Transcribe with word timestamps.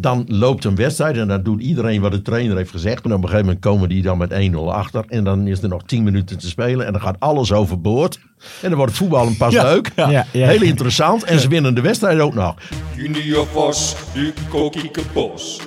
Dan 0.00 0.24
loopt 0.28 0.64
een 0.64 0.74
wedstrijd 0.76 1.16
en 1.16 1.28
dan 1.28 1.42
doet 1.42 1.62
iedereen 1.62 2.00
wat 2.00 2.12
de 2.12 2.22
trainer 2.22 2.56
heeft 2.56 2.70
gezegd. 2.70 3.04
En 3.04 3.12
op 3.12 3.16
een 3.16 3.28
gegeven 3.28 3.44
moment 3.44 3.64
komen 3.64 3.88
die 3.88 4.02
dan 4.02 4.18
met 4.18 4.50
1-0 4.52 4.56
achter. 4.56 5.04
En 5.08 5.24
dan 5.24 5.46
is 5.46 5.62
er 5.62 5.68
nog 5.68 5.82
10 5.82 6.02
minuten 6.02 6.38
te 6.38 6.48
spelen. 6.48 6.86
En 6.86 6.92
dan 6.92 7.00
gaat 7.00 7.16
alles 7.18 7.52
overboord. 7.52 8.18
En 8.62 8.68
dan 8.68 8.74
wordt 8.74 8.92
het 8.92 9.00
voetbal 9.00 9.26
een 9.26 9.36
pas 9.36 9.52
leuk. 9.52 9.92
ja, 9.96 10.08
ja. 10.10 10.24
Heel 10.32 10.62
interessant. 10.62 11.24
En 11.24 11.40
ze 11.40 11.48
winnen 11.48 11.74
de 11.74 11.80
wedstrijd 11.80 12.20
ook 12.20 12.34
nog. 12.34 12.54
Junior 12.96 13.46
Vos, 13.46 13.96
Duco 14.14 14.68
Kiekebos. 14.68 15.60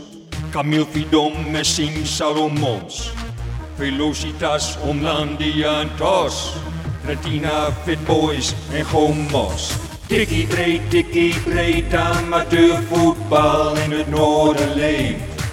Camille 0.49 0.85
Vidom, 0.91 1.33
Messing 1.51 2.07
Salomons. 2.07 3.11
Velocitas, 3.75 4.77
Omlandia 4.81 5.81
en 5.81 5.89
Tos. 5.97 6.53
Retina, 7.05 7.71
Fit 7.83 8.05
Boys 8.05 8.53
en 8.73 8.85
Gomos. 8.85 9.88
Tikkie 10.09 10.47
breed, 10.47 10.81
tikkie 10.89 11.35
breed, 11.45 11.93
amateurvoetbal 11.93 13.75
in 13.77 13.91
het 13.91 14.09
noorden 14.09 14.73
leeft. 14.75 15.43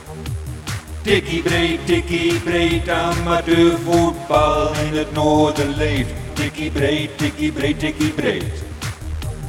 Tikkie 1.02 1.42
breed, 1.42 1.87
tikkie 1.87 2.41
breed, 2.41 2.88
amateurvoetbal 2.88 4.73
in 4.87 4.97
het 4.97 5.12
noorden 5.12 5.77
leeft. 5.77 6.11
Tikkie 6.33 6.70
breed, 6.70 7.19
tikkie 7.19 7.52
breed, 7.52 7.78
tikkie 7.78 8.11
breed. 8.11 8.64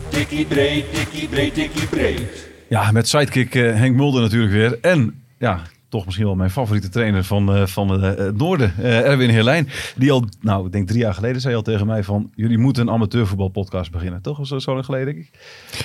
Tikkie 0.09 0.45
breed, 0.45 0.93
tikkie 0.93 1.27
breed, 1.27 1.53
tikkie 1.53 1.87
breed. 1.87 2.47
Ja, 2.67 2.91
met 2.91 3.07
sidekick 3.07 3.55
eh, 3.55 3.75
Henk 3.75 3.95
Mulder 3.95 4.21
natuurlijk 4.21 4.51
weer. 4.51 4.77
En 4.81 5.23
ja, 5.37 5.61
toch 5.97 6.05
misschien 6.05 6.25
wel 6.25 6.35
mijn 6.35 6.49
favoriete 6.49 6.89
trainer 6.89 7.23
van, 7.23 7.55
eh, 7.55 7.65
van 7.65 8.03
eh, 8.03 8.15
het 8.17 8.37
noorden, 8.37 8.73
eh, 8.77 8.99
Erwin 9.09 9.29
Herlijn. 9.29 9.69
Die 9.95 10.11
al, 10.11 10.23
nou, 10.41 10.65
ik 10.65 10.71
denk 10.71 10.87
drie 10.87 10.99
jaar 10.99 11.13
geleden 11.13 11.41
zei 11.41 11.55
al 11.55 11.61
tegen 11.61 11.87
mij 11.87 12.03
van... 12.03 12.31
jullie 12.35 12.57
moeten 12.57 12.87
een 12.87 12.93
amateurvoetbalpodcast 12.93 13.91
beginnen. 13.91 14.21
Toch? 14.21 14.47
Dat 14.47 14.61
zo 14.61 14.73
lang 14.73 14.85
geleden, 14.85 15.05
denk 15.13 15.17
ik? 15.17 15.29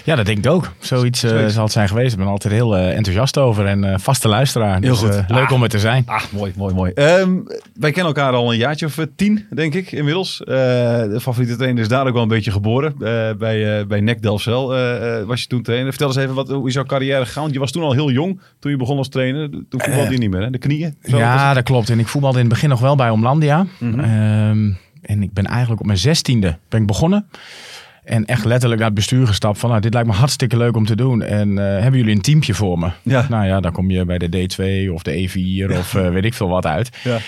Ja, 0.04 0.14
dat 0.16 0.26
denk 0.26 0.38
ik 0.38 0.46
ook. 0.50 0.72
Zoiets, 0.78 1.20
Zoiets. 1.20 1.54
zal 1.54 1.62
het 1.62 1.72
zijn 1.72 1.88
geweest. 1.88 2.12
Ik 2.12 2.18
ben 2.18 2.26
altijd 2.28 2.54
heel 2.54 2.76
enthousiast 2.76 3.38
over 3.38 3.66
en 3.66 4.00
vaste 4.00 4.28
luisteraar. 4.28 4.80
Heel 4.80 4.90
Dus, 4.90 4.98
goed. 4.98 5.24
leuk 5.28 5.46
Ah. 5.46 5.52
om 5.52 5.62
er 5.62 5.68
te 5.68 5.78
zijn. 5.78 6.02
Ah, 6.06 6.22
mooi, 6.32 6.52
mooi, 6.56 6.74
mooi. 6.74 6.92
Ehm, 6.92 7.30
wij 7.74 7.90
kennen 7.92 8.14
elkaar 8.14 8.32
al 8.32 8.52
een 8.52 8.58
jaartje 8.58 8.86
of 8.86 8.98
tien, 9.16 9.46
denk 9.50 9.74
ik, 9.74 9.92
inmiddels. 9.92 10.36
De 10.44 11.18
favoriete 11.20 11.56
trainer 11.56 11.82
is 11.82 11.88
daar 11.88 12.06
ook 12.06 12.12
wel 12.12 12.22
een 12.22 12.28
beetje 12.28 12.50
geboren. 12.50 12.94
Bij, 13.38 13.86
bij 13.86 14.00
NEC 14.00 14.22
Delfzijl 14.22 14.66
was 15.26 15.40
je 15.40 15.46
toen 15.46 15.62
trainer. 15.62 15.88
Vertel 15.88 16.08
eens 16.08 16.16
even, 16.16 16.34
wat, 16.34 16.48
hoe 16.48 16.68
is 16.68 16.74
jouw 16.74 16.84
carrière 16.84 17.26
gegaan? 17.26 17.52
Je 17.52 17.58
was 17.58 17.72
toen 17.72 17.82
al 17.82 17.92
heel 17.92 18.10
jong, 18.10 18.40
toen 18.58 18.70
je 18.70 18.76
begon 18.76 18.98
als 18.98 19.08
trainer. 19.08 19.50
Toen 19.50 19.80
niet 20.08 20.30
meer, 20.30 20.42
hè? 20.42 20.50
De 20.50 20.58
knieën? 20.58 20.96
Zo, 21.02 21.18
ja, 21.18 21.54
dat 21.54 21.62
klopt. 21.62 21.90
En 21.90 21.98
ik 21.98 22.08
voetbalde 22.08 22.38
in 22.38 22.44
het 22.44 22.52
begin 22.52 22.68
nog 22.68 22.80
wel 22.80 22.96
bij 22.96 23.10
Omlandia. 23.10 23.66
Mhm. 23.78 24.00
Ehm, 24.00 24.70
en 25.02 25.22
ik 25.22 25.32
ben 25.32 25.44
eigenlijk 25.44 25.80
op 25.80 25.86
mijn 25.86 25.98
zestiende 25.98 26.58
ben 26.68 26.80
ik 26.80 26.86
begonnen. 26.86 27.26
En 28.04 28.24
echt 28.24 28.44
letterlijk 28.44 28.80
naar 28.80 28.88
het 28.88 28.98
bestuur 28.98 29.26
gestapt 29.26 29.58
van, 29.58 29.68
nou, 29.68 29.80
dit 29.80 29.94
lijkt 29.94 30.08
me 30.08 30.14
hartstikke 30.14 30.56
leuk 30.56 30.76
om 30.76 30.86
te 30.86 30.96
doen. 30.96 31.22
En 31.22 31.58
eh, 31.58 31.82
hebben 31.82 32.00
jullie 32.00 32.14
een 32.14 32.20
teampje 32.20 32.54
voor 32.54 32.78
me? 32.78 32.90
Ja. 33.02 33.26
Nou 33.28 33.46
ja, 33.46 33.60
dan 33.60 33.72
kom 33.72 33.90
je 33.90 34.04
bij 34.04 34.18
de 34.18 34.28
D2 34.28 34.92
of 34.92 35.02
de 35.02 35.28
E4 35.28 35.78
of 35.78 35.94
eh, 35.96 36.08
weet 36.08 36.24
ik 36.24 36.34
veel 36.34 36.48
wat 36.48 36.66
uit. 36.66 36.96
Ja. 37.04 37.18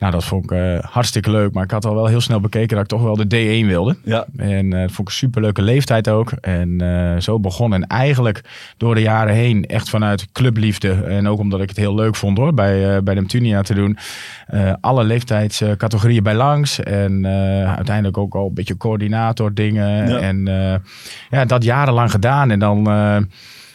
Nou, 0.00 0.12
dat 0.12 0.24
vond 0.24 0.44
ik 0.44 0.50
eh, 0.50 0.78
hartstikke 0.80 1.30
leuk. 1.30 1.52
Maar 1.52 1.64
ik 1.64 1.70
had 1.70 1.84
al 1.84 1.94
wel 1.94 2.06
heel 2.06 2.20
snel 2.20 2.40
bekeken 2.40 2.68
dat 2.68 2.84
ik 2.84 2.86
toch 2.86 3.02
wel 3.02 3.16
de 3.16 3.24
D1 3.24 3.66
wilde. 3.66 3.96
Ja. 4.04 4.26
En 4.36 4.72
eh, 4.72 4.80
dat 4.80 4.92
vond 4.92 4.98
ik 4.98 5.06
een 5.06 5.20
superleuke 5.20 5.62
leeftijd 5.62 6.08
ook. 6.08 6.30
En 6.30 6.80
eh, 6.80 7.20
zo 7.20 7.40
begon. 7.40 7.74
En 7.74 7.86
eigenlijk 7.86 8.40
door 8.76 8.94
de 8.94 9.00
jaren 9.00 9.34
heen 9.34 9.64
echt 9.64 9.90
vanuit 9.90 10.32
clubliefde. 10.32 10.92
En 10.92 11.28
ook 11.28 11.38
omdat 11.38 11.60
ik 11.60 11.68
het 11.68 11.78
heel 11.78 11.94
leuk 11.94 12.16
vond 12.16 12.38
hoor, 12.38 12.54
bij, 12.54 13.02
bij 13.02 13.14
de 13.14 13.20
Neptunia 13.20 13.62
te 13.62 13.74
doen. 13.74 13.98
alle 14.80 15.04
leeftijdscategorieën 15.04 16.22
bij 16.22 16.34
langs. 16.34 16.80
En 16.82 17.26
uiteindelijk 17.76 18.18
ook 18.18 18.34
al 18.34 18.46
een 18.46 18.54
beetje 18.54 18.76
coördinator 18.76 19.54
dingen. 19.54 20.08
Ja. 20.08 20.18
En 20.18 20.44
ja, 21.30 21.44
dat 21.44 21.64
jarenlang 21.64 22.10
gedaan. 22.10 22.50
En 22.50 22.58
dan... 22.58 22.88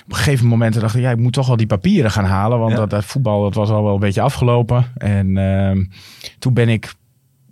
op 0.06 0.12
een 0.12 0.18
gegeven 0.18 0.48
moment 0.48 0.80
dacht 0.80 0.96
ik, 0.96 1.02
ja, 1.02 1.12
ik 1.12 1.18
moet 1.18 1.34
toch 1.34 1.48
wel 1.48 1.58
die 1.58 1.68
papieren 1.68 2.12
gaan 2.12 2.26
halen. 2.26 2.60
Want 2.60 2.72
Ja. 2.72 2.78
dat, 2.78 2.90
dat 2.90 3.06
voetbal 3.06 3.42
dat 3.44 3.54
was 3.56 3.70
al 3.70 3.84
wel 3.84 3.94
een 3.94 4.00
beetje 4.00 4.22
afgelopen. 4.22 4.86
En 4.98 5.38
ehm, 5.38 5.84
toen 6.40 6.54
ben 6.54 6.70
ik 6.70 6.94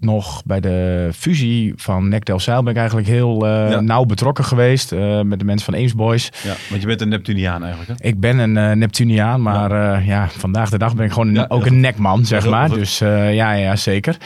nog 0.04 0.42
bij 0.46 0.60
de 0.60 1.10
fusie 1.16 1.74
van 1.76 2.08
NEC 2.10 2.26
Delfzijl 2.26 2.62
ben 2.64 2.72
ik 2.72 2.78
eigenlijk 2.78 3.08
heel 3.08 3.48
eh, 3.48 3.70
Ja. 3.72 3.80
nauw 3.80 4.04
betrokken 4.06 4.44
geweest 4.44 4.92
eh, 4.92 5.22
met 5.22 5.40
de 5.40 5.46
mensen 5.46 5.66
van 5.72 5.80
Ames 5.82 5.96
Boys. 5.96 6.32
ja, 6.44 6.54
want 6.70 6.82
je 6.82 6.88
bent 6.88 7.02
een 7.02 7.10
Neptuniaan 7.10 7.64
eigenlijk, 7.64 8.00
hè? 8.00 8.08
Ik 8.08 8.20
ben 8.20 8.38
een 8.38 8.58
eh, 8.58 8.72
Neptuniaan, 8.72 9.42
maar 9.42 9.72
ja. 9.72 9.98
ja, 9.98 10.30
vandaag 10.30 10.70
de 10.70 10.78
dag 10.78 10.96
ben 10.96 11.06
ik 11.06 11.12
gewoon 11.12 11.34
Ja, 11.34 11.46
ook 11.48 11.66
een 11.66 11.80
nekman, 11.80 12.26
zeg 12.26 12.50
maar. 12.50 12.70
goed. 12.70 12.78
Dus 12.78 12.98
ja, 13.00 13.52
ja, 13.52 13.76
zeker. 13.76 14.18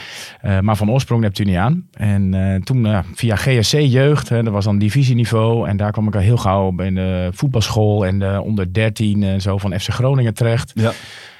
Maar 0.60 0.76
van 0.76 0.90
oorsprong 0.90 1.20
Neptuniaan. 1.22 1.86
En 1.92 2.60
toen 2.64 2.86
via 3.14 3.36
GSC 3.36 3.78
Jeugd, 3.78 4.28
hè, 4.28 4.42
dat 4.42 4.52
was 4.52 4.64
dan 4.64 4.78
divisieniveau. 4.78 5.68
En 5.68 5.76
daar 5.76 5.92
kwam 5.92 6.06
ik 6.08 6.14
al 6.14 6.20
heel 6.20 6.36
gauw 6.36 6.70
bij 6.70 6.90
de 6.92 7.28
voetbalschool 7.32 8.06
en 8.06 8.18
de 8.18 8.40
onder 8.44 8.72
13 8.72 9.22
en 9.22 9.40
zo 9.40 9.58
van 9.58 9.80
FC 9.80 9.88
Groningen 9.90 10.34
terecht. 10.34 10.72
Ja. 10.74 10.92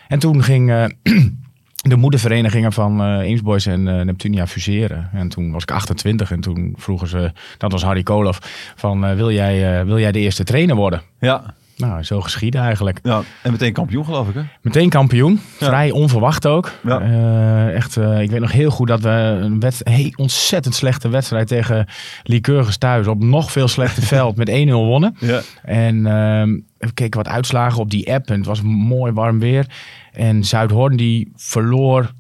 En 0.09 0.19
toen 0.19 0.43
ging 0.43 0.73
de 1.89 1.97
moederverenigingen 1.97 2.73
van 2.73 2.97
Boys 3.43 3.67
en 3.67 3.89
eh, 3.89 4.05
Neptunia 4.05 4.47
fuseren. 4.47 5.09
En 5.13 5.29
toen 5.29 5.53
was 5.53 5.63
ik 5.63 5.71
28 5.71 6.31
en 6.31 6.41
toen 6.41 6.75
vroegen 6.77 7.09
ze, 7.09 7.33
dat 7.59 7.73
was 7.73 7.83
Harry 7.83 8.03
Koloff, 8.03 8.73
van 8.77 9.05
eh, 9.05 9.15
wil, 9.15 9.31
jij, 9.31 9.85
wil 9.85 9.99
jij 9.99 10.13
de 10.13 10.19
eerste 10.19 10.45
trainer 10.45 10.77
worden? 10.77 11.03
Ja. 11.21 11.55
Nou, 11.79 12.03
zo 12.03 12.21
geschieden 12.21 12.61
eigenlijk. 12.61 12.99
ja. 13.03 13.23
En 13.43 13.51
meteen 13.53 13.73
kampioen, 13.73 14.05
geloof 14.05 14.29
ik, 14.29 14.35
hè? 14.35 14.41
Meteen 14.63 14.89
kampioen, 14.89 15.41
Ja. 15.59 15.67
vrij 15.67 15.91
onverwacht 15.91 16.47
ook. 16.47 16.73
Ja. 16.83 17.01
Eh, 17.01 17.75
echt, 17.75 17.97
eh, 17.97 18.21
ik 18.21 18.31
weet 18.31 18.41
nog 18.41 18.53
heel 18.53 18.71
goed 18.71 18.89
dat 18.89 19.01
we 19.01 19.11
een 19.11 19.63
hey, 19.83 20.13
ontzettend 20.17 20.75
slechte 20.75 21.09
wedstrijd 21.09 21.47
tegen 21.47 21.87
Lycurgus 22.23 22.77
thuis 22.77 23.07
op 23.07 23.23
nog 23.23 23.53
veel 23.53 23.69
slechter 23.69 24.03
veld 24.17 24.37
met 24.37 24.49
1-0 24.49 24.85
wonnen. 24.85 25.17
Ja. 25.19 25.41
En 25.63 26.07
ehm, 26.07 26.59
we 26.79 26.93
keken 26.95 27.23
wat 27.23 27.33
uitslagen 27.33 27.81
op 27.81 27.91
die 27.91 28.13
app 28.15 28.29
en 28.31 28.37
het 28.37 28.47
was 28.47 28.63
mooi 28.63 29.13
warm 29.13 29.39
weer. 29.39 29.67
En 30.13 30.45
Zuidhoorn 30.45 30.97
die 30.97 31.33
verloor 31.37 32.13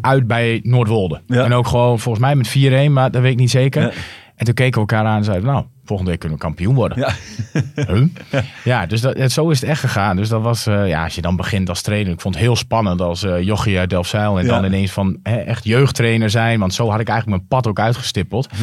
uit 0.00 0.26
bij 0.26 0.60
Noordwolde. 0.62 1.20
Ja. 1.26 1.44
En 1.44 1.52
ook 1.52 1.66
gewoon 1.66 1.98
volgens 1.98 2.24
mij 2.24 2.34
met 2.36 2.48
4-1, 2.88 2.92
maar 2.92 3.10
dat 3.10 3.22
weet 3.22 3.32
ik 3.32 3.38
niet 3.38 3.50
zeker. 3.50 3.82
En 4.36 4.44
toen 4.44 4.54
keken 4.54 4.72
we 4.72 4.78
elkaar 4.80 5.04
aan 5.06 5.16
en 5.16 5.24
zeiden, 5.24 5.46
nou, 5.46 5.64
volgende 5.86 6.10
week 6.10 6.20
kunnen 6.20 6.38
we 6.38 6.44
kampioen 6.44 6.74
worden. 6.74 6.98
Ja. 6.98 7.10
Huh? 7.86 8.06
ja, 8.64 8.86
dus 8.86 9.00
dat, 9.00 9.16
het- 9.16 9.32
zo 9.32 9.48
is 9.50 9.60
het 9.60 9.70
echt 9.70 9.80
gegaan. 9.80 10.16
Dus 10.16 10.28
dat 10.28 10.42
was, 10.42 10.66
eh, 10.66 10.88
ja, 10.88 11.04
als 11.04 11.14
je 11.14 11.20
dan 11.22 11.36
begint 11.36 11.68
als 11.68 11.82
trainer. 11.82 12.12
Ik 12.12 12.20
vond 12.20 12.34
het 12.34 12.42
heel 12.44 12.56
spannend 12.56 13.00
als 13.00 13.22
eh 13.22 13.42
jochie 13.42 13.78
uit 13.78 13.90
Delfzijl. 13.90 14.38
En 14.38 14.44
Ja. 14.44 14.50
dan 14.54 14.64
ineens 14.64 14.90
van 14.92 15.18
hè, 15.22 15.36
echt 15.36 15.64
jeugdtrainer 15.64 16.30
zijn. 16.30 16.60
Want 16.60 16.74
zo 16.74 16.90
had 16.90 17.00
ik 17.00 17.08
eigenlijk 17.08 17.38
mijn 17.38 17.48
pad 17.60 17.66
ook 17.70 17.80
uitgestippeld. 17.80 18.48
Mhm. 18.52 18.62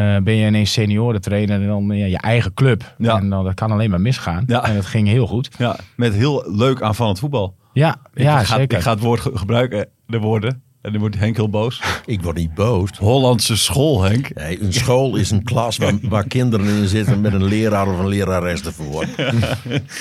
Eh, 0.00 0.16
ben 0.22 0.34
je 0.34 0.46
ineens 0.46 0.72
seniorentrainer 0.72 1.60
en 1.60 1.66
dan 1.66 1.86
ja, 1.96 2.06
je 2.06 2.18
eigen 2.18 2.54
club. 2.54 2.94
Ja. 2.98 3.16
En 3.18 3.28
dan, 3.30 3.44
dat 3.44 3.54
kan 3.54 3.70
alleen 3.70 3.90
maar 3.90 4.00
misgaan. 4.00 4.44
Ja. 4.46 4.64
En 4.64 4.74
het 4.74 4.86
ging 4.86 5.08
heel 5.08 5.26
goed. 5.26 5.48
ja. 5.58 5.76
Met 5.96 6.14
heel 6.14 6.44
leuk 6.56 6.82
aanvallend 6.82 7.18
voetbal. 7.18 7.54
Ja, 7.72 7.96
ja 8.14 8.40
ik, 8.40 8.46
ga, 8.46 8.56
zeker. 8.56 8.76
ik 8.78 8.84
ga 8.84 8.90
het 8.90 9.00
woord 9.00 9.20
ge- 9.20 9.30
gebruiken, 9.34 9.88
de 10.06 10.18
woorden. 10.18 10.62
En 10.82 10.92
dan 10.92 11.00
wordt 11.00 11.18
Henk 11.18 11.36
heel 11.36 11.48
boos. 11.48 11.82
Ik 12.06 12.22
word 12.22 12.36
niet 12.36 12.54
boos. 12.54 12.90
Hollandse 12.98 13.56
school, 13.56 14.02
Henk. 14.02 14.34
Nee, 14.34 14.62
een 14.62 14.72
school 14.72 15.16
is 15.16 15.30
een 15.30 15.42
klas 15.42 15.76
waar, 15.76 15.94
waar 16.08 16.26
kinderen 16.26 16.66
in 16.66 16.88
zitten 16.88 17.20
met 17.20 17.32
een 17.32 17.44
leraar 17.44 17.88
of 17.88 17.98
een 17.98 18.08
lerares 18.08 18.62
ervoor. 18.64 19.06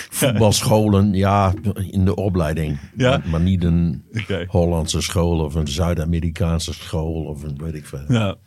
Voetbalscholen, 0.10 1.14
ja, 1.14 1.54
in 1.90 2.06
de 2.06 2.16
opleiding. 2.16 2.80
Ja. 2.98 3.10
Maar, 3.10 3.30
maar 3.30 3.42
niet 3.42 3.64
een. 3.64 4.04
Hollandse 4.48 5.02
school 5.02 5.40
of 5.40 5.56
een 5.56 5.68
Zuid-Amerikaanse 5.68 6.74
school 6.74 7.24
of 7.24 7.44
een 7.44 7.58
weet 7.58 7.76
ik 7.76 7.86
veel. 7.86 8.06
Ja, 8.08 8.38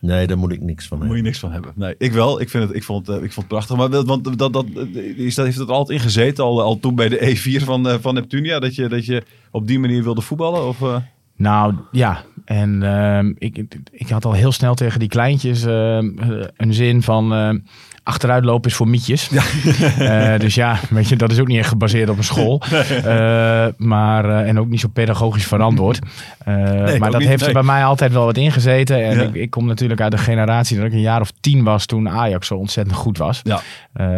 Nee, 0.00 0.26
daar 0.26 0.38
moet 0.38 0.52
ik 0.52 0.60
niks 0.60 0.86
van 0.86 0.98
daar 0.98 1.06
moet 1.08 1.16
je 1.16 1.22
hebben. 1.22 1.24
niks 1.24 1.38
van 1.38 1.52
hebben. 1.52 1.72
Nee, 1.76 1.94
ik 1.98 2.12
wel. 2.12 2.40
Ik, 2.40 2.50
vind 2.50 2.64
het, 2.64 2.76
ik, 2.76 2.82
vond, 2.82 3.08
eh, 3.08 3.14
ik 3.14 3.20
vond 3.32 3.34
het 3.34 3.46
prachtig. 3.46 3.76
Maar 3.76 3.90
dat, 3.90 4.06
want 4.06 4.38
dat, 4.38 4.52
dat, 4.52 4.66
is 5.16 5.34
dat, 5.34 5.44
heeft 5.44 5.58
het 5.58 5.68
altijd 5.68 5.98
in 5.98 6.04
gezeten, 6.04 6.44
al, 6.44 6.62
al 6.62 6.78
toen 6.78 6.94
bij 6.94 7.08
de 7.08 7.36
E4 7.36 7.64
van, 7.64 7.88
eh, 7.88 7.94
van 8.00 8.14
Neptunia, 8.14 8.58
dat 8.58 8.74
je, 8.74 8.88
dat 8.88 9.06
je 9.06 9.22
op 9.50 9.66
die 9.66 9.78
manier 9.78 10.02
wilde 10.02 10.20
voetballen? 10.20 10.68
Of, 10.68 10.82
eh? 10.82 10.96
Nou 11.36 11.74
ja, 11.92 12.22
en 12.44 12.82
ehm, 12.82 13.32
ik, 13.38 13.58
ik- 13.90 14.08
had 14.08 14.24
al 14.24 14.32
heel 14.32 14.52
snel 14.52 14.74
tegen 14.74 14.98
die 15.00 15.08
kleintjes 15.08 15.64
ehm, 15.64 16.18
eh, 16.18 16.46
een 16.56 16.74
zin 16.74 17.02
van 17.02 17.32
ehm, 17.34 17.58
achteruitlopen 18.04 18.70
is 18.70 18.76
voor 18.76 18.88
mietjes. 18.88 19.30
Eh, 19.98 20.38
dus 20.38 20.54
ja, 20.54 20.78
weet 20.90 21.08
je, 21.08 21.16
dat 21.16 21.30
is 21.30 21.40
ook 21.40 21.46
niet 21.46 21.58
echt 21.58 21.68
gebaseerd 21.68 22.08
op 22.08 22.16
een 22.16 22.24
school. 22.24 22.62
Eh, 23.04 23.66
maar, 23.76 24.24
eh, 24.24 24.48
en 24.48 24.58
ook 24.58 24.68
niet 24.68 24.80
zo 24.80 24.88
pedagogisch 24.88 25.46
verantwoord. 25.46 25.98
Maar 26.44 27.10
dat 27.10 27.18
niet, 27.18 27.28
heeft 27.28 27.40
nee. 27.40 27.48
er 27.48 27.52
bij 27.52 27.62
mij 27.62 27.84
altijd 27.84 28.12
wel 28.12 28.24
wat 28.24 28.36
ingezeten. 28.36 29.04
En 29.04 29.16
Ja. 29.16 29.22
ik, 29.22 29.34
ik 29.34 29.50
kom 29.50 29.66
natuurlijk 29.66 30.00
uit 30.00 30.12
de 30.12 30.18
generatie 30.18 30.76
dat 30.76 30.86
ik 30.86 30.92
een 30.92 31.00
jaar 31.00 31.20
of 31.20 31.32
tien 31.40 31.64
was 31.64 31.86
toen 31.86 32.08
Ajax 32.08 32.46
zo 32.46 32.54
ontzettend 32.54 32.96
goed 32.96 33.18
was. 33.18 33.40
Ja. 33.42 33.60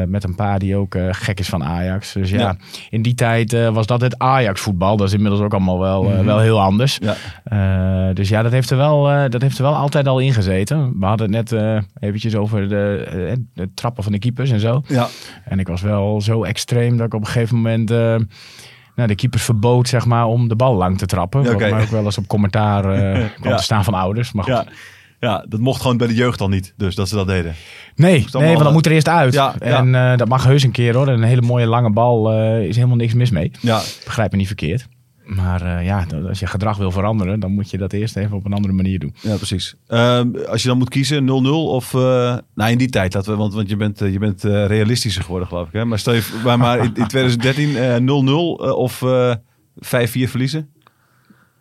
Met 0.07 0.25
een 0.25 0.35
paar 0.35 0.59
die 0.59 0.77
ook 0.77 0.97
gek 1.11 1.39
is 1.39 1.49
van 1.49 1.65
Ajax. 1.65 2.13
Dus 2.13 2.31
ja, 2.31 2.57
in 2.91 3.03
die 3.03 3.15
tijd 3.15 3.71
was 3.73 3.87
dat 3.87 4.01
het 4.01 4.19
Ajax 4.19 4.61
voetbal. 4.61 4.97
Dat 4.97 5.07
is 5.07 5.13
inmiddels 5.15 5.41
ook 5.41 5.53
allemaal 5.53 5.81
wel, 5.81 6.13
eh, 6.13 6.25
wel 6.25 6.39
heel 6.39 6.61
anders. 6.61 6.99
Dus 8.15 8.29
ja, 8.29 8.43
dat 8.43 8.53
heeft, 8.53 8.71
er 8.71 8.77
wel, 8.77 9.29
dat 9.31 9.43
heeft 9.43 9.59
er 9.59 9.65
wel 9.65 9.75
altijd 9.75 10.07
al 10.07 10.19
in 10.19 10.33
gezeten. 10.33 10.99
We 10.99 11.07
hadden 11.07 11.35
het 11.35 11.51
net 11.51 11.83
eventjes 12.01 12.35
over 12.35 12.69
de, 12.69 13.45
de 13.55 13.75
trappen 13.77 14.03
van 14.03 14.13
de 14.13 14.19
keepers 14.19 14.51
en 14.51 14.61
zo. 14.61 14.83
Ja. 14.87 15.09
En 15.45 15.59
ik 15.59 15.69
was 15.69 15.81
wel 15.81 16.21
zo 16.21 16.43
extreem 16.45 16.97
dat 16.97 17.07
ik 17.07 17.15
op 17.15 17.21
een 17.21 17.27
gegeven 17.27 17.57
moment... 17.57 17.91
eh, 17.91 18.17
nou, 18.97 19.09
de 19.09 19.15
keepers 19.15 19.43
verbood 19.43 19.89
zeg 19.89 20.07
maar, 20.07 20.27
om 20.27 20.49
de 20.49 20.57
bal 20.57 20.75
lang 20.75 20.99
te 20.99 21.07
trappen. 21.07 21.43
Ja. 21.43 21.51
Wat 21.51 21.59
mij 21.59 21.83
ook 21.83 21.89
wel 21.89 22.05
eens 22.05 22.19
op 22.19 22.27
commentaar 22.27 22.85
eh, 22.85 23.25
kwam 23.41 23.51
Ja. 23.51 23.57
te 23.57 23.63
staan 23.63 23.85
van 23.85 23.95
ouders. 23.95 24.33
Maar 24.33 24.45
goed, 24.45 24.53
Ja. 24.55 24.65
Ja, 25.21 25.45
dat 25.49 25.61
mocht 25.61 25.81
gewoon 25.81 25.97
bij 25.97 26.07
de 26.07 26.15
jeugd 26.15 26.41
al 26.41 26.49
niet. 26.49 26.75
Dus 26.77 26.95
dat 26.95 27.09
ze 27.09 27.15
dat 27.15 27.27
deden. 27.27 27.55
Nee, 27.95 28.11
nee 28.13 28.21
want 28.21 28.33
dan 28.59 28.67
eh, 28.67 28.73
moet 28.73 28.87
er 28.87 28.93
eerst 28.93 29.09
uit. 29.09 29.33
Ja, 29.33 29.59
en 29.59 30.17
dat 30.17 30.29
mag 30.29 30.45
heus 30.45 30.63
een 30.63 30.71
keer 30.71 30.95
hoor. 30.95 31.07
En 31.09 31.15
een 31.15 31.23
hele 31.23 31.43
mooie 31.43 31.67
lange 31.67 31.91
bal 31.91 32.33
is 32.61 32.77
helemaal 32.77 32.97
niks 32.97 33.15
mis 33.15 33.31
mee. 33.31 33.51
Ja, 33.61 33.81
Begrijp 34.05 34.31
me 34.31 34.37
niet 34.37 34.47
verkeerd. 34.47 34.87
Maar 35.27 35.63
eh, 35.79 35.85
ja, 35.85 36.07
als 36.29 36.39
je 36.39 36.47
gedrag 36.47 36.77
wil 36.77 36.91
veranderen, 36.91 37.41
dan 37.41 37.53
moet 37.53 37.71
je 37.71 37.79
dat 37.79 37.93
eerst 37.93 38.17
even 38.17 38.37
op 38.37 38.45
een 38.45 38.53
andere 38.53 38.75
manier 38.75 38.99
doen. 38.99 39.15
ja 39.21 39.37
precies. 39.37 39.75
Ehm, 39.87 40.29
als 40.49 40.63
je 40.63 40.69
dan 40.69 40.79
moet 40.79 40.89
kiezen 40.89 41.25
0-0 41.27 41.29
of... 41.51 41.95
eh 41.95 42.37
nou, 42.55 42.71
in 42.71 42.79
die 42.79 42.89
tijd 42.89 43.15
laten 43.15 43.33
we... 43.33 43.39
Want, 43.39 43.55
want 43.55 43.69
je 43.69 43.77
bent, 43.77 44.01
eh, 44.01 44.13
je 44.13 44.19
bent 44.19 44.43
realistischer 44.43 45.23
geworden, 45.23 45.49
geloof 45.49 45.67
ik. 45.67 45.73
Hè? 45.73 45.85
Maar 45.85 45.99
stel 45.99 46.13
je 46.13 46.41
maar, 46.45 46.59
maar 46.59 46.79
in, 46.79 46.95
in 46.95 47.07
2013 47.07 47.77
eh, 47.77 47.97
0-0 47.97 48.05
eh, 48.07 48.77
of 48.77 49.03
eh 49.03 49.35
5-4 49.77 49.79
verliezen. 50.31 50.69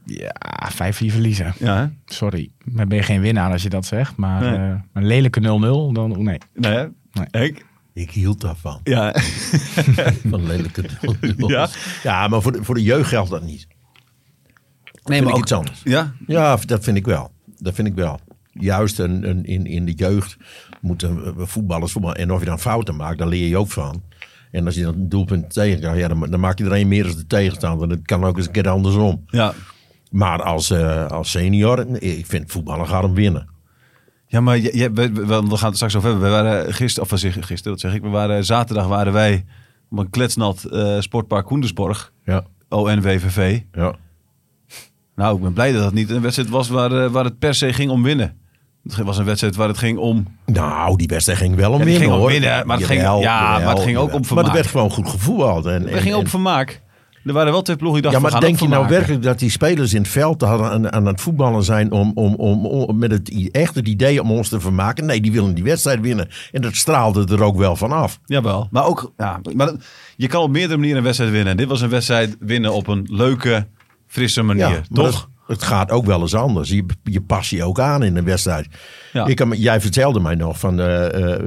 Ja, 0.05 0.31
5-4 0.71 0.75
verliezen. 0.89 1.53
Ja, 1.59 1.75
hè? 1.77 1.85
Sorry, 2.05 2.49
dan 2.65 2.87
ben 2.87 2.97
je 2.97 3.03
geen 3.03 3.21
winnaar 3.21 3.51
als 3.51 3.63
je 3.63 3.69
dat 3.69 3.85
zegt. 3.85 4.15
Maar 4.17 4.41
Nee. 4.41 4.77
een 4.93 5.05
lelijke 5.07 5.39
0-0, 5.41 5.43
dan 5.93 6.11
oh, 6.11 6.17
nee. 6.17 6.37
Nee, 6.53 6.71
hè? 6.73 6.85
Nee. 7.11 7.27
Henk? 7.31 7.65
Ik 7.95 8.11
hield 8.11 8.41
daarvan. 8.41 8.79
Ja. 8.83 9.15
Van 10.29 10.45
lelijke 10.47 10.83
Ja? 11.37 11.69
ja, 12.03 12.27
maar 12.27 12.41
voor 12.41 12.51
de, 12.51 12.63
voor 12.63 12.75
de 12.75 12.83
jeugd 12.83 13.09
geldt 13.09 13.29
dat 13.29 13.43
niet. 13.43 13.67
Nee, 15.03 15.21
maar 15.21 15.33
ook- 15.33 15.39
iets 15.39 15.51
anders. 15.51 15.81
Ja? 15.83 16.13
Ja, 16.27 16.55
dat 16.55 16.83
vind 16.83 16.97
ik 16.97 17.05
wel. 17.05 17.31
Dat 17.57 17.73
vind 17.75 17.87
ik 17.87 17.93
wel. 17.95 18.19
Juist 18.51 18.99
een, 18.99 19.29
een, 19.29 19.45
in, 19.45 19.65
in 19.65 19.85
de 19.85 19.93
jeugd 19.93 20.37
moeten 20.81 21.33
voetballers 21.37 21.91
voetballen. 21.91 22.17
En 22.17 22.31
of 22.31 22.39
je 22.39 22.45
dan 22.45 22.59
fouten 22.59 22.95
maakt, 22.95 23.17
daar 23.17 23.27
leer 23.27 23.47
je 23.47 23.57
ook 23.57 23.71
van. 23.71 24.03
En 24.51 24.65
als 24.65 24.75
je 24.75 24.83
dan 24.83 24.93
een 24.93 25.09
doelpunt 25.09 25.53
tegenkrijgt, 25.53 25.99
ja, 25.99 26.07
dan, 26.07 26.19
dan 26.29 26.39
maak 26.39 26.57
je 26.57 26.65
er 26.65 26.73
een 26.73 26.87
meer 26.87 27.03
dan 27.03 27.15
de 27.15 27.27
tegenstander. 27.27 27.89
Dat 27.89 28.01
kan 28.01 28.23
ook 28.23 28.37
eens 28.37 28.45
een 28.45 28.51
keer 28.51 28.69
andersom. 28.69 29.23
Ja. 29.27 29.53
Maar 30.11 30.41
als, 30.43 30.69
eh, 30.69 31.05
als 31.07 31.31
senior, 31.31 32.01
ik 32.01 32.25
vind 32.25 32.51
voetballen 32.51 32.87
gaat 32.87 33.03
hem 33.03 33.13
winnen. 33.13 33.49
Ja, 34.35 34.41
maar 34.41 34.57
je, 34.57 34.77
je- 34.77 34.91
we, 34.91 35.11
we, 35.11 35.25
we 35.47 35.57
gaan 35.57 35.67
het 35.67 35.75
straks 35.75 35.95
over 35.95 36.09
hebben. 36.09 36.27
We 36.27 36.33
waren 36.35 36.73
gisteren, 36.73 37.03
of 37.03 37.09
was 37.09 37.21
gisteren, 37.23 37.63
dat 37.63 37.79
zeg 37.79 37.93
ik. 37.93 38.01
We 38.01 38.07
waren, 38.09 38.45
zaterdag 38.45 38.87
waren 38.87 39.13
wij 39.13 39.45
op 39.89 39.97
een 39.97 40.09
kletsnat 40.09 40.63
eh, 40.63 40.99
sportpark 40.99 41.45
Koendersborg. 41.45 42.11
Ja, 42.25 42.43
ONWVV. 42.69 43.59
ja. 43.71 43.95
Nou, 45.15 45.35
ik 45.35 45.41
ben 45.41 45.53
blij 45.53 45.71
dat 45.71 45.83
het 45.83 45.93
niet 45.93 46.09
een 46.09 46.21
wedstrijd 46.21 46.49
was 46.49 46.69
waar, 46.69 46.91
eh, 47.03 47.09
waar 47.11 47.23
het 47.23 47.39
per 47.39 47.53
se 47.55 47.73
ging 47.73 47.91
om 47.91 48.03
winnen. 48.03 48.37
Het 48.83 48.97
was 48.97 49.17
een 49.17 49.25
wedstrijd 49.25 49.55
waar 49.55 49.67
het 49.67 49.77
ging 49.77 49.97
om... 49.97 50.25
Nou, 50.45 50.95
die 50.97 51.07
wedstrijd 51.07 51.39
ging 51.39 51.55
wel 51.55 51.71
om 51.71 51.75
die 51.77 51.85
winnen 51.85 52.01
ging 52.09 52.21
om 52.21 52.27
winnen, 52.27 52.67
maar 52.67 52.77
het 52.77 52.85
ging- 52.85 53.01
Jawel, 53.01 53.21
ja, 53.21 53.59
maar 53.59 53.75
het 53.75 53.83
ging 53.83 53.97
ook 53.97 54.03
jawel. 54.03 54.05
om 54.05 54.11
Maar 54.19 54.23
vermaak. 54.27 54.45
er 54.47 54.53
werd 54.53 54.67
gewoon 54.67 54.91
goed 54.91 55.09
gevoetbald. 55.09 55.65
En, 55.65 55.81
Het 55.81 55.91
en- 55.91 56.01
ging 56.01 56.13
ook 56.13 56.19
en- 56.19 56.25
om 56.25 56.29
vermaak. 56.29 56.81
Er 57.25 57.33
waren 57.33 57.51
wel 57.51 57.61
twee 57.61 57.75
ploegen 57.75 58.01
die 58.01 58.11
Ja, 58.11 58.17
dachten, 58.19 58.31
maar 58.39 58.41
we 58.41 58.47
gaan 58.55 58.57
denk 58.57 58.71
je 58.71 58.77
nou 58.77 58.89
werkelijk 58.97 59.23
dat 59.23 59.39
die 59.39 59.49
spelers 59.49 59.93
in 59.93 60.01
het 60.01 60.11
veld 60.11 60.41
hadden 60.41 60.71
aan, 60.71 60.91
aan 60.91 61.05
het 61.05 61.21
voetballen 61.21 61.63
zijn 61.63 61.91
om, 61.91 62.11
om, 62.15 62.35
om, 62.35 62.65
om 62.65 62.97
met 62.97 63.11
het 63.11 63.29
i- 63.31 63.49
echt 63.51 63.75
het 63.75 63.87
idee 63.87 64.21
om 64.21 64.31
ons 64.31 64.49
te 64.49 64.59
vermaken? 64.59 65.05
Nee, 65.05 65.21
die 65.21 65.31
willen 65.31 65.53
die 65.53 65.63
wedstrijd 65.63 65.99
winnen. 66.01 66.27
En 66.51 66.61
dat 66.61 66.75
straalde 66.75 67.25
er 67.35 67.43
ook 67.43 67.57
wel 67.57 67.75
van 67.75 67.91
af. 67.91 68.19
Jawel, 68.25 68.67
maar 68.71 68.85
ook... 68.85 69.11
Ja, 69.17 69.39
maar 69.55 69.65
dat- 69.67 69.83
je 70.15 70.27
kan 70.27 70.41
op 70.41 70.49
meerdere 70.49 70.75
manieren 70.75 70.97
een 70.97 71.03
wedstrijd 71.03 71.31
winnen. 71.31 71.51
En 71.51 71.57
dit 71.57 71.67
was 71.67 71.81
een 71.81 71.89
wedstrijd 71.89 72.35
winnen 72.39 72.73
op 72.73 72.87
een 72.87 73.07
leuke, 73.11 73.67
frisse 74.07 74.41
manier. 74.41 74.67
Ja, 74.69 74.81
maar 74.89 75.03
toch? 75.05 75.29
Het, 75.47 75.63
gaat 75.63 75.91
ook 75.91 76.05
wel 76.05 76.21
eens 76.21 76.33
anders. 76.35 76.69
Je, 76.69 76.85
je 77.03 77.21
past 77.21 77.49
je 77.49 77.63
ook 77.63 77.79
aan 77.79 78.03
in 78.03 78.15
een 78.15 78.23
wedstrijd. 78.23 78.67
Ja. 79.13 79.25
Ik 79.25 79.35
kan, 79.35 79.47
me- 79.47 79.57
jij 79.59 79.81
vertelde 79.81 80.19
mij 80.19 80.35
nog 80.35 80.59
van 80.59 80.79
eh, 80.79 81.33
eh, 81.33 81.39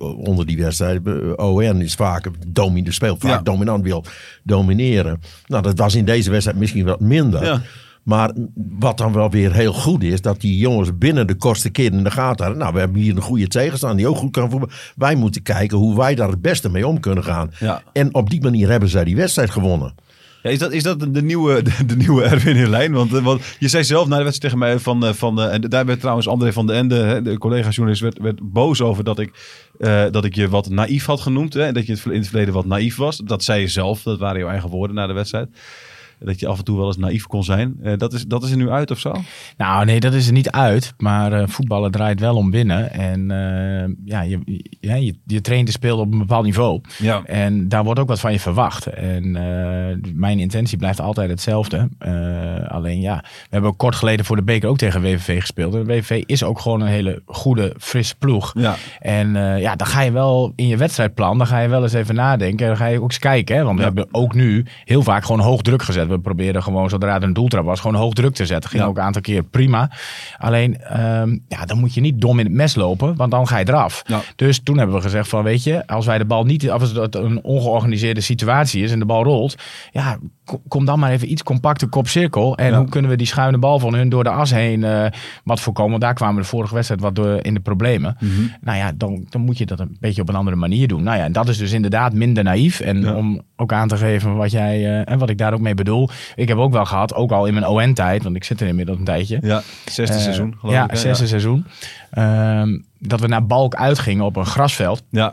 onder 0.00 0.46
die 0.46 0.62
wedstrijd. 0.62 1.06
eh, 1.06 1.46
ON 1.46 1.80
is 1.80 1.94
vaak 1.94 2.26
domin, 2.48 2.92
speelt 2.92 3.20
vaak 3.20 3.30
Ja. 3.30 3.42
dominant, 3.42 3.84
wil 3.84 4.04
domineren. 4.44 5.20
Nou, 5.46 5.62
dat 5.62 5.78
was 5.78 5.94
in 5.94 6.04
deze 6.04 6.30
wedstrijd 6.30 6.58
misschien 6.58 6.84
wat 6.84 7.00
minder. 7.00 7.44
Ja. 7.44 7.60
Maar 8.02 8.30
wat 8.78 8.98
dan 8.98 9.12
wel 9.12 9.30
weer 9.30 9.52
heel 9.52 9.72
goed 9.72 10.02
is, 10.02 10.20
dat 10.20 10.40
die 10.40 10.58
jongens 10.58 10.98
binnen 10.98 11.26
de 11.26 11.34
kortste 11.34 11.70
keer 11.70 11.92
in 11.92 12.04
de 12.04 12.10
gaten 12.10 12.44
hadden. 12.44 12.62
Nou, 12.62 12.72
we 12.74 12.78
hebben 12.80 13.00
hier 13.00 13.16
een 13.16 13.22
goede 13.22 13.48
tegenstander 13.48 13.98
die 13.98 14.08
ook 14.08 14.16
goed 14.16 14.30
kan 14.30 14.50
voetballen. 14.50 14.74
Wij 14.96 15.14
moeten 15.14 15.42
kijken 15.42 15.78
hoe 15.78 15.96
wij 15.96 16.14
daar 16.14 16.28
het 16.28 16.42
beste 16.42 16.68
mee 16.70 16.86
om 16.86 17.00
kunnen 17.00 17.24
gaan. 17.24 17.50
En 17.92 18.14
op 18.14 18.30
die 18.30 18.40
manier 18.42 18.70
hebben 18.70 18.88
zij 18.88 19.04
die 19.04 19.16
wedstrijd 19.16 19.50
gewonnen. 19.50 19.94
Ja, 20.42 20.50
is, 20.50 20.58
dat, 20.58 20.72
is 20.72 20.82
dat 20.82 21.14
de 21.14 21.22
nieuwe, 21.22 21.62
de, 21.86 21.96
nieuwe 21.96 22.22
Erwin 22.22 22.56
in 22.56 22.70
lijn? 22.70 22.92
Want, 22.92 23.14
eh, 23.14 23.24
want 23.24 23.42
je 23.58 23.68
zei 23.68 23.84
zelf 23.84 24.08
na 24.08 24.16
de 24.16 24.24
wedstrijd 24.24 24.52
tegen 24.52 24.68
mij 24.68 24.78
van... 24.78 25.04
eh, 25.04 25.12
van 25.12 25.40
eh, 25.40 25.54
en 25.54 25.60
daar 25.60 25.86
werd 25.86 26.00
trouwens 26.00 26.28
André 26.28 26.52
van 26.52 26.66
den 26.66 26.76
Ende, 26.76 27.22
de 27.22 27.38
collega-journalist, 27.38 28.02
werd, 28.02 28.18
werd 28.18 28.52
boos 28.52 28.80
over 28.80 29.04
dat 29.04 29.18
ik, 29.18 29.32
dat 30.10 30.24
ik 30.24 30.34
je 30.34 30.48
wat 30.48 30.68
naïef 30.68 31.04
had 31.04 31.20
genoemd. 31.20 31.54
Hè, 31.54 31.72
dat 31.72 31.86
je 31.86 31.98
in 32.04 32.12
het 32.12 32.28
verleden 32.28 32.54
wat 32.54 32.66
naïef 32.66 32.96
was. 32.96 33.16
Dat 33.16 33.44
zei 33.44 33.60
je 33.60 33.68
zelf, 33.68 34.02
dat 34.02 34.18
waren 34.18 34.38
jouw 34.38 34.48
eigen 34.48 34.70
woorden 34.70 34.96
na 34.96 35.06
de 35.06 35.12
wedstrijd. 35.12 35.48
Dat 36.24 36.40
je 36.40 36.46
af 36.46 36.58
en 36.58 36.64
toe 36.64 36.76
wel 36.76 36.86
eens 36.86 36.96
naïef 36.96 37.26
kon 37.26 37.44
zijn. 37.44 37.76
Eh, 37.82 37.92
dat, 37.98 38.12
is, 38.12 38.26
dat 38.26 38.42
is 38.42 38.50
er 38.50 38.56
nu 38.56 38.70
uit 38.70 38.90
of 38.90 38.98
zo? 38.98 39.14
Nou, 39.56 39.84
nee, 39.84 40.00
dat 40.00 40.12
is 40.14 40.26
er 40.26 40.32
niet 40.32 40.50
uit. 40.50 40.94
Maar 40.98 41.32
eh, 41.32 41.42
voetballen 41.48 41.90
draait 41.90 42.20
wel 42.20 42.36
om 42.36 42.50
winnen. 42.50 42.92
En 42.92 43.30
eh, 43.30 43.94
ja, 44.04 44.20
je, 44.22 44.62
ja, 44.80 44.94
je, 44.94 45.14
je 45.26 45.40
traint 45.40 45.66
en 45.66 45.72
speelt 45.72 45.98
op 46.00 46.12
een 46.12 46.18
bepaald 46.18 46.44
niveau. 46.44 46.80
Ja. 46.98 47.22
En 47.24 47.68
daar 47.68 47.84
wordt 47.84 48.00
ook 48.00 48.08
wat 48.08 48.20
van 48.20 48.32
je 48.32 48.40
verwacht. 48.40 48.86
En 48.86 49.30
mijn 50.14 50.38
intentie 50.38 50.78
blijft 50.78 51.00
altijd 51.00 51.30
hetzelfde. 51.30 51.88
Alleen 52.68 53.00
ja, 53.00 53.16
we 53.24 53.48
hebben 53.50 53.76
kort 53.76 53.94
geleden 53.94 54.24
voor 54.24 54.36
de 54.36 54.42
beker 54.42 54.68
ook 54.68 54.78
tegen 54.78 55.02
WVV 55.02 55.40
gespeeld. 55.40 55.74
En 55.74 55.86
WVV 55.86 56.22
is 56.26 56.42
ook 56.42 56.60
gewoon 56.60 56.80
een 56.80 56.86
hele 56.86 57.22
goede, 57.26 57.74
frisse 57.78 58.16
ploeg. 58.16 58.52
Ja. 58.58 58.76
En 59.00 59.32
ja, 59.58 59.76
dan 59.76 59.86
ga 59.86 60.00
je 60.00 60.12
wel 60.12 60.52
in 60.56 60.66
je 60.68 60.76
wedstrijdplan, 60.76 61.38
dan 61.38 61.46
ga 61.46 61.58
je 61.60 61.68
wel 61.68 61.82
eens 61.82 61.92
even 61.92 62.14
nadenken. 62.14 62.58
En 62.66 62.66
dan 62.66 62.76
ga 62.76 62.86
je 62.86 62.96
ook 62.98 63.02
eens 63.04 63.18
kijken. 63.18 63.56
Hè? 63.56 63.62
Want 63.64 63.74
we 63.78 63.84
Ja. 63.84 63.86
hebben 63.86 64.08
ook 64.10 64.34
nu 64.34 64.64
heel 64.84 65.02
vaak 65.02 65.24
gewoon 65.24 65.40
hoog 65.40 65.62
druk 65.62 65.82
gezet. 65.82 66.08
We 66.10 66.18
proberen 66.18 66.62
gewoon, 66.62 66.88
zodra 66.88 67.14
het 67.14 67.22
een 67.22 67.32
doeltrap 67.32 67.64
was, 67.64 67.80
gewoon 67.80 67.96
hoog 68.00 68.12
druk 68.12 68.34
te 68.34 68.46
zetten. 68.46 68.70
Ging 68.70 68.82
Ja. 68.82 68.88
ook 68.88 68.96
een 68.96 69.02
aantal 69.02 69.22
keer 69.22 69.42
prima. 69.42 69.90
Alleen, 70.38 70.80
ehm, 70.80 71.38
ja, 71.48 71.64
dan 71.66 71.78
moet 71.78 71.94
je 71.94 72.00
niet 72.00 72.20
dom 72.20 72.38
in 72.38 72.44
het 72.44 72.54
mes 72.54 72.74
lopen, 72.74 73.16
want 73.16 73.30
dan 73.30 73.46
ga 73.46 73.58
je 73.58 73.68
eraf. 73.68 74.02
Ja. 74.06 74.20
Dus 74.36 74.60
toen 74.62 74.78
hebben 74.78 74.96
we 74.96 75.02
gezegd 75.02 75.28
van, 75.28 75.42
weet 75.44 75.64
je, 75.64 75.86
als 75.86 76.06
wij 76.06 76.18
de 76.18 76.24
bal 76.24 76.44
niet, 76.44 76.70
als 76.70 76.92
het 76.92 77.14
een 77.14 77.42
ongeorganiseerde 77.44 78.20
situatie 78.20 78.82
is 78.82 78.92
en 78.92 78.98
de 78.98 79.04
bal 79.06 79.22
rolt, 79.24 79.54
ja, 79.92 80.18
ko- 80.44 80.60
kom 80.68 80.84
dan 80.84 80.98
maar 80.98 81.10
even 81.10 81.30
iets 81.30 81.42
compacter 81.42 81.88
kopcirkel. 81.88 82.56
En 82.56 82.70
Ja. 82.70 82.78
hoe 82.78 82.88
kunnen 82.88 83.10
we 83.10 83.16
die 83.16 83.26
schuine 83.26 83.58
bal 83.58 83.78
van 83.78 83.94
hun 83.94 84.08
door 84.08 84.24
de 84.24 84.30
as 84.30 84.50
heen 84.50 84.84
eh, 84.84 85.06
wat 85.44 85.60
voorkomen? 85.60 85.90
Want 85.90 86.02
daar 86.02 86.14
kwamen 86.14 86.34
we 86.36 86.42
de 86.42 86.46
vorige 86.48 86.74
wedstrijd 86.74 87.00
wat 87.00 87.14
door 87.14 87.38
in 87.44 87.54
de 87.54 87.60
problemen. 87.60 88.16
Mhm. 88.20 88.30
Nou 88.60 88.78
ja, 88.78 88.92
dan, 88.96 89.26
dan 89.28 89.40
moet 89.40 89.58
je 89.58 89.66
dat 89.66 89.80
een 89.80 89.96
beetje 90.00 90.22
op 90.22 90.28
een 90.28 90.34
andere 90.34 90.56
manier 90.56 90.88
doen. 90.88 91.02
Nou 91.02 91.16
ja, 91.18 91.24
en 91.24 91.32
dat 91.32 91.48
is 91.48 91.58
dus 91.58 91.72
inderdaad 91.72 92.12
minder 92.12 92.44
naïef. 92.44 92.80
En 92.80 93.14
om 93.16 93.40
ook 93.56 93.72
aan 93.72 93.88
te 93.88 93.96
geven 93.96 94.36
wat 94.36 94.50
jij 94.50 94.84
eh, 94.84 95.12
en 95.12 95.18
wat 95.18 95.30
ik 95.30 95.38
daar 95.38 95.52
ook 95.54 95.60
mee 95.60 95.74
bedoel. 95.74 95.99
Ik 96.34 96.48
heb 96.48 96.56
ook 96.58 96.72
wel 96.72 96.84
gehad, 96.84 97.14
ook 97.14 97.30
al 97.32 97.46
in 97.46 97.54
mijn 97.54 97.66
ON-tijd, 97.66 98.22
want 98.22 98.36
ik 98.36 98.44
zit 98.44 98.60
er 98.60 98.66
inmiddels 98.66 98.98
een 98.98 99.04
tijdje. 99.04 99.38
Ja, 99.42 99.62
zesde 99.84 100.14
Eh, 100.16 100.20
seizoen 100.20 100.54
geloof 100.58 100.74
ja, 100.74 100.90
ik. 100.90 100.96
zesde 100.96 101.26
seizoen. 101.26 101.66
Ehm, 102.10 102.78
dat 102.98 103.20
we 103.20 103.26
naar 103.26 103.46
Balk 103.46 103.74
uitgingen 103.74 104.24
op 104.24 104.36
een 104.36 104.46
grasveld. 104.46 105.02
Ja. 105.10 105.32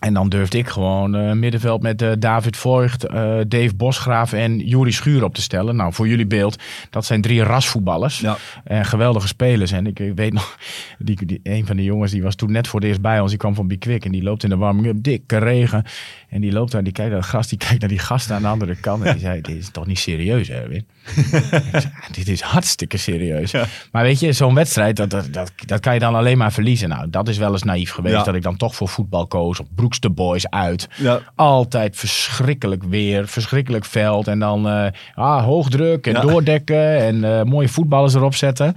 En 0.00 0.14
dan 0.14 0.28
durfde 0.28 0.58
ik 0.58 0.68
gewoon 0.68 1.14
eh, 1.14 1.32
middenveld 1.32 1.82
met 1.82 2.02
eh, 2.02 2.10
David 2.18 2.56
Voigt, 2.56 3.00
Dave 3.48 3.70
Bosgraaf 3.76 4.32
en 4.32 4.58
Juri 4.58 4.92
Schuur 4.92 5.24
op 5.24 5.34
te 5.34 5.42
stellen. 5.42 5.76
Nou, 5.76 5.92
voor 5.92 6.08
jullie 6.08 6.26
beeld, 6.26 6.62
dat 6.90 7.04
zijn 7.04 7.20
drie 7.20 7.42
rasvoetballers. 7.42 8.20
Ja. 8.20 8.36
En 8.64 8.84
geweldige 8.84 9.26
spelers. 9.26 9.72
En 9.72 9.86
ik, 9.86 9.98
ik 9.98 10.14
weet 10.16 10.32
nog, 10.32 10.56
die, 10.98 11.26
die, 11.26 11.40
een 11.42 11.66
van 11.66 11.76
de 11.76 11.84
jongens 11.84 12.12
die 12.12 12.22
was 12.22 12.34
toen 12.34 12.52
net 12.52 12.68
voor 12.68 12.80
het 12.80 12.88
eerst 12.88 13.00
bij 13.00 13.20
ons. 13.20 13.30
Die 13.30 13.38
kwam 13.38 13.54
van 13.54 13.66
Bikwik 13.68 14.04
en 14.04 14.12
die 14.12 14.22
loopt 14.22 14.42
in 14.42 14.48
de 14.48 14.56
warming-up, 14.56 15.02
dikke 15.02 15.38
regen. 15.38 15.84
En 16.30 16.40
die 16.40 16.52
loopt 16.52 16.72
daar, 16.72 16.82
die 16.82 16.92
kijkt 16.92 17.10
naar 17.10 17.20
het 17.20 17.28
gras, 17.28 17.48
die 17.48 17.58
kijkt 17.58 17.80
naar 17.80 17.88
die 17.88 17.98
gasten 17.98 18.34
aan 18.36 18.42
de 18.42 18.48
andere 18.48 18.76
kant. 18.76 19.04
En 19.04 19.12
die 19.12 19.20
zei, 19.20 19.40
dit 19.40 19.56
is 19.56 19.70
toch 19.70 19.86
niet 19.86 19.98
serieus, 19.98 20.50
Erwin? 20.50 20.86
Zei, 21.70 21.90
dit 22.12 22.28
is 22.28 22.40
hartstikke 22.40 22.96
serieus. 22.96 23.50
Ja. 23.50 23.64
Maar 23.92 24.02
weet 24.02 24.20
je, 24.20 24.32
zo'n 24.32 24.54
wedstrijd, 24.54 24.96
dat, 24.96 25.10
dat, 25.10 25.32
dat, 25.32 25.52
dat 25.66 25.80
kan 25.80 25.94
je 25.94 26.00
dan 26.00 26.14
alleen 26.14 26.38
maar 26.38 26.52
verliezen. 26.52 26.88
Nou, 26.88 27.10
dat 27.10 27.28
is 27.28 27.38
wel 27.38 27.52
eens 27.52 27.62
naïef 27.62 27.90
geweest, 27.92 28.14
Ja. 28.14 28.22
dat 28.22 28.34
ik 28.34 28.42
dan 28.42 28.56
toch 28.56 28.74
voor 28.74 28.88
voetbal 28.88 29.26
koos. 29.26 29.60
Op 29.60 29.66
Broekste 29.74 30.10
Boys 30.10 30.50
uit. 30.50 30.88
Ja. 30.96 31.20
Altijd 31.34 31.96
verschrikkelijk 31.96 32.82
weer, 32.84 33.28
verschrikkelijk 33.28 33.84
veld. 33.84 34.28
En 34.28 34.38
dan 34.38 34.68
eh 34.68 34.86
ah, 35.14 35.44
hoogdruk 35.44 36.06
en 36.06 36.20
doordekken 36.20 36.98
en 36.98 37.24
eh, 37.24 37.42
mooie 37.42 37.68
voetballers 37.68 38.14
erop 38.14 38.34
zetten. 38.34 38.74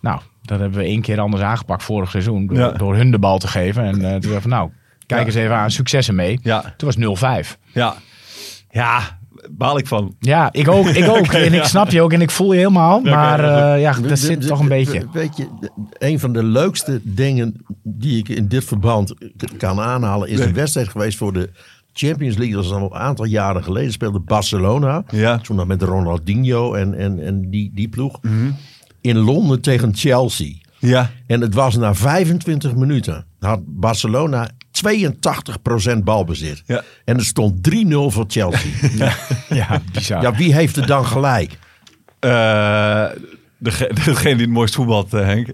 Nou, 0.00 0.20
dat 0.42 0.60
hebben 0.60 0.78
we 0.78 0.84
één 0.84 1.00
keer 1.00 1.20
anders 1.20 1.42
aangepakt 1.42 1.82
vorig 1.82 2.10
seizoen. 2.10 2.46
Door, 2.46 2.78
door 2.78 2.94
hun 2.96 3.10
de 3.10 3.18
bal 3.18 3.38
te 3.38 3.48
geven. 3.48 3.84
En 3.84 4.04
eh 4.14 4.16
toen 4.16 4.40
van, 4.40 4.50
nou, 4.50 4.70
kijk 5.12 5.20
Ja. 5.20 5.26
eens 5.26 5.44
even 5.44 5.56
aan, 5.56 5.70
successen 5.70 6.14
mee. 6.14 6.38
Ja. 6.42 6.74
Toen 6.76 6.88
was 6.88 6.96
0-5. 6.96 7.58
Ja. 7.72 7.94
Ja, 8.70 9.18
baal 9.50 9.78
ik 9.78 9.86
van. 9.86 10.14
Ja, 10.18 10.48
ik 10.52 10.68
ook. 10.68 10.86
Ik 10.86 11.08
ook. 11.08 11.26
En 11.46 11.52
ik 11.54 11.64
snap 11.64 11.90
je 11.90 12.02
ook 12.02 12.12
en 12.12 12.20
ik 12.20 12.30
voel 12.30 12.52
je 12.52 12.58
helemaal. 12.58 13.00
Maar 13.00 13.44
eh, 13.74 13.80
ja, 13.80 13.92
dat 13.92 14.18
zit 14.18 14.46
toch 14.46 14.60
een 14.60 14.68
beetje. 14.68 15.06
Weet 15.12 15.36
je, 15.36 15.48
een 15.98 16.18
van 16.20 16.32
de 16.32 16.44
leukste 16.44 17.00
dingen 17.02 17.64
die 17.82 18.18
ik 18.18 18.28
in 18.28 18.48
dit 18.48 18.64
verband 18.64 19.14
kan 19.58 19.80
aanhalen... 19.80 20.28
is 20.28 20.38
Nee. 20.38 20.46
een 20.46 20.54
wedstrijd 20.54 20.88
geweest 20.88 21.18
voor 21.18 21.32
de 21.32 21.50
Champions 21.92 22.36
League. 22.36 22.54
Dat 22.54 22.64
is 22.64 22.70
al 22.70 22.82
een 22.82 22.94
aantal 23.00 23.24
jaren 23.24 23.64
geleden. 23.64 23.92
Speelde 23.92 24.20
Barcelona. 24.20 25.04
Ja. 25.10 25.38
Toen 25.38 25.56
nog 25.56 25.66
met 25.66 25.82
Ronaldinho 25.82 26.74
en, 26.74 26.94
en, 26.98 27.20
en 27.24 27.50
die, 27.50 27.70
die 27.74 27.88
ploeg. 27.88 28.18
Mhm. 28.22 28.50
In 29.00 29.16
Londen 29.18 29.60
tegen 29.60 29.94
Chelsea. 29.94 30.54
Ja. 30.78 31.10
En 31.26 31.40
het 31.40 31.54
was 31.54 31.76
na 31.76 31.94
25 31.94 32.74
minuten. 32.74 33.24
Had 33.40 33.60
Barcelona 33.66 34.48
82% 34.72 35.98
balbezit. 36.04 36.62
Ja. 36.66 36.82
En 37.04 37.16
het 37.16 37.26
stond 37.26 37.68
3-0 37.70 37.74
voor 37.92 38.24
Chelsea. 38.28 38.70
Ja, 39.48 39.80
bizar. 39.92 40.22
ja, 40.22 40.34
wie 40.34 40.54
heeft 40.54 40.76
er 40.76 40.86
dan 40.86 41.06
gelijk? 41.06 41.58
Eh, 42.18 43.06
dege- 43.58 43.90
degene 44.04 44.34
die 44.34 44.44
het 44.44 44.54
mooist 44.54 44.74
voetbalt, 44.74 45.14
eh, 45.14 45.24
Henk. 45.24 45.48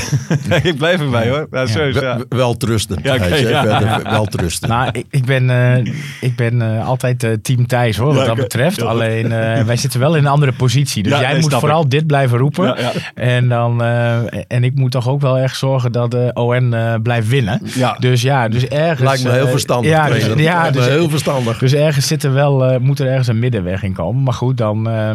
ik 0.62 0.76
blijf 0.76 1.00
erbij 1.00 1.28
hoor. 1.28 1.46
Ja. 1.50 1.92
Wel- 1.92 2.24
Wel 2.28 2.56
trustend. 2.56 3.00
Ja, 3.02 3.18
zei 3.18 3.48
ja. 3.48 4.02
Wel 4.02 4.24
trustend. 4.26 4.70
Nou, 4.70 4.88
ik, 4.92 5.06
ik 5.10 5.24
ben, 5.24 5.50
eh, 5.50 5.92
ik 6.20 6.36
ben 6.36 6.62
eh, 6.62 6.86
altijd 6.88 7.22
eh, 7.24 7.30
team 7.42 7.66
Thijs 7.66 7.96
hoor, 7.96 8.06
wat 8.14 8.20
Ja, 8.20 8.26
dat 8.26 8.36
betreft. 8.36 8.82
Alleen, 8.82 9.32
eh, 9.32 9.62
wij 9.62 9.76
zitten 9.76 10.00
wel 10.00 10.14
in 10.16 10.24
een 10.24 10.30
andere 10.30 10.52
positie. 10.52 11.02
Dus 11.02 11.12
Ja, 11.12 11.20
jij 11.20 11.32
nee, 11.32 11.40
moet 11.40 11.54
vooral 11.54 11.88
dit 11.88 12.06
blijven 12.06 12.38
roepen. 12.38 12.66
Ja, 12.66 12.76
ja. 12.78 12.92
En, 13.14 13.48
dan, 13.48 13.82
eh, 13.82 14.16
en 14.48 14.64
ik 14.64 14.74
moet 14.74 14.90
toch 14.90 15.08
ook 15.08 15.20
wel 15.20 15.38
echt 15.38 15.56
zorgen 15.56 15.92
dat 15.92 16.10
de 16.10 16.30
ON 16.34 16.74
eh, 16.74 16.94
blijft 17.02 17.28
winnen. 17.28 17.60
Ja. 17.74 17.96
Dus 18.00 18.22
ja, 18.22 18.48
dus 18.48 18.66
ergens... 18.66 19.08
Lijkt 19.08 19.24
me 19.24 19.30
heel 19.30 19.44
eh, 19.44 19.50
verstandig. 19.50 19.90
Ja, 19.90 20.06
dus, 20.08 20.26
ja, 20.36 20.70
dus, 20.70 20.86
heel 20.86 21.08
verstandig. 21.10 21.58
dus 21.58 21.72
ergens 21.72 22.06
zit 22.06 22.22
er 22.22 22.32
wel, 22.32 22.64
eh, 22.64 22.78
moet 22.78 23.00
er 23.00 23.06
ergens 23.06 23.28
een 23.28 23.38
middenweg 23.38 23.82
in 23.82 23.92
komen. 23.92 24.22
Maar 24.22 24.34
goed, 24.34 24.56
dan... 24.56 24.88
eh, 24.88 25.10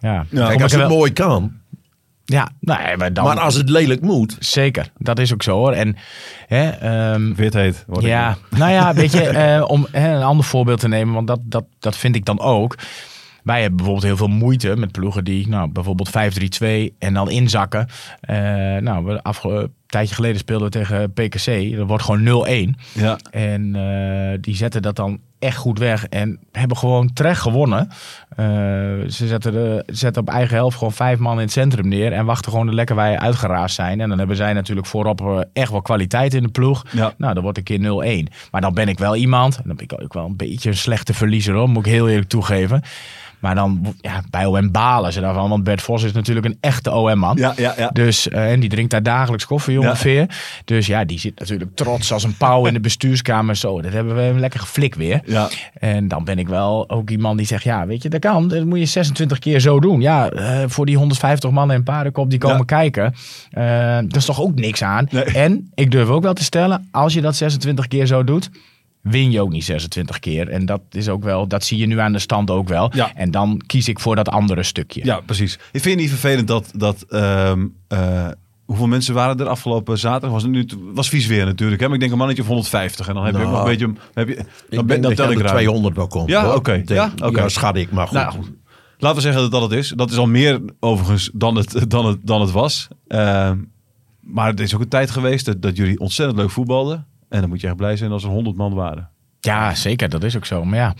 ja, 0.00 0.24
Kijk, 0.34 0.62
als 0.62 0.72
het 0.72 0.80
wel- 0.80 0.90
mooi 0.90 1.12
kan. 1.12 1.52
Ja, 2.28 2.50
nee, 2.60 2.96
maar 2.96 3.12
dan... 3.12 3.24
Maar 3.24 3.40
als 3.40 3.54
het 3.54 3.68
lelijk 3.70 4.00
moet. 4.00 4.36
Zeker, 4.38 4.90
dat 4.98 5.18
is 5.18 5.32
ook 5.32 5.42
zo 5.42 5.56
hoor. 5.56 5.72
En 5.72 5.96
hè, 6.46 6.68
ehm, 6.68 7.34
Wit 7.34 7.54
heet. 7.54 7.84
word 7.86 8.00
ik. 8.02 8.06
ja, 8.08 8.36
nou 8.58 8.72
ja, 8.72 8.94
weet 9.00 9.12
je, 9.12 9.22
eh, 9.28 9.64
om 9.68 9.86
hè, 9.92 10.14
een 10.16 10.22
ander 10.22 10.44
voorbeeld 10.44 10.80
te 10.80 10.88
nemen, 10.88 11.14
want 11.14 11.26
dat, 11.26 11.40
dat, 11.42 11.64
dat 11.78 11.96
vind 11.96 12.16
ik 12.16 12.24
dan 12.24 12.40
ook. 12.40 12.74
Wij 13.42 13.58
hebben 13.60 13.76
bijvoorbeeld 13.76 14.06
heel 14.06 14.16
veel 14.16 14.36
moeite 14.36 14.76
met 14.76 14.92
ploegen 14.92 15.24
die 15.24 15.48
nou, 15.48 15.68
bijvoorbeeld 15.70 16.10
5-3-2 16.10 16.96
en 16.98 17.14
dan 17.14 17.30
inzakken. 17.30 17.88
Eh 18.20 18.36
nou, 18.76 19.04
we 19.04 19.22
afge- 19.22 19.48
een 19.48 19.72
tijdje 19.86 20.14
geleden 20.14 20.38
speelden 20.38 20.66
we 20.66 20.78
tegen 20.78 21.12
PKC. 21.12 21.76
Dat 21.76 21.86
wordt 21.86 22.04
gewoon 22.04 22.46
0-1. 22.74 22.80
Ja. 22.92 23.18
En 23.30 23.74
eh, 23.76 24.38
die 24.40 24.56
zetten 24.56 24.82
dat 24.82 24.96
dan 24.96 25.20
echt 25.46 25.56
goed 25.56 25.78
weg 25.78 26.06
en 26.06 26.38
hebben 26.52 26.76
gewoon 26.76 27.12
terecht 27.12 27.40
gewonnen. 27.40 27.88
Eh, 28.28 28.46
ze 29.08 29.26
zetten, 29.26 29.52
de, 29.52 29.82
zetten 29.86 30.22
op 30.22 30.28
eigen 30.28 30.56
helft 30.56 30.76
gewoon 30.78 30.92
vijf 30.92 31.18
man 31.18 31.32
in 31.32 31.38
het 31.38 31.52
centrum 31.52 31.88
neer 31.88 32.12
en 32.12 32.24
wachten 32.24 32.50
gewoon 32.50 32.68
er 32.68 32.74
lekker 32.74 32.96
wij 32.96 33.18
uitgeraasd 33.18 33.74
zijn. 33.74 34.00
En 34.00 34.08
dan 34.08 34.18
hebben 34.18 34.36
zij 34.36 34.52
natuurlijk 34.52 34.86
voorop 34.86 35.20
eh, 35.20 35.40
echt 35.52 35.70
wel 35.70 35.82
kwaliteit 35.82 36.34
in 36.34 36.42
de 36.42 36.48
ploeg. 36.48 36.84
Ja. 36.90 37.12
Nou, 37.16 37.34
dan 37.34 37.42
wordt 37.42 37.58
een 37.58 37.64
keer 37.64 38.24
0-1. 38.28 38.32
Maar 38.50 38.60
dan 38.60 38.74
ben 38.74 38.88
ik 38.88 38.98
wel 38.98 39.16
iemand, 39.16 39.56
en 39.56 39.62
dan 39.66 39.76
ben 39.76 39.84
ik 39.84 40.02
ook 40.02 40.14
wel 40.14 40.26
een 40.26 40.36
beetje 40.36 40.68
een 40.68 40.76
slechte 40.76 41.14
verliezer 41.14 41.54
hoor, 41.54 41.68
moet 41.68 41.86
ik 41.86 41.92
heel 41.92 42.08
eerlijk 42.08 42.28
toegeven. 42.28 42.82
Maar 43.38 43.54
dan, 43.54 43.94
ja, 44.00 44.22
bij 44.30 44.46
OM 44.46 44.70
balen 44.70 45.12
ze 45.12 45.20
daarvan, 45.20 45.48
want 45.48 45.64
Bert 45.64 45.82
Vos 45.82 46.02
is 46.02 46.12
natuurlijk 46.12 46.46
een 46.46 46.56
echte 46.60 46.92
OM-man. 46.92 47.36
Ja, 47.36 47.52
ja, 47.56 47.74
ja. 47.76 47.88
Dus, 47.92 48.28
eh, 48.28 48.52
en 48.52 48.60
die 48.60 48.68
drinkt 48.68 48.90
daar 48.90 49.02
dagelijks 49.02 49.46
koffie 49.46 49.80
ongeveer. 49.80 50.26
Dus 50.64 50.86
ja, 50.86 51.04
die 51.04 51.18
zit 51.18 51.38
natuurlijk 51.38 51.70
trots 51.74 52.12
als 52.12 52.24
een 52.24 52.36
pauw 52.36 52.66
in 52.66 52.72
de 52.72 52.80
bestuurskamer. 52.80 53.56
Zo, 53.56 53.80
dat 53.82 53.92
hebben 53.92 54.34
we 54.34 54.40
lekker 54.40 54.60
geflik 54.60 54.94
weer. 54.94 55.20
Ja. 55.24 55.48
En 55.78 56.08
dan 56.08 56.24
ben 56.24 56.38
ik 56.38 56.48
wel 56.48 56.90
ook 56.90 57.10
iemand 57.10 57.38
die 57.38 57.46
zegt, 57.46 57.64
ja, 57.64 57.86
weet 57.86 58.02
je, 58.02 58.08
dat 58.08 58.20
kan. 58.20 58.48
Dat 58.48 58.64
moet 58.64 58.78
je 58.78 58.86
26 58.86 59.38
keer 59.38 59.60
zo 59.60 59.80
doen. 59.80 60.00
Ja, 60.00 60.30
eh, 60.30 60.64
voor 60.66 60.86
die 60.86 60.96
150 60.96 61.50
mannen 61.50 61.76
en 61.76 61.82
paardenkop 61.82 62.30
die 62.30 62.38
komen 62.38 62.66
kijken. 62.66 63.14
eh 63.50 63.96
dat 63.96 64.16
is 64.16 64.24
toch 64.24 64.40
ook 64.40 64.54
niks 64.54 64.82
aan. 64.82 65.06
Nee. 65.10 65.24
En 65.24 65.70
ik 65.74 65.90
durf 65.90 66.08
ook 66.08 66.22
wel 66.22 66.32
te 66.34 66.44
stellen, 66.44 66.88
als 66.90 67.14
je 67.14 67.20
dat 67.20 67.36
26 67.36 67.88
keer 67.88 68.06
zo 68.06 68.24
doet... 68.24 68.50
Win 69.10 69.30
je 69.30 69.40
ook 69.40 69.50
niet 69.50 69.64
26 69.64 70.18
keer. 70.18 70.48
En 70.48 70.66
dat 70.66 70.80
is 70.90 71.08
ook 71.08 71.24
wel, 71.24 71.46
dat 71.48 71.64
zie 71.64 71.78
je 71.78 71.86
nu 71.86 71.98
aan 72.00 72.12
de 72.12 72.18
stand 72.18 72.50
ook 72.50 72.68
wel. 72.68 72.90
Ja. 72.94 73.14
En 73.14 73.30
dan 73.30 73.62
kies 73.66 73.88
ik 73.88 74.00
voor 74.00 74.16
dat 74.16 74.28
andere 74.28 74.62
stukje. 74.62 75.04
Ja, 75.04 75.20
precies. 75.20 75.54
Ik 75.54 75.80
vind 75.80 75.84
het 75.84 75.96
niet 75.96 76.08
vervelend 76.08 76.48
dat... 76.48 76.70
dat 76.76 77.02
ehm, 77.08 77.66
eh, 77.88 78.26
hoeveel 78.64 78.86
mensen 78.86 79.14
waren 79.14 79.38
er 79.40 79.48
afgelopen 79.48 79.98
zaterdag? 79.98 80.30
Was 80.30 80.42
het 80.42 80.52
nu 80.52 80.66
was 80.94 81.08
vies 81.08 81.26
weer 81.26 81.44
natuurlijk. 81.44 81.80
Hè? 81.80 81.86
Maar 81.86 81.94
ik 81.94 82.00
denk 82.00 82.12
een 82.12 82.18
mannetje 82.18 82.42
of 82.42 82.48
150. 82.48 83.08
En 83.08 83.14
dan 83.14 83.24
heb 83.24 83.34
je 83.34 83.38
ook 83.40 83.46
Nou, 83.46 83.56
nog 83.56 83.66
een 83.68 83.76
beetje... 83.78 84.00
Heb 84.14 84.28
je, 84.28 84.34
Ik 84.34 84.44
dan, 84.76 84.86
ben, 84.86 85.00
dan 85.00 85.10
dat 85.10 85.16
tel 85.16 85.24
ik 85.24 85.30
aan 85.30 85.36
de 85.36 85.42
eruit. 85.42 85.56
200 85.56 85.96
wel 85.96 86.06
komt. 86.06 86.28
Ja, 86.28 86.54
oké. 86.54 86.72
Denk- 86.72 86.88
Ja, 86.88 87.12
oké. 87.26 87.40
Ja, 87.40 87.48
schat 87.48 87.76
ik. 87.76 87.90
Maar 87.90 88.06
goed. 88.06 88.16
Nou, 88.16 88.34
laten 88.98 89.16
we 89.16 89.22
zeggen 89.22 89.40
dat 89.42 89.50
dat 89.50 89.62
het 89.62 89.72
is. 89.72 89.88
Dat 89.96 90.10
is 90.10 90.16
al 90.16 90.26
meer 90.26 90.60
overigens 90.80 91.30
dan 91.34 91.56
het, 91.56 91.90
dan 91.90 92.06
het, 92.06 92.18
dan 92.22 92.40
het 92.40 92.50
was. 92.50 92.88
Ehm, 93.08 93.58
maar 94.20 94.46
het 94.46 94.60
is 94.60 94.74
ook 94.74 94.80
een 94.80 94.88
tijd 94.88 95.10
geweest 95.10 95.44
dat, 95.46 95.62
dat 95.62 95.76
jullie 95.76 96.00
ontzettend 96.00 96.38
leuk 96.38 96.50
voetbalden. 96.50 97.06
En 97.36 97.40
dan 97.42 97.50
moet 97.50 97.60
je 97.60 97.66
echt 97.66 97.76
blij 97.76 97.96
zijn 97.96 98.10
als 98.12 98.24
er 98.24 98.30
100 98.30 98.56
man 98.56 98.74
waren. 98.74 99.08
Ja, 99.40 99.74
zeker. 99.74 100.08
Dat 100.08 100.22
is 100.24 100.36
ook 100.36 100.44
zo. 100.46 100.64
Maar 100.64 100.78
ja, 100.78 100.94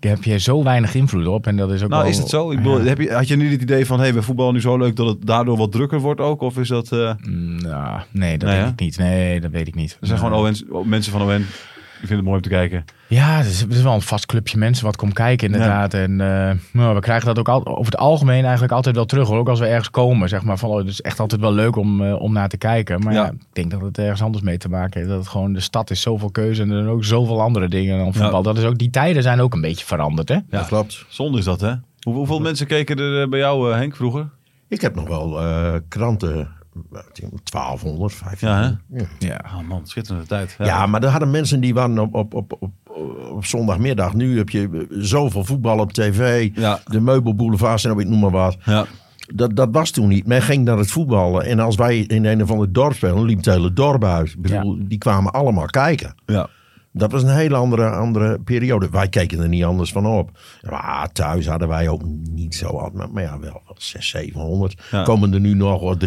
daar 0.00 0.12
heb 0.12 0.24
je 0.24 0.38
zo 0.38 0.62
weinig 0.62 0.94
invloed 0.94 1.26
op. 1.26 1.46
En 1.46 1.56
dat 1.56 1.70
is 1.72 1.82
ook 1.82 1.88
Nou, 1.88 2.02
wel- 2.02 2.10
is 2.10 2.18
het 2.18 2.28
zo? 2.28 2.50
Ik 2.50 2.56
bedoel, 2.56 2.80
heb 2.80 2.98
je, 2.98 3.12
had 3.12 3.28
je 3.28 3.36
nu 3.36 3.50
het 3.52 3.62
idee 3.62 3.86
van, 3.86 3.96
hé, 3.98 4.04
hey, 4.04 4.14
we 4.14 4.22
voetballen 4.22 4.54
nu 4.54 4.60
zo 4.60 4.76
leuk 4.78 4.96
dat 4.96 5.06
het 5.06 5.26
daardoor 5.26 5.56
wat 5.56 5.72
drukker 5.72 6.00
wordt 6.00 6.20
ook? 6.20 6.40
Of 6.40 6.58
is 6.58 6.68
dat... 6.68 6.90
Nou, 6.90 8.00
nee, 8.10 8.38
dat 8.38 8.48
denk 8.48 8.62
hè? 8.62 8.68
ik 8.68 8.80
niet. 8.80 8.98
Nee, 8.98 9.40
dat 9.40 9.50
weet 9.50 9.68
ik 9.68 9.74
niet. 9.74 9.96
er 10.00 10.06
zijn 10.06 10.18
gewoon 10.18 10.54
ON, 10.70 10.88
mensen 10.88 11.12
van 11.12 11.22
ON, 11.22 11.46
die 11.98 12.08
vinden 12.08 12.16
het 12.16 12.24
mooi 12.24 12.36
om 12.36 12.42
te 12.42 12.48
kijken. 12.48 12.84
Ja, 13.06 13.36
het 13.36 13.46
is, 13.46 13.60
het 13.60 13.72
is 13.72 13.82
wel 13.82 13.94
een 13.94 14.02
vast 14.02 14.26
clubje 14.26 14.58
mensen 14.58 14.84
wat 14.84 14.96
komt 14.96 15.12
kijken 15.12 15.46
inderdaad. 15.46 15.94
En 15.94 16.20
eh, 16.20 16.56
nou, 16.72 16.94
we 16.94 17.00
krijgen 17.00 17.26
dat 17.26 17.38
ook 17.38 17.48
al, 17.48 17.66
over 17.66 17.84
het 17.84 17.96
algemeen 17.96 18.42
eigenlijk 18.42 18.72
altijd 18.72 18.94
wel 18.94 19.04
terug. 19.04 19.28
Hoor. 19.28 19.38
Ook 19.38 19.48
als 19.48 19.58
we 19.58 19.66
ergens 19.66 19.90
komen, 19.90 20.28
zeg 20.28 20.42
maar. 20.42 20.58
Van, 20.58 20.70
oh, 20.70 20.76
het 20.76 20.86
is 20.86 21.00
echt 21.00 21.20
altijd 21.20 21.40
wel 21.40 21.52
leuk 21.52 21.76
om, 21.76 22.04
eh, 22.04 22.20
om 22.20 22.32
naar 22.32 22.48
te 22.48 22.56
kijken. 22.56 23.00
Maar 23.00 23.12
ja. 23.12 23.24
Ja. 23.24 23.30
ik 23.30 23.38
denk 23.52 23.70
dat 23.70 23.80
het 23.80 23.98
ergens 23.98 24.22
anders 24.22 24.44
mee 24.44 24.58
te 24.58 24.68
maken 24.68 24.98
heeft. 24.98 25.12
Dat 25.12 25.18
het 25.18 25.28
gewoon, 25.28 25.52
de 25.52 25.60
stad 25.60 25.90
is 25.90 26.00
zoveel 26.00 26.30
keuze 26.30 26.62
en 26.62 26.70
er 26.70 26.76
zijn 26.76 26.88
ook 26.88 27.04
zoveel 27.04 27.40
andere 27.40 27.68
dingen 27.68 27.98
dan 27.98 28.14
voetbal. 28.14 28.42
Dat 28.42 28.58
is 28.58 28.64
ook, 28.64 28.78
die 28.78 28.90
tijden 28.90 29.22
zijn 29.22 29.40
ook 29.40 29.54
een 29.54 29.60
beetje 29.60 29.86
veranderd, 29.86 30.28
hè? 30.28 30.34
Ja. 30.34 30.42
Dat 30.48 30.66
klopt. 30.66 31.04
Zonde 31.08 31.38
is 31.38 31.44
dat, 31.44 31.60
hè? 31.60 31.74
Hoe, 32.00 32.14
hoeveel 32.14 32.40
mensen 32.40 32.66
keken 32.66 32.98
er 32.98 33.22
eh, 33.22 33.28
bij 33.28 33.38
jou, 33.38 33.74
Henk, 33.74 33.96
vroeger? 33.96 34.28
Ik 34.68 34.80
heb 34.80 34.94
nog 34.94 35.08
wel 35.08 35.40
eh, 35.40 35.74
kranten. 35.88 36.48
Eh, 36.92 37.00
1200, 37.44 38.18
1500. 38.20 38.78
Ja, 39.18 39.28
Ja. 39.28 39.40
Oh 39.44 39.68
man, 39.68 39.86
schitterende 39.86 40.26
tijd. 40.26 40.54
Ja, 40.58 40.86
maar 40.86 41.02
er 41.02 41.08
hadden 41.08 41.30
mensen 41.30 41.60
die 41.60 41.74
waren 41.74 41.98
op, 41.98 42.14
op, 42.14 42.34
op, 42.34 42.56
op, 42.58 42.72
op 43.32 43.44
zondagmiddag. 43.44 44.14
Nu 44.14 44.36
heb 44.36 44.48
je 44.50 44.86
zoveel 44.90 45.44
voetbal 45.44 45.78
op 45.78 45.92
tv. 45.92 46.50
Ja. 46.54 46.80
De 46.86 47.00
meubelboulevards 47.00 47.84
en 47.84 47.98
ik 47.98 48.08
noem 48.08 48.20
maar 48.20 48.30
wat. 48.30 48.56
ja. 48.64 48.86
Dat, 49.34 49.56
dat 49.56 49.68
was 49.72 49.90
toen 49.90 50.08
niet. 50.08 50.26
Men 50.26 50.42
ging 50.42 50.64
naar 50.64 50.78
het 50.78 50.90
voetballen. 50.90 51.44
En 51.44 51.58
als 51.60 51.76
wij 51.76 51.98
in 51.98 52.24
een 52.24 52.42
of 52.42 52.50
ander 52.50 52.72
dorp 52.72 52.92
spelen, 52.94 53.22
liep 53.24 53.36
het 53.36 53.46
hele 53.46 53.72
dorp 53.72 54.04
uit. 54.04 54.28
Ik 54.28 54.42
bedoel, 54.42 54.76
Die 54.80 54.98
kwamen 54.98 55.32
allemaal 55.32 55.66
kijken. 55.66 56.14
ja. 56.26 56.48
Dat 56.96 57.12
was 57.12 57.22
een 57.22 57.34
hele 57.34 57.54
andere, 57.56 57.90
andere 57.90 58.38
periode. 58.44 58.88
Wij 58.90 59.08
keken 59.08 59.40
er 59.40 59.48
niet 59.48 59.64
anders 59.64 59.92
van 59.92 60.06
op. 60.06 60.30
Maar 60.70 61.12
thuis 61.12 61.46
hadden 61.46 61.68
wij 61.68 61.88
ook 61.88 62.02
niet 62.30 62.54
zo 62.54 62.72
wat. 62.72 62.92
Maar, 62.92 63.10
maar 63.10 63.22
ja, 63.22 63.38
wel 63.38 63.62
600, 63.76 64.04
700. 64.04 64.82
Ja. 64.90 65.02
Komen 65.02 65.34
er 65.34 65.40
nu 65.40 65.54
nog 65.54 65.80
wat 65.82 65.98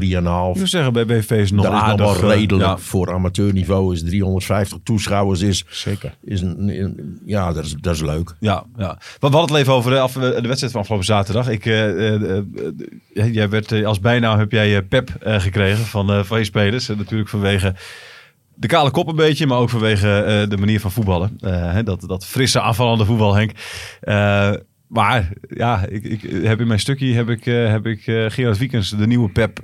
3,5. 0.56 0.62
Ik 0.62 0.68
zeggen, 0.68 0.94
bij 0.94 1.06
BV 1.06 1.32
is 1.32 1.52
nog 1.52 1.66
is 1.66 1.96
wel 1.96 2.16
eh, 2.16 2.20
redelijk. 2.22 2.70
ja. 2.70 2.78
Voor 2.78 3.14
amateurniveau 3.14 3.94
is 3.94 4.04
350 4.04 4.78
toeschouwers. 4.84 5.42
Is, 5.42 5.66
Zeker. 5.70 6.16
is 6.24 6.42
een, 6.42 6.82
een- 6.82 7.22
ja, 7.26 7.54
dat 7.54 7.66
is, 7.66 7.76
dat 7.82 7.96
is 7.96 8.02
leuk. 8.02 8.36
Ja, 8.40 8.64
ja. 8.78 8.88
Maar 9.20 9.30
we 9.32 9.38
hadden 9.38 9.56
het 9.56 9.62
even 9.62 9.74
over 9.74 9.92
de, 9.92 10.00
af, 10.00 10.14
de 10.14 10.42
wedstrijd 10.42 10.72
van 10.72 10.82
afgelopen 10.82 11.06
zaterdag. 11.08 11.50
Ik, 11.50 11.66
eh, 11.66 12.14
eh, 12.16 12.38
eh, 13.14 13.34
jij 13.34 13.50
werd, 13.50 13.72
eh, 13.72 13.86
als 13.86 14.00
bijnaam 14.00 14.40
heb 14.40 14.52
jij 14.52 14.76
eh, 14.78 14.82
Pep 14.90 15.10
eh, 15.10 15.40
gekregen 15.40 15.86
van, 15.86 16.12
eh, 16.12 16.24
van 16.24 16.38
je 16.40 16.46
spelers. 16.46 16.90
Eh, 16.90 16.98
natuurlijk 16.98 17.30
vanwege 17.30 17.76
de 18.60 18.68
kale 18.68 18.92
kop 18.92 19.08
een 19.08 19.16
beetje, 19.16 19.48
maar 19.48 19.58
ook 19.58 19.70
vanwege 19.70 20.22
eh, 20.24 20.50
de 20.50 20.58
manier 20.58 20.80
van 20.80 20.92
voetballen. 20.92 21.38
Eh, 21.40 21.78
dat, 21.84 22.02
dat 22.08 22.26
frisse 22.26 22.62
aanvallende 22.62 23.06
voetbal, 23.06 23.36
Henk. 23.36 23.52
Eh, 24.02 24.52
maar 24.88 25.30
ja, 25.50 25.86
ik, 25.90 26.04
ik 26.04 26.44
heb 26.46 26.60
in 26.60 26.68
mijn 26.68 26.80
stukje 26.80 27.14
heb 27.14 27.30
ik, 27.30 27.44
heb 27.46 27.86
ik 27.86 28.08
eh, 28.08 28.26
Gerard 28.28 28.58
Wiekens 28.58 28.90
de 28.90 29.08
nieuwe 29.08 29.30
Pep 29.30 29.60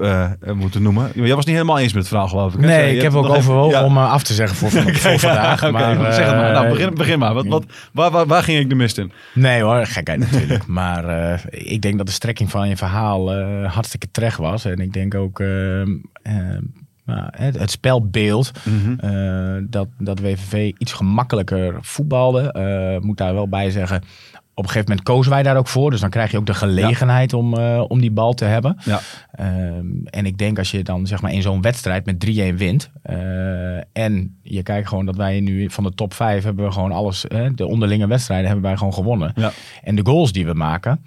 moeten 0.56 0.82
noemen. 0.82 1.12
Jij 1.14 1.36
was 1.36 1.46
niet 1.46 1.56
helemaal 1.56 1.80
eens 1.80 1.94
met 1.94 2.02
het 2.02 2.08
verhaal, 2.08 2.28
geloof 2.28 2.54
ik. 2.54 2.60
hè? 2.60 2.66
Nee, 2.66 2.96
ik 2.96 3.02
heb 3.02 3.14
ook 3.14 3.24
even- 3.26 3.38
overwogen 3.38 3.80
ja. 3.80 3.86
om 3.86 3.98
af 3.98 4.24
te 4.24 4.34
zeggen 4.34 4.58
voor, 4.58 4.70
voor 4.72 5.20
vandaag. 5.30 5.72
Maar, 5.72 6.14
zeg 6.14 6.26
het 6.26 6.36
maar. 6.36 6.52
Nou, 6.52 6.70
begin, 6.70 6.94
begin 6.94 7.20
maar. 7.20 7.34
Wat, 7.34 7.46
wat, 7.48 7.66
waar, 7.94 8.12
waar, 8.12 8.26
waar 8.26 8.44
ging 8.44 8.60
ik 8.60 8.70
de 8.70 8.76
mist 8.76 8.98
in? 8.98 9.12
Nee 9.34 9.62
hoor, 9.62 9.86
gekheid 9.86 10.20
natuurlijk. 10.20 10.68
maar 10.80 11.42
ik 11.50 11.82
denk 11.82 11.98
dat 11.98 12.08
de 12.08 12.14
strekking 12.14 12.50
van 12.52 12.70
je 12.70 12.78
verhaal 12.78 13.34
hartstikke 13.66 14.08
terecht 14.12 14.38
was. 14.38 14.66
En 14.66 14.80
ik 14.80 14.94
denk 14.94 15.16
ook 15.16 15.42
nou, 17.06 17.28
het, 17.32 17.60
het 17.60 17.72
spelbeeld. 17.72 18.52
eh, 19.00 19.64
dat, 19.70 19.88
dat 19.98 20.20
WVV 20.20 20.72
iets 20.78 20.94
gemakkelijker 20.94 21.78
voetbalde. 21.82 22.52
Eh, 22.52 23.02
moet 23.02 23.18
daar 23.18 23.34
wel 23.34 23.48
bij 23.48 23.70
zeggen. 23.72 24.02
Op 24.56 24.64
een 24.64 24.70
gegeven 24.70 24.90
moment 24.90 25.08
kozen 25.08 25.32
wij 25.32 25.44
daar 25.44 25.58
ook 25.58 25.68
voor. 25.68 25.92
Dus 25.92 26.00
dan 26.02 26.10
krijg 26.10 26.32
je 26.32 26.38
ook 26.38 26.46
de 26.46 26.54
gelegenheid 26.54 27.34
om, 27.34 27.58
eh, 27.58 27.84
om 27.88 28.02
die 28.02 28.12
bal 28.12 28.34
te 28.34 28.46
hebben. 28.46 28.78
Ja. 28.86 29.00
Ehm, 29.32 29.86
en 30.06 30.26
ik 30.26 30.38
denk 30.38 30.58
als 30.58 30.72
je 30.72 30.84
dan 30.84 31.08
zeg 31.08 31.22
maar 31.22 31.32
in 31.34 31.42
zo'n 31.42 31.62
wedstrijd 31.62 32.06
met 32.06 32.20
3-1 32.20 32.58
wint. 32.58 32.92
en 33.94 34.38
je 34.42 34.64
kijkt 34.64 34.88
gewoon 34.88 35.06
dat 35.06 35.16
wij 35.16 35.40
nu 35.40 35.70
van 35.70 35.84
de 35.84 35.94
top 35.94 36.14
5 36.14 36.44
hebben 36.44 36.66
we 36.66 36.72
gewoon 36.72 36.92
alles. 36.92 37.26
De 37.56 37.68
onderlinge 37.68 38.08
wedstrijden 38.08 38.46
hebben 38.46 38.66
wij 38.66 38.78
gewoon 38.78 38.94
gewonnen. 38.94 39.32
Ja. 39.36 39.52
En 39.84 39.96
de 39.96 40.06
goals 40.06 40.32
die 40.32 40.46
we 40.46 40.54
maken. 40.54 41.06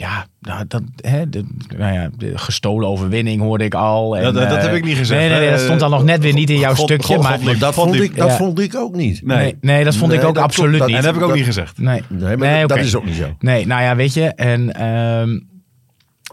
Ja, 0.00 0.26
nou, 0.40 0.64
dat, 0.68 0.82
hè, 0.96 1.28
de, 1.28 1.44
nou 1.76 1.92
ja, 1.92 2.10
de 2.16 2.38
gestolen 2.38 2.88
overwinning 2.88 3.40
hoorde 3.40 3.64
ik 3.64 3.74
al. 3.74 4.16
En, 4.16 4.22
Ja, 4.22 4.30
dat- 4.32 4.48
dat 4.48 4.58
eh, 4.58 4.64
heb 4.64 4.74
ik 4.74 4.84
niet 4.84 4.96
gezegd, 4.96 5.20
Nee, 5.30 5.38
nee, 5.40 5.50
dat 5.50 5.60
stond 5.60 5.80
dan 5.80 5.90
nog 5.90 6.04
net 6.04 6.22
weer 6.22 6.32
niet 6.32 6.50
in 6.50 6.58
jouw 6.58 6.74
God- 6.74 6.84
stukje. 6.84 7.14
God- 7.14 7.22
maar. 7.22 7.58
Dat, 7.58 7.74
vond 7.74 7.94
ik- 7.94 8.16
dat 8.16 8.28
ja. 8.28 8.36
vond 8.36 8.58
ik 8.60 8.74
ook 8.76 8.94
niet. 8.94 9.22
Nee. 9.24 9.36
nee, 9.38 9.56
nee, 9.60 9.84
dat 9.84 9.96
vond 9.96 10.12
ik 10.12 10.24
ook 10.24 10.38
absoluut 10.38 10.80
niet. 10.80 10.88
En 10.88 10.94
dat 10.94 11.04
heb 11.04 11.14
ik 11.14 11.20
ook 11.22 11.26
Dat- 11.28 11.36
niet 11.36 11.46
gezegd. 11.46 11.78
Nee, 11.78 12.02
Nee, 12.08 12.36
maar 12.36 12.66
dat 12.66 12.78
is 12.78 12.96
ook 12.96 13.04
niet 13.04 13.14
zo. 13.14 13.36
Nee, 13.38 13.66
nou 13.66 13.82
ja, 13.82 13.96
weet 13.96 14.14
je. 14.14 14.24
En 14.34 14.72
ehm, 14.72 15.38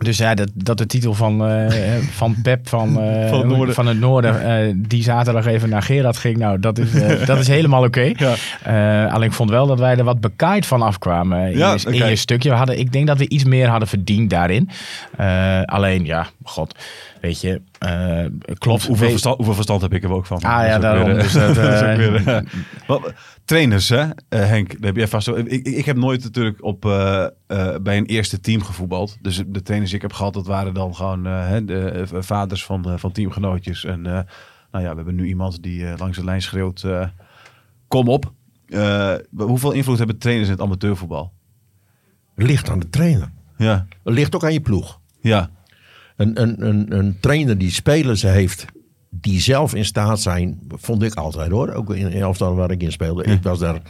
dus 0.04 0.18
ja, 0.18 0.34
dat, 0.34 0.50
dat 0.54 0.78
de 0.78 0.86
titel 0.86 1.14
van, 1.14 1.48
eh, 1.48 1.96
van 2.12 2.36
Pep 2.42 2.70
van, 2.70 3.02
eh, 3.02 3.28
Van 3.30 3.40
het 3.40 3.48
Noorden. 3.48 3.76
van 3.76 3.88
het 3.88 4.00
Noorden 4.00 4.42
eh, 4.42 4.74
die 4.76 5.04
zaterdag 5.04 5.46
even 5.46 5.70
naar 5.70 5.82
Gerard 5.82 6.18
ging. 6.18 6.38
Nou, 6.38 6.60
dat 6.60 6.78
is, 6.78 6.92
dat 7.26 7.40
is 7.40 7.48
helemaal 7.48 7.84
oké. 7.84 8.12
Ja. 8.16 9.06
Alleen 9.08 9.28
ik 9.28 9.34
vond 9.34 9.50
wel 9.50 9.68
dat 9.68 9.80
wij 9.80 9.96
er 9.98 10.04
wat 10.04 10.20
bekaaid 10.20 10.66
van 10.66 10.82
afkwamen 10.82 11.52
in, 11.52 11.58
Ja, 11.58 11.74
je, 11.74 11.80
in 11.88 11.96
oké. 11.96 12.06
je 12.06 12.16
stukje. 12.16 12.50
We 12.50 12.56
hadden, 12.56 12.80
ik 12.80 12.92
denk 12.92 13.08
dat 13.08 13.18
we 13.18 13.30
iets 13.30 13.44
meer 13.44 13.68
hadden 13.68 13.88
verdiend 13.88 14.30
daarin. 14.30 14.70
Alleen, 15.66 16.06
ja, 16.06 16.28
god. 16.44 16.76
Weet 17.26 17.42
je, 17.42 17.62
eh, 17.80 18.26
klopt. 18.58 18.86
Hoeveel 18.86 18.96
weet- 19.04 19.10
verstand, 19.10 19.36
hoeveel 19.36 19.54
verstand 19.54 19.82
heb 19.82 19.94
ik 19.94 20.04
er 20.04 20.12
ook 20.12 20.26
van? 20.26 20.42
Ah 20.42 20.58
Dat 20.60 20.68
ja, 20.68 20.80
daarom. 20.80 21.06
weer, 21.06 21.16
Dus 21.24 21.34
dat, 21.44 21.56
dat 21.56 21.82
eh, 21.82 21.96
weer, 21.96 22.28
eh, 22.28 22.42
wat- 22.88 23.14
trainers, 23.46 23.90
hè, 23.90 24.04
Henk? 24.30 24.70
daar 24.70 24.78
heb 24.82 24.96
jij 24.96 25.08
vast. 25.08 25.26
zo- 25.26 25.36
Ik, 25.36 25.86
heb 25.86 25.98
nooit 25.98 26.24
natuurlijk 26.24 26.64
op, 26.64 26.82
bij 27.82 27.98
een 27.98 28.06
eerste 28.06 28.40
team 28.40 28.62
gevoetbald. 28.64 29.18
Dus 29.22 29.44
de 29.48 29.62
trainers 29.62 29.92
die 29.92 30.00
ik 30.02 30.08
heb 30.08 30.14
gehad, 30.18 30.34
dat 30.34 30.46
waren 30.48 30.74
dan 30.74 30.96
gewoon 30.96 31.26
hè, 31.26 31.66
de 31.66 32.06
vaders 32.20 32.66
van, 32.66 33.00
van 33.00 33.12
teamgenootjes. 33.12 33.84
En 33.86 34.06
eh, 34.06 34.12
nou 34.72 34.84
ja, 34.84 34.90
we 34.90 34.96
hebben 34.96 35.16
nu 35.16 35.28
iemand 35.28 35.64
die 35.64 35.98
langs 35.98 36.18
de 36.18 36.24
lijn 36.24 36.42
schreeuwt: 36.42 36.84
eh, 36.84 37.08
kom 37.88 38.08
op. 38.08 38.34
Eh, 38.68 39.14
hoeveel 39.38 39.72
invloed 39.72 39.98
hebben 39.98 40.18
trainers 40.18 40.48
in 40.48 40.54
het 40.54 40.64
amateurvoetbal? 40.64 41.34
Ligt 42.36 42.70
aan 42.70 42.80
de 42.80 42.90
trainer. 42.90 43.32
Ja, 43.58 43.86
Het 44.04 44.14
ligt 44.14 44.36
ook 44.36 44.44
aan 44.44 44.54
je 44.54 44.62
ploeg. 44.62 45.00
ja, 45.22 45.50
Een, 46.16 46.42
een, 46.42 46.68
een, 46.68 46.98
een 46.98 47.18
trainer 47.20 47.58
die 47.58 47.72
spelers 47.72 48.22
heeft 48.22 48.66
die 49.10 49.40
zelf 49.40 49.76
in 49.76 49.86
staat 49.86 50.22
zijn, 50.22 50.60
vond 50.68 51.04
ik 51.04 51.14
altijd 51.14 51.52
hoor. 51.52 51.74
Ook 51.74 51.96
in 51.96 52.12
elftal 52.12 52.56
waar 52.56 52.72
ik 52.72 52.82
in 52.82 52.92
speelde. 52.92 53.24
Ik 53.24 53.44
was 53.44 53.60
daar 53.60 53.82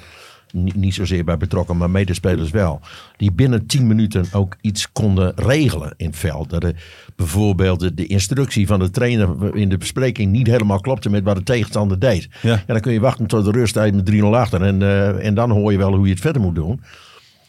niet, 0.51 0.75
niet 0.75 0.93
zozeer 0.93 1.23
bij 1.23 1.37
betrokken, 1.37 1.77
maar 1.77 1.89
medespelers 1.89 2.49
wel. 2.49 2.79
Die 3.17 3.31
binnen 3.31 3.65
10 3.65 3.87
minuten 3.87 4.25
ook 4.31 4.57
iets 4.61 4.91
konden 4.91 5.33
regelen 5.35 5.93
in 5.97 6.05
het 6.05 6.17
veld. 6.17 6.49
Dat 6.49 6.63
er 6.63 6.83
bijvoorbeeld 7.15 7.79
de, 7.79 7.93
de 7.93 8.07
instructie 8.07 8.67
van 8.67 8.79
de 8.79 8.89
trainer 8.89 9.55
in 9.55 9.69
de 9.69 9.77
bespreking 9.77 10.31
niet 10.31 10.47
helemaal 10.47 10.79
klopte 10.79 11.09
met 11.09 11.23
wat 11.23 11.35
de 11.35 11.43
tegenstander 11.43 11.99
deed. 11.99 12.29
Ja. 12.41 12.53
En 12.53 12.63
dan 12.67 12.79
kun 12.79 12.93
je 12.93 12.99
wachten 12.99 13.27
tot 13.27 13.45
de 13.45 13.51
rusttijd 13.51 13.95
met 13.95 14.11
3-0 14.11 14.23
achter. 14.23 14.61
En, 14.61 14.81
eh, 14.81 15.25
en 15.25 15.35
dan 15.35 15.51
hoor 15.51 15.71
je 15.71 15.77
wel 15.77 15.95
hoe 15.95 16.05
je 16.05 16.11
het 16.11 16.21
verder 16.21 16.41
moet 16.41 16.55
doen. 16.55 16.81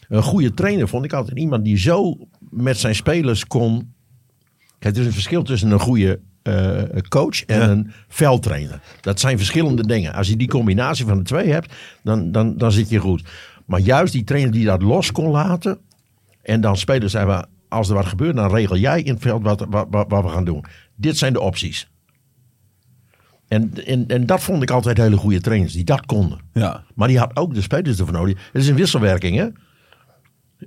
Een 0.07 0.23
goede 0.23 0.53
trainer 0.53 0.87
vond 0.87 1.05
ik 1.05 1.13
altijd 1.13 1.37
iemand 1.37 1.63
die 1.63 1.77
zo 1.77 2.17
met 2.49 2.77
zijn 2.77 2.95
spelers 2.95 3.47
kon 3.47 3.95
Kijk, 4.79 4.95
er 4.95 5.01
is 5.01 5.07
een 5.07 5.13
verschil 5.13 5.43
tussen 5.43 5.71
een 5.71 5.79
goede 5.79 6.19
eh, 6.41 6.83
coach 7.09 7.45
en 7.45 7.59
Ja. 7.59 7.69
een 7.69 7.91
veldtrainer. 8.07 8.79
Dat 9.01 9.19
zijn 9.19 9.37
verschillende 9.37 9.87
dingen. 9.87 10.13
Als 10.13 10.27
je 10.27 10.35
die 10.35 10.47
combinatie 10.47 11.05
van 11.05 11.17
de 11.17 11.23
twee 11.23 11.47
hebt, 11.51 11.73
dan, 12.03 12.31
dan, 12.31 12.57
dan 12.57 12.71
zit 12.71 12.89
je 12.89 12.97
goed. 12.99 13.23
Maar 13.65 13.79
juist 13.79 14.13
die 14.13 14.23
trainer 14.23 14.51
die 14.51 14.65
dat 14.65 14.81
los 14.81 15.11
kon 15.11 15.29
laten. 15.31 15.77
En 16.41 16.61
dan 16.61 16.77
spelers 16.77 17.11
zeggen, 17.11 17.47
als 17.69 17.89
er 17.89 17.95
wat 17.95 18.05
gebeurt, 18.05 18.35
dan 18.35 18.51
regel 18.51 18.77
jij 18.77 19.01
in 19.01 19.13
het 19.13 19.21
veld 19.21 19.43
wat, 19.43 19.65
wat, 19.69 19.87
wat, 19.89 20.05
wat 20.09 20.23
we 20.23 20.29
gaan 20.29 20.45
doen. 20.45 20.65
Dit 20.95 21.17
zijn 21.17 21.33
de 21.33 21.39
opties. 21.41 21.89
En, 23.47 23.71
en, 23.85 24.07
en 24.07 24.25
dat 24.25 24.41
vond 24.43 24.61
ik 24.63 24.71
altijd 24.71 24.97
hele 24.97 25.17
goede 25.17 25.41
trainers, 25.41 25.73
die 25.73 25.83
dat 25.83 26.05
konden. 26.05 26.39
ja. 26.53 26.83
Maar 26.95 27.07
die 27.07 27.17
had 27.19 27.35
ook 27.35 27.53
de 27.53 27.61
spelers 27.61 27.99
ervoor 27.99 28.13
nodig. 28.13 28.49
Het 28.53 28.61
is 28.61 28.67
een 28.67 28.75
wisselwerking, 28.75 29.37
hè? 29.37 29.47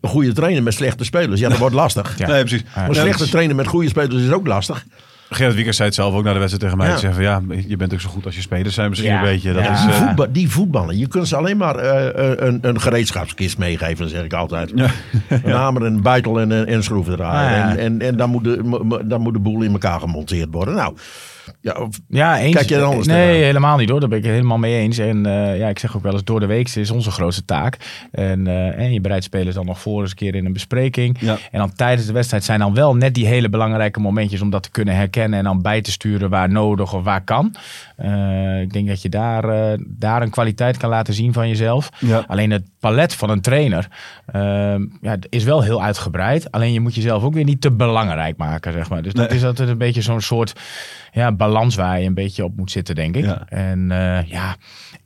Een 0.00 0.08
goede 0.10 0.32
trainer 0.32 0.62
met 0.62 0.74
slechte 0.74 1.04
spelers, 1.04 1.40
ja, 1.40 1.48
dat 1.48 1.58
wordt 1.58 1.74
lastig. 1.74 2.18
Ja. 2.18 2.26
Nee, 2.26 2.40
precies. 2.40 2.62
Maar 2.76 2.88
een 2.88 2.94
slechte 2.94 3.28
trainer 3.28 3.56
met 3.56 3.66
goede 3.66 3.88
spelers 3.88 4.22
is 4.22 4.30
ook 4.32 4.46
lastig. 4.46 4.84
Gerrit 5.32 5.54
Wiekers 5.54 5.76
zei 5.76 5.88
het 5.88 5.96
zelf 5.96 6.14
ook 6.14 6.24
na 6.24 6.32
de 6.32 6.38
wedstrijd 6.38 6.62
tegen 6.72 6.76
mij. 6.76 7.00
Ja. 7.00 7.12
Van 7.12 7.22
ja, 7.22 7.62
je 7.68 7.76
bent 7.76 7.92
ook 7.92 8.00
zo 8.00 8.08
goed 8.08 8.26
als 8.26 8.34
je 8.34 8.40
spelers 8.40 8.74
zijn 8.74 8.88
misschien 8.88 9.10
Ja. 9.10 9.18
een 9.18 9.24
beetje. 9.24 9.52
Dat 9.52 9.64
Ja. 9.64 9.72
is, 9.72 9.80
Die, 9.80 9.90
eh, 9.90 9.96
voetba- 10.06 10.26
die 10.26 10.50
voetballen, 10.50 10.98
je 10.98 11.06
kunt 11.08 11.28
ze 11.28 11.36
alleen 11.36 11.56
maar 11.56 11.76
eh, 11.76 12.46
een, 12.46 12.58
een 12.62 12.80
gereedschapskist 12.80 13.58
meegeven, 13.58 14.08
zeg 14.08 14.24
ik 14.24 14.32
altijd. 14.32 14.72
Ja. 14.74 14.90
Een 15.28 15.52
hamer, 15.52 15.82
een 15.82 16.02
buitel 16.02 16.40
en, 16.40 16.50
een- 16.50 16.66
en 16.66 16.82
schroevendraaier. 16.82 17.62
Ah, 17.62 17.70
ja. 17.70 17.70
En, 17.70 17.78
en, 17.78 18.00
en 18.00 18.16
dan, 18.16 18.30
moet 18.30 18.44
de, 18.44 19.00
dan 19.04 19.20
moet 19.20 19.32
de 19.32 19.38
boel 19.40 19.62
in 19.62 19.72
elkaar 19.72 20.00
gemonteerd 20.00 20.48
worden. 20.50 20.74
Nou, 20.74 20.94
ja, 21.60 21.72
of- 21.72 21.98
Ja, 22.08 22.38
eens. 22.38 22.54
Kijk 22.54 22.68
je 22.68 22.82
anders 22.82 23.06
Nee, 23.06 23.42
helemaal 23.42 23.76
niet 23.76 23.88
hoor. 23.90 24.00
Daar 24.00 24.08
ben 24.08 24.18
ik 24.18 24.24
het 24.24 24.32
helemaal 24.32 24.58
mee 24.58 24.78
eens. 24.78 24.98
En 24.98 25.26
eh, 25.26 25.58
ja, 25.58 25.68
ik 25.68 25.78
zeg 25.78 25.96
ook 25.96 26.02
wel 26.02 26.12
eens, 26.12 26.24
door 26.24 26.40
de 26.40 26.46
week 26.46 26.68
is 26.74 26.90
onze 26.90 27.10
grootste 27.10 27.44
taak. 27.44 27.76
En, 28.12 28.46
eh, 28.46 28.78
en 28.78 28.92
je 28.92 29.00
bereidt 29.00 29.24
spelers 29.24 29.54
dan 29.54 29.66
nog 29.66 29.80
voor 29.80 30.00
eens 30.00 30.10
een 30.10 30.16
keer 30.16 30.34
in 30.34 30.46
een 30.46 30.52
bespreking. 30.52 31.16
Ja. 31.20 31.38
En 31.50 31.58
dan 31.58 31.72
tijdens 31.72 32.06
de 32.06 32.12
wedstrijd 32.12 32.44
zijn 32.44 32.58
dan 32.58 32.74
wel 32.74 32.96
net 32.96 33.14
die 33.14 33.26
hele 33.26 33.48
belangrijke 33.48 34.00
momentjes 34.00 34.40
om 34.40 34.50
dat 34.50 34.62
te 34.62 34.70
kunnen 34.70 34.94
herkennen 34.94 35.38
en 35.38 35.44
dan 35.44 35.62
bij 35.62 35.80
te 35.80 35.90
sturen 35.90 36.30
waar 36.30 36.50
nodig 36.50 36.92
of 36.94 37.02
waar 37.04 37.24
kan. 37.24 37.54
Eh, 38.00 38.60
ik 38.60 38.72
denk 38.72 38.88
dat 38.88 39.02
je 39.02 39.08
daar, 39.08 39.44
eh, 39.44 39.78
daar 39.86 40.22
een 40.22 40.30
kwaliteit 40.30 40.76
kan 40.76 40.90
laten 40.90 41.14
zien 41.14 41.32
van 41.32 41.48
jezelf. 41.48 41.90
Ja. 41.98 42.24
Alleen 42.26 42.50
het 42.50 42.62
palet 42.78 43.14
van 43.14 43.30
een 43.30 43.40
trainer 43.40 43.88
ehm, 44.26 44.86
ja, 45.00 45.16
is 45.28 45.44
wel 45.44 45.62
heel 45.62 45.82
uitgebreid. 45.82 46.50
Alleen 46.50 46.72
je 46.72 46.80
moet 46.80 46.94
jezelf 46.94 47.22
ook 47.22 47.34
weer 47.34 47.44
niet 47.44 47.60
te 47.60 47.70
belangrijk 47.70 48.36
maken, 48.36 48.72
zeg 48.72 48.90
maar. 48.90 49.02
Dus 49.02 49.12
dat 49.12 49.32
is 49.32 49.44
altijd 49.44 49.68
een 49.68 49.78
beetje 49.78 50.02
zo'n 50.02 50.20
soort 50.20 50.60
ja, 51.12 51.32
balans 51.32 51.74
waar 51.74 52.00
je 52.00 52.06
een 52.06 52.14
beetje 52.14 52.44
op 52.44 52.56
moet 52.56 52.70
zitten, 52.70 52.94
denk 52.94 53.16
ik. 53.16 53.24
Ja. 53.24 53.44
En 53.48 53.90
eh, 53.90 54.22
ja, 54.22 54.56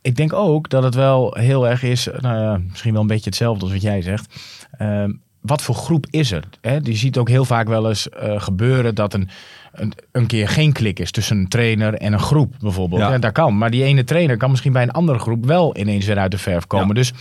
ik 0.03 0.17
denk 0.17 0.33
ook 0.33 0.69
dat 0.69 0.83
het 0.83 0.95
wel 0.95 1.37
heel 1.39 1.69
erg 1.69 1.83
is, 1.83 2.09
nou 2.21 2.63
misschien 2.71 2.93
wel 2.93 3.01
een 3.01 3.07
beetje 3.07 3.31
hetzelfde 3.31 3.63
als 3.63 3.73
wat 3.73 3.83
jij 3.83 4.03
zegt. 4.03 4.35
Ehm, 4.79 5.13
wat 5.41 5.63
voor 5.63 5.75
groep 5.75 6.07
is 6.11 6.33
er? 6.33 6.45
Hè? 6.61 6.79
Je 6.83 6.97
ziet 6.97 7.19
ook 7.19 7.29
heel 7.29 7.45
vaak 7.45 7.69
wel 7.69 7.89
eens 7.89 8.09
gebeuren 8.37 8.95
dat 8.95 9.15
een, 9.15 9.29
een, 9.75 9.93
een 10.13 10.27
keer 10.27 10.49
geen 10.49 10.73
klik 10.73 10.99
is 10.99 11.11
tussen 11.11 11.37
een 11.39 11.49
trainer 11.49 11.95
en 11.95 12.13
een 12.13 12.19
groep 12.21 12.55
bijvoorbeeld. 12.61 13.01
Ja. 13.01 13.11
Ja. 13.13 13.19
dat 13.19 13.33
kan. 13.33 13.59
Maar 13.59 13.71
die 13.71 13.85
ene 13.85 14.05
trainer 14.05 14.37
kan 14.37 14.51
misschien 14.51 14.73
bij 14.73 14.83
een 14.83 14.91
andere 14.91 15.19
groep 15.19 15.47
wel 15.47 15.77
ineens 15.77 16.07
weer 16.07 16.19
uit 16.19 16.31
de 16.31 16.39
verf 16.39 16.67
komen. 16.67 16.89
Ja. 16.89 16.95
Dus 16.95 17.13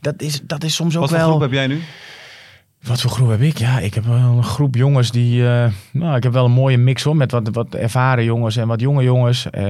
dat 0.00 0.22
is, 0.22 0.40
dat 0.42 0.64
is 0.64 0.74
soms 0.74 0.94
ook 0.94 1.00
Wat 1.00 1.10
voor 1.10 1.18
wel... 1.18 1.28
groep 1.28 1.40
heb 1.40 1.52
jij 1.52 1.66
nu? 1.66 1.80
Wat 2.82 3.00
voor 3.00 3.10
groep 3.10 3.28
heb 3.28 3.40
ik? 3.40 3.58
Ja, 3.58 3.78
ik 3.78 3.94
heb 3.94 4.04
wel 4.04 4.16
een 4.16 4.42
groep 4.44 4.74
jongens 4.74 5.10
die. 5.10 5.48
eh, 5.48 5.66
nou, 5.92 6.16
ik 6.16 6.22
heb 6.22 6.32
wel 6.32 6.44
een 6.44 6.50
mooie 6.50 6.76
mix 6.78 7.02
hoor. 7.02 7.16
Met 7.16 7.30
wat, 7.30 7.48
wat 7.52 7.74
ervaren 7.74 8.24
jongens 8.24 8.56
en 8.56 8.68
wat 8.68 8.80
jonge 8.80 9.02
jongens. 9.02 9.50
Eh, 9.50 9.64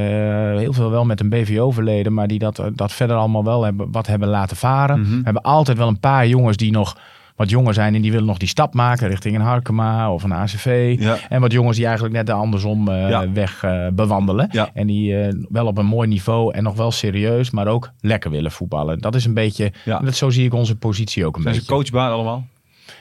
heel 0.57 0.73
veel 0.73 0.91
wel 0.91 1.05
met 1.05 1.21
een 1.21 1.29
BVO-verleden, 1.29 2.15
maar 2.15 2.27
die 2.27 2.39
dat, 2.39 2.63
dat 2.75 2.93
verder 2.93 3.17
allemaal 3.17 3.45
wel 3.45 3.65
hebben, 3.65 3.91
wat 3.91 4.07
hebben 4.07 4.29
laten 4.29 4.57
varen. 4.57 5.01
Mhm. 5.01 5.11
We 5.11 5.21
hebben 5.25 5.43
altijd 5.43 5.79
wel 5.79 5.89
een 5.89 6.01
paar 6.01 6.27
jongens 6.27 6.57
die 6.57 6.71
nog 6.73 6.97
wat 7.37 7.51
jonger 7.51 7.75
zijn 7.75 7.95
en 7.95 8.03
die 8.03 8.11
willen 8.11 8.27
nog 8.27 8.39
die 8.39 8.49
stap 8.49 8.75
maken 8.75 9.09
richting 9.09 9.35
een 9.35 9.41
Harkema 9.41 10.13
of 10.13 10.23
een 10.23 10.33
ACV. 10.33 10.97
Ja. 10.99 11.17
En 11.29 11.41
wat 11.41 11.53
jongens 11.53 11.77
die 11.77 11.85
eigenlijk 11.87 12.15
net 12.15 12.27
de 12.27 12.33
andersom 12.33 12.89
eh, 12.89 13.09
Ja. 13.09 13.33
weg 13.33 13.63
eh, 13.63 13.87
bewandelen. 13.93 14.49
Ja. 14.53 14.71
En 14.75 14.87
die 14.87 15.21
eh, 15.21 15.35
wel 15.49 15.67
op 15.67 15.79
een 15.79 15.87
mooi 15.87 16.09
niveau 16.09 16.55
en 16.55 16.63
nog 16.63 16.77
wel 16.77 16.91
serieus, 16.91 17.51
maar 17.51 17.67
ook 17.67 17.91
lekker 18.01 18.31
willen 18.31 18.51
voetballen. 18.51 18.99
Dat 18.99 19.15
is 19.15 19.25
een 19.25 19.35
beetje, 19.35 19.73
dat, 19.85 20.15
zo 20.15 20.31
zie 20.31 20.45
ik 20.45 20.55
onze 20.55 20.77
positie 20.77 21.27
ook 21.27 21.37
een 21.37 21.43
Zijn 21.43 21.55
ze 21.55 21.61
beetje. 21.61 21.75
coachbaar 21.75 22.11
allemaal? 22.11 22.47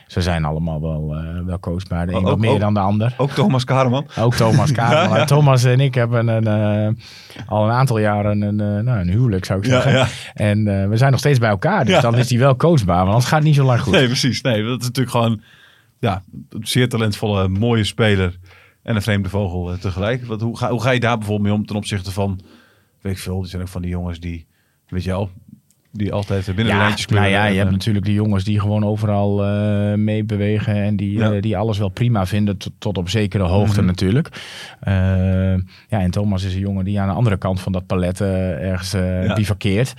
Ze 0.07 0.21
zijn 0.21 0.45
allemaal 0.45 0.81
wel, 0.81 1.15
eh 1.15 1.45
wel 1.45 1.59
coachbaar. 1.59 2.05
De 2.05 2.11
een 2.11 2.17
Ook- 2.17 2.23
wat 2.23 2.37
meer 2.39 2.51
ook- 2.51 2.59
dan 2.59 2.73
de 2.73 2.79
ander. 2.79 3.13
Ook 3.17 3.31
Thomas 3.31 3.63
Kareman? 3.63 4.07
Ook 4.19 4.33
Thomas. 4.33 4.69
Ja, 4.69 5.03
ja. 5.17 5.25
Thomas 5.35 5.63
en 5.63 5.79
ik 5.79 5.95
hebben 5.95 6.27
een, 6.27 6.47
eh, 6.47 7.03
al 7.47 7.65
een 7.65 7.71
aantal 7.71 7.99
jaren 7.99 8.41
een, 8.41 8.59
eh, 8.59 8.83
nou, 8.83 8.99
een 8.99 9.09
huwelijk, 9.09 9.45
zou 9.45 9.59
ik 9.59 9.65
zeggen. 9.65 9.91
ja. 9.91 10.07
En 10.33 10.89
we 10.89 10.97
zijn 10.97 11.11
nog 11.11 11.19
steeds 11.19 11.39
bij 11.39 11.49
elkaar. 11.49 11.85
Dus 11.85 12.01
dan 12.01 12.17
is 12.17 12.29
hij 12.29 12.39
wel 12.39 12.55
coachbaar. 12.55 12.95
Want 12.97 13.07
anders 13.09 13.25
gaat 13.25 13.37
het 13.37 13.47
niet 13.47 13.55
zo 13.55 13.63
lang 13.65 13.79
goed. 13.81 13.93
Nee, 13.93 14.05
precies. 14.05 14.41
Nee, 14.41 14.63
dat 14.63 14.79
is 14.81 14.85
natuurlijk 14.87 15.15
gewoon 15.15 15.41
ja, 15.99 16.23
een 16.49 16.67
zeer 16.67 16.89
talentvolle, 16.89 17.47
mooie 17.47 17.83
speler 17.83 18.37
en 18.83 18.95
een 18.95 19.01
vreemde 19.01 19.29
vogel 19.29 19.77
tegelijk. 19.77 20.25
Wat, 20.25 20.41
hoe, 20.41 20.57
ga, 20.57 20.69
hoe 20.69 20.81
ga 20.81 20.91
je 20.91 20.99
daar 20.99 21.17
bijvoorbeeld 21.17 21.47
mee 21.49 21.57
om 21.59 21.65
ten 21.65 21.75
opzichte 21.75 22.11
van, 22.11 22.39
weet 23.01 23.13
ik 23.13 23.19
veel, 23.19 23.39
die 23.41 23.49
zijn 23.49 23.61
ook 23.61 23.67
van 23.67 23.81
die 23.81 23.91
jongens 23.91 24.19
die, 24.19 24.47
weet 24.87 25.03
je 25.03 25.09
wel, 25.09 25.29
die 25.97 26.13
altijd 26.13 26.45
binnen 26.45 26.65
de 26.73 26.79
lijntjes 26.79 27.07
nou 27.07 27.21
kunnen. 27.21 27.39
ja, 27.39 27.45
je 27.45 27.55
hebt 27.55 27.67
eh, 27.67 27.73
natuurlijk 27.73 28.05
die 28.05 28.13
jongens 28.13 28.43
die 28.43 28.59
gewoon 28.59 28.85
overal 28.85 29.43
eh 29.45 29.93
meebewegen 29.93 30.75
en 30.75 30.95
die, 30.95 31.17
Ja. 31.17 31.31
eh, 31.33 31.41
die 31.41 31.57
alles 31.57 31.77
wel 31.77 31.89
prima 31.89 32.25
vinden 32.25 32.57
tot, 32.57 32.71
tot 32.77 32.97
op 32.97 33.09
zekere 33.09 33.43
hoogte 33.43 33.77
Mhm. 33.79 33.85
natuurlijk. 33.85 34.29
Ja, 35.87 35.99
en 36.01 36.11
Thomas 36.11 36.43
is 36.43 36.53
een 36.53 36.59
jongen 36.59 36.85
die 36.85 36.99
aan 36.99 37.07
de 37.07 37.13
andere 37.13 37.37
kant 37.37 37.61
van 37.61 37.71
dat 37.71 37.85
palet 37.85 38.21
ergens 38.21 38.91
Ja. 38.91 39.33
bivakkeert. 39.33 39.93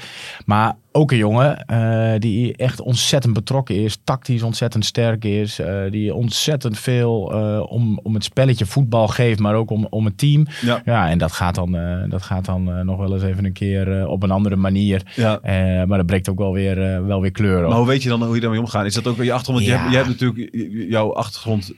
Maar 0.44 0.74
ook 0.96 1.10
een 1.10 1.18
jongen 1.18 1.66
eh, 1.66 2.18
die 2.18 2.56
echt 2.56 2.80
ontzettend 2.80 3.34
betrokken 3.34 3.74
is, 3.74 3.98
tactisch 4.04 4.42
ontzettend 4.42 4.84
sterk 4.84 5.24
is, 5.24 5.58
eh, 5.58 5.90
die 5.90 6.14
ontzettend 6.14 6.78
veel 6.78 7.32
eh, 7.32 7.62
om, 7.68 8.00
om 8.02 8.14
het 8.14 8.24
spelletje 8.24 8.66
voetbal 8.66 9.08
geeft, 9.08 9.38
maar 9.38 9.54
ook 9.54 9.70
om, 9.70 9.86
om 9.90 10.04
het 10.04 10.18
team. 10.18 10.46
Ja. 10.60 10.82
Ja, 10.84 11.08
en 11.08 11.18
dat 11.18 11.32
gaat 11.32 11.54
dan, 11.54 11.78
dat 12.08 12.22
gaat 12.22 12.44
dan 12.44 12.86
nog 12.86 12.98
wel 12.98 13.14
eens 13.14 13.22
even 13.22 13.44
een 13.44 13.52
keer 13.52 14.08
op 14.08 14.22
een 14.22 14.30
andere 14.30 14.56
manier. 14.56 15.02
ja. 15.14 15.40
Maar 15.86 15.98
dat 15.98 16.06
breekt 16.06 16.28
ook 16.28 16.38
wel 16.38 16.52
weer, 16.52 17.06
wel 17.06 17.20
weer 17.20 17.30
kleur 17.30 17.62
op. 17.62 17.68
Maar 17.68 17.78
hoe 17.78 17.86
weet 17.86 18.02
je 18.02 18.08
dan 18.08 18.22
hoe 18.22 18.34
je 18.34 18.40
daarmee 18.40 18.60
omgaat? 18.60 18.84
Is 18.84 18.94
dat 18.94 19.06
ook 19.06 19.22
je 19.22 19.32
achtergrond? 19.32 19.66
Je, 19.66 19.72
hebt, 19.72 19.90
je 19.90 19.96
hebt 19.96 20.08
natuurlijk 20.08 20.48
jouw 20.88 21.14
achtergrond 21.14 21.72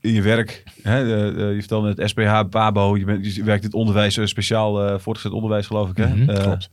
in 0.00 0.12
je 0.12 0.22
werk. 0.22 0.62
Hè? 0.82 0.98
je 0.98 1.56
vertelde 1.58 1.94
net 1.94 2.08
SPH, 2.08 2.40
PABO. 2.50 2.96
Je, 2.96 3.04
bent, 3.04 3.34
je 3.34 3.44
werkt 3.44 3.62
in 3.62 3.68
het 3.68 3.78
onderwijs, 3.78 4.18
speciaal 4.24 4.98
voortgezet 4.98 5.32
onderwijs 5.32 5.66
geloof 5.66 5.90
ik. 5.90 5.96
Hè? 5.96 6.06
Mhm, 6.06 6.42
klopt. 6.42 6.70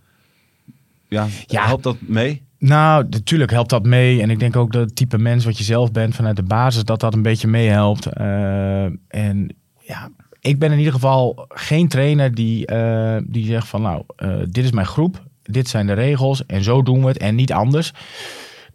Ja, 1.15 1.28
Ja. 1.45 1.65
helpt 1.65 1.84
dat 1.84 1.97
mee? 2.00 2.41
Nou, 2.58 3.06
natuurlijk 3.10 3.52
helpt 3.52 3.69
dat 3.69 3.86
mee. 3.86 4.21
En 4.21 4.30
ik 4.30 4.39
denk 4.39 4.56
ook 4.56 4.71
dat 4.71 4.82
het 4.82 4.95
type 4.95 5.17
mens 5.17 5.45
wat 5.45 5.58
je 5.58 5.63
zelf 5.63 5.91
bent 5.91 6.15
vanuit 6.15 6.36
de 6.36 6.43
basis, 6.43 6.84
dat 6.84 7.00
dat 7.00 7.13
een 7.13 7.21
beetje 7.21 7.47
meehelpt. 7.47 8.06
Eh, 8.06 8.84
en 9.08 9.56
ja, 9.80 10.10
ik 10.39 10.60
ben 10.60 10.71
in 10.71 10.78
ieder 10.78 10.93
geval 10.93 11.45
geen 11.50 11.88
trainer 11.88 12.36
die, 12.36 12.65
eh, 12.65 13.17
die 13.26 13.45
zegt 13.45 13.67
van 13.67 13.82
nou, 13.82 14.04
eh, 14.15 14.36
dit 14.50 14.63
is 14.63 14.71
mijn 14.71 14.88
groep, 14.88 15.24
dit 15.43 15.67
zijn 15.69 15.88
de 15.88 15.93
regels 15.93 16.45
en 16.45 16.63
zo 16.63 16.82
doen 16.82 17.02
we 17.02 17.08
het 17.08 17.17
en 17.17 17.36
niet 17.36 17.54
anders. 17.54 17.93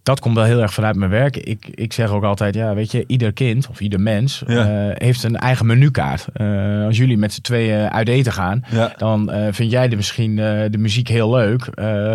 Dat 0.07 0.21
komt 0.21 0.35
wel 0.35 0.45
heel 0.45 0.61
erg 0.62 0.75
vanuit 0.75 0.97
mijn 0.97 1.11
werk. 1.11 1.37
Ik, 1.37 1.66
ik 1.75 1.92
zeg 1.92 2.11
ook 2.11 2.25
altijd, 2.25 2.55
ja, 2.55 2.75
weet 2.75 2.90
je, 2.90 3.05
ieder 3.07 3.33
kind 3.33 3.69
of 3.69 3.81
ieder 3.81 4.01
mens 4.01 4.42
Ja. 4.47 4.88
eh, 4.88 4.95
heeft 5.07 5.23
een 5.23 5.37
eigen 5.37 5.66
menukaart. 5.66 6.27
Eh, 6.33 6.85
als 6.85 6.97
jullie 6.97 7.16
met 7.19 7.33
z'n 7.33 7.40
tweeën 7.40 7.90
uit 7.90 8.09
eten 8.09 8.33
gaan, 8.33 8.62
Ja. 8.71 8.95
dan 8.97 9.31
eh, 9.31 9.53
vind 9.53 9.71
jij 9.71 9.88
de, 9.88 9.97
misschien 9.97 10.37
de 10.37 10.79
muziek 10.79 11.09
heel 11.09 11.31
leuk, 11.31 11.71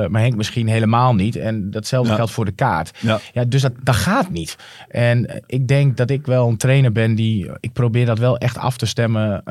maar 0.10 0.22
Henk 0.22 0.36
misschien 0.36 0.68
helemaal 0.68 1.16
niet. 1.16 1.36
En 1.36 1.72
datzelfde 1.72 2.10
Ja. 2.10 2.16
geldt 2.16 2.32
voor 2.32 2.46
de 2.46 2.52
kaart. 2.52 2.92
Ja. 3.34 3.44
Dus 3.46 3.62
dat, 3.62 3.72
dat 3.84 3.96
gaat 3.96 4.30
niet. 4.30 4.58
En 4.90 5.44
ik 5.46 5.68
denk 5.68 5.98
dat 5.98 6.10
ik 6.10 6.26
wel 6.26 6.48
een 6.48 6.58
trainer 6.58 6.92
ben 6.92 7.16
die, 7.16 7.50
ik 7.60 7.74
probeer 7.74 8.06
dat 8.06 8.20
wel 8.20 8.38
echt 8.38 8.58
af 8.58 8.78
te 8.78 8.86
stemmen. 8.86 9.42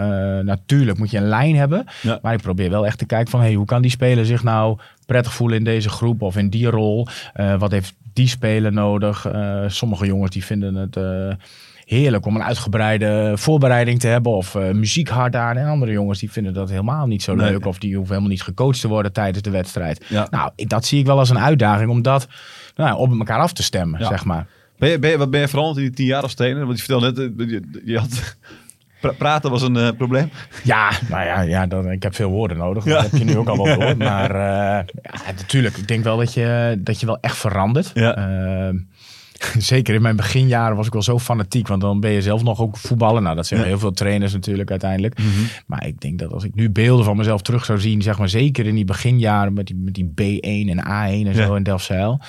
Natuurlijk 0.44 0.98
moet 0.98 1.11
je 1.11 1.16
een 1.18 1.29
lijn 1.29 1.57
hebben, 1.57 1.85
maar 2.22 2.33
ik 2.35 2.42
probeer 2.42 2.70
wel 2.70 2.87
echt 2.87 2.98
te 2.98 3.07
kijken 3.07 3.31
van, 3.31 3.40
hey, 3.40 3.53
hoe 3.55 3.66
kan 3.66 3.83
die 3.83 3.90
speler 3.90 4.26
zich 4.26 4.42
nou 4.42 4.79
prettig 5.07 5.33
voelen 5.35 5.59
in 5.59 5.64
deze 5.64 5.88
groep 5.88 6.22
of 6.22 6.37
in 6.37 6.50
die 6.50 6.66
rol? 6.66 7.07
Wat 7.59 7.70
heeft 7.70 7.94
die 8.12 8.29
speler 8.29 8.73
nodig? 8.73 9.27
Eh, 9.27 9.64
sommige 9.66 10.07
jongens 10.07 10.31
die 10.31 10.44
vinden 10.44 10.75
het 10.75 10.96
eh, 10.96 11.33
heerlijk 11.85 12.27
om 12.27 12.37
een 12.37 12.42
uitgebreide 12.42 13.33
voorbereiding 13.37 14.01
te 14.01 14.07
hebben 14.07 14.33
of 14.33 14.55
eh, 14.55 14.70
muziek 14.70 15.09
hard 15.09 15.37
aan. 15.37 15.57
En 15.57 15.66
andere 15.66 15.92
jongens 15.92 16.18
die 16.18 16.31
vinden 16.31 16.53
dat 16.55 16.70
helemaal 16.70 17.07
niet 17.07 17.23
zo 17.23 17.35
Nee. 17.35 17.51
leuk 17.51 17.66
of 17.66 17.79
die 17.79 17.90
hoeven 17.94 18.09
helemaal 18.14 18.33
niet 18.35 18.42
gecoacht 18.42 18.81
te 18.81 18.88
worden 18.88 19.12
tijdens 19.12 19.42
de 19.42 19.51
wedstrijd. 19.51 20.05
Ja. 20.09 20.27
Nou, 20.31 20.51
ik- 20.57 20.68
dat 20.68 20.85
zie 20.85 20.99
ik 21.01 21.07
wel 21.07 21.18
als 21.18 21.31
een 21.31 21.38
uitdaging 21.38 21.90
om 21.90 22.03
dat 22.03 22.29
nou, 22.77 22.99
op 22.99 23.11
elkaar 23.18 23.38
af 23.38 23.53
te 23.53 23.62
stemmen, 23.62 24.01
Ja. 24.01 24.07
zeg 24.07 24.25
maar. 24.25 24.46
Ben 24.79 24.90
je, 24.90 24.99
ben 24.99 25.11
je, 25.11 25.18
wat 25.18 25.31
ben 25.31 25.40
je 25.40 25.49
veranderd 25.49 25.77
in 25.79 25.83
die 25.85 25.92
tien 25.92 26.07
jaar 26.07 26.23
als 26.23 26.35
trainer? 26.35 26.66
Want 26.66 26.79
je 26.79 26.85
vertelde 26.85 27.29
net, 27.37 27.49
je, 27.51 27.81
je 27.85 27.99
had, 27.99 28.37
pra- 29.01 29.13
praten 29.19 29.51
was 29.51 29.63
een 29.63 29.77
eh, 29.77 29.89
probleem. 29.97 30.31
Ja, 30.65 30.91
nou 31.09 31.25
ja, 31.25 31.41
ja 31.41 31.67
dan, 31.67 31.91
ik 31.91 32.03
heb 32.03 32.15
veel 32.15 32.31
woorden 32.31 32.57
nodig. 32.57 32.85
Dat 32.85 33.03
heb 33.03 33.13
je 33.13 33.25
nu 33.25 33.37
ook 33.39 33.49
al 33.49 33.57
wel 33.65 33.75
door. 33.79 33.97
Maar 33.97 34.31
eh, 34.31 34.87
ja, 35.03 35.33
natuurlijk, 35.37 35.77
ik 35.77 35.89
denk 35.89 36.05
wel 36.05 36.17
dat 36.17 36.35
je, 36.35 36.77
dat 36.79 37.01
je 37.01 37.07
wel 37.07 37.19
echt 37.21 37.37
verandert. 37.37 37.91
Ja. 37.95 38.17
Ehm, 38.17 38.77
zeker 39.59 39.95
in 39.95 40.03
mijn 40.03 40.17
beginjaren 40.17 40.77
was 40.77 40.87
ik 40.87 40.93
wel 40.93 41.03
zo 41.03 41.19
fanatiek. 41.19 41.69
Want 41.69 41.81
dan 41.81 42.01
ben 42.01 42.11
je 42.11 42.23
zelf 42.23 42.43
nog 42.43 42.61
ook 42.61 42.77
voetballen. 42.77 43.23
Nou, 43.23 43.37
dat 43.37 43.49
Ja. 43.49 43.63
heel 43.63 43.79
veel 43.79 43.93
trainers 43.93 44.33
natuurlijk 44.33 44.71
uiteindelijk. 44.71 45.19
Maar 45.67 45.87
ik 45.87 46.01
denk 46.01 46.19
dat 46.19 46.33
als 46.33 46.45
ik 46.45 46.55
nu 46.55 46.71
beelden 46.71 47.05
van 47.05 47.17
mezelf 47.17 47.43
terug 47.43 47.65
zou 47.65 47.81
zien. 47.81 48.03
Zeg 48.03 48.19
maar 48.19 48.29
zeker 48.29 48.67
in 48.67 48.75
die 48.75 48.85
beginjaren 48.85 49.53
met 49.53 49.67
die, 49.67 49.77
met 49.77 49.95
die 49.95 50.13
B1 50.15 50.71
en 50.71 50.79
A1 50.85 51.27
en 51.29 51.35
zo 51.35 51.55
in 51.55 51.63
Delfzijl. 51.63 52.21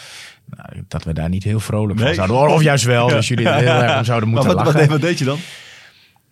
Nou, 0.46 0.84
dat 0.88 1.04
we 1.04 1.14
daar 1.14 1.30
niet 1.30 1.44
heel 1.44 1.60
vrolijk 1.60 1.98
Nee. 1.98 2.06
van 2.08 2.16
zouden 2.16 2.36
worden. 2.36 2.56
Of 2.56 2.64
juist 2.64 2.84
wel, 2.84 3.08
dus 3.08 3.28
jullie 3.28 3.48
er 3.50 3.56
heel 3.56 3.82
erg 3.84 3.98
om 3.98 4.04
zouden 4.04 4.30
moeten 4.30 4.48
Maar 4.48 4.56
wat, 4.56 4.66
wat, 4.66 4.74
lachen. 4.74 4.90
deed, 4.90 5.00
wat 5.02 5.10
deed 5.10 5.20
je 5.20 5.26
dan? 5.26 5.38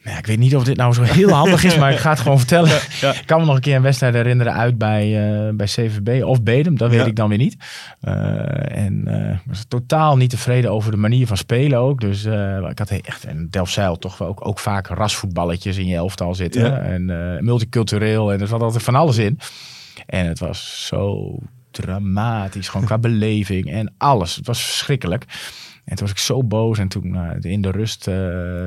Ja, 0.04 0.18
ik 0.18 0.26
weet 0.26 0.38
niet 0.40 0.56
of 0.56 0.64
dit 0.64 0.78
nou 0.78 0.94
zo 0.94 1.02
heel 1.02 1.30
handig 1.30 1.64
is, 1.64 1.78
maar 1.78 1.92
ik 1.92 1.98
ga 1.98 2.10
het 2.10 2.20
gewoon 2.20 2.38
vertellen. 2.38 2.80
Ja. 3.02 3.14
Ik 3.14 3.24
kan 3.26 3.40
me 3.40 3.46
nog 3.46 3.56
een 3.56 3.62
keer 3.62 3.76
een 3.76 3.82
wedstrijd 3.82 4.14
herinneren 4.14 4.54
uit 4.54 4.78
bij, 4.78 5.04
eh, 5.48 5.54
bij 5.56 5.66
CVB 5.66 6.24
of 6.24 6.44
Bedem. 6.44 6.78
Dat 6.78 6.90
weet 6.90 7.00
Ja. 7.00 7.06
ik 7.06 7.16
dan 7.16 7.30
weer 7.30 7.38
niet. 7.38 7.56
Eh, 8.02 8.78
en 8.78 9.08
ik 9.34 9.42
was 9.46 9.66
totaal 9.68 10.18
niet 10.18 10.30
tevreden 10.30 10.72
over 10.72 10.92
de 10.92 10.98
manier 10.98 11.28
van 11.28 11.38
spelen 11.38 11.80
ook. 11.80 12.02
Dus 12.02 12.26
ik 12.70 12.78
had 12.80 12.90
echt 12.90 13.28
in 13.28 13.48
Delfzijl 13.50 13.98
toch 13.98 14.18
wel 14.18 14.28
ook, 14.28 14.48
ook 14.48 14.60
vaak 14.60 14.88
rasvoetballetjes 14.88 15.78
in 15.78 15.86
je 15.88 15.96
elftal 15.96 16.36
zitten. 16.36 16.84
En 16.84 17.06
multicultureel 17.46 18.32
en 18.34 18.42
er 18.42 18.48
zat 18.48 18.62
altijd 18.62 18.84
van 18.84 18.96
alles 18.96 19.18
in. 19.18 19.40
En 20.06 20.26
het 20.26 20.40
was 20.40 20.86
zo 20.88 21.36
dramatisch, 21.72 22.70
gewoon 22.70 22.86
qua 22.86 22.98
beleving 23.10 23.72
en 23.72 23.94
alles. 23.98 24.36
Het 24.36 24.48
was 24.48 24.62
verschrikkelijk. 24.64 25.26
En 25.90 25.96
toen 25.96 26.08
was 26.08 26.12
ik 26.12 26.18
zo 26.18 26.44
boos 26.44 26.78
en 26.78 26.88
toen 26.88 27.10
nou, 27.10 27.38
in 27.40 27.62
de 27.62 27.72
rust 27.72 28.08
eh, 28.08 28.16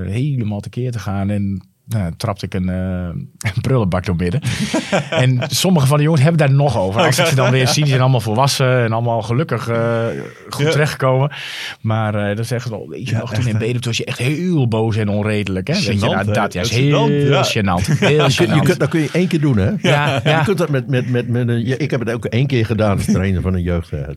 helemaal 0.03 0.61
tekeer 0.61 0.93
te 0.93 0.99
gaan. 0.99 1.31
En 1.31 1.63
nou, 1.93 2.13
trapte 2.17 2.47
ik 2.47 2.55
een, 2.55 2.69
eh, 2.69 3.05
een 3.55 3.61
prullenbak 3.61 4.05
door 4.05 4.17
midden. 4.17 4.41
en 5.11 5.41
sommige 5.49 5.87
van 5.87 5.97
de 5.97 6.03
jongens 6.03 6.23
hebben 6.23 6.39
daar 6.47 6.57
nog 6.57 6.79
over. 6.79 7.01
Als 7.01 7.19
ik 7.19 7.27
ze 7.27 7.35
dan 7.35 7.51
weer 7.51 7.69
zie, 7.69 7.81
die 7.83 7.91
zijn 7.91 8.01
allemaal 8.01 8.21
volwassen 8.21 8.85
en 8.85 8.93
allemaal 8.93 9.23
gelukkig 9.23 9.69
eh, 9.69 10.07
goed 10.49 10.65
Ja. 10.65 10.71
terechtgekomen. 10.71 11.33
Maar 11.81 12.15
eh 12.15 12.37
dan 12.37 12.45
zeggen 12.45 12.71
ze 12.71 12.77
wel, 12.77 12.89
weet 12.89 13.09
je 13.09 13.15
Ja, 13.15 13.21
nog, 13.21 13.35
toen 13.35 13.47
in? 13.47 13.59
Bedem 13.59 13.73
toen 13.73 13.83
was 13.85 13.97
je 13.97 14.05
echt 14.05 14.19
heel 14.19 14.69
boos 14.69 14.97
en 14.97 15.09
onredelijk. 15.09 15.67
Hè? 15.69 15.75
Weet 15.75 15.85
je, 15.85 16.07
nou, 16.07 16.25
dat 16.25 16.35
ja, 16.35 16.47
is 16.47 16.53
Dat 16.53 16.65
is 16.65 16.71
heel 16.71 17.09
gênant, 17.09 17.29
ja. 17.29 17.45
gênant. 17.45 17.99
Heel 17.99 18.29
Je 18.29 18.61
kunt, 18.63 18.79
dat 18.79 18.89
kun 18.89 19.01
je 19.01 19.09
één 19.13 19.29
keer 19.29 19.41
doen, 19.41 19.57
hè? 19.57 19.71
Ja, 19.81 20.21
ja. 20.25 20.39
Je 20.39 20.45
kunt 20.45 20.59
dat 20.59 20.69
met, 20.69 20.89
met, 20.89 21.11
met, 21.11 21.29
met 21.29 21.49
een, 21.49 21.67
ja, 21.67 21.79
ik 21.79 21.91
heb 21.91 22.01
het 22.01 22.11
ook 22.11 22.25
één 22.25 22.47
keer 22.47 22.67
gedaan 22.67 22.97
als 22.97 23.05
trainer 23.05 23.43
van 23.43 23.55
een 23.55 23.63
jeugdteam. 23.63 24.15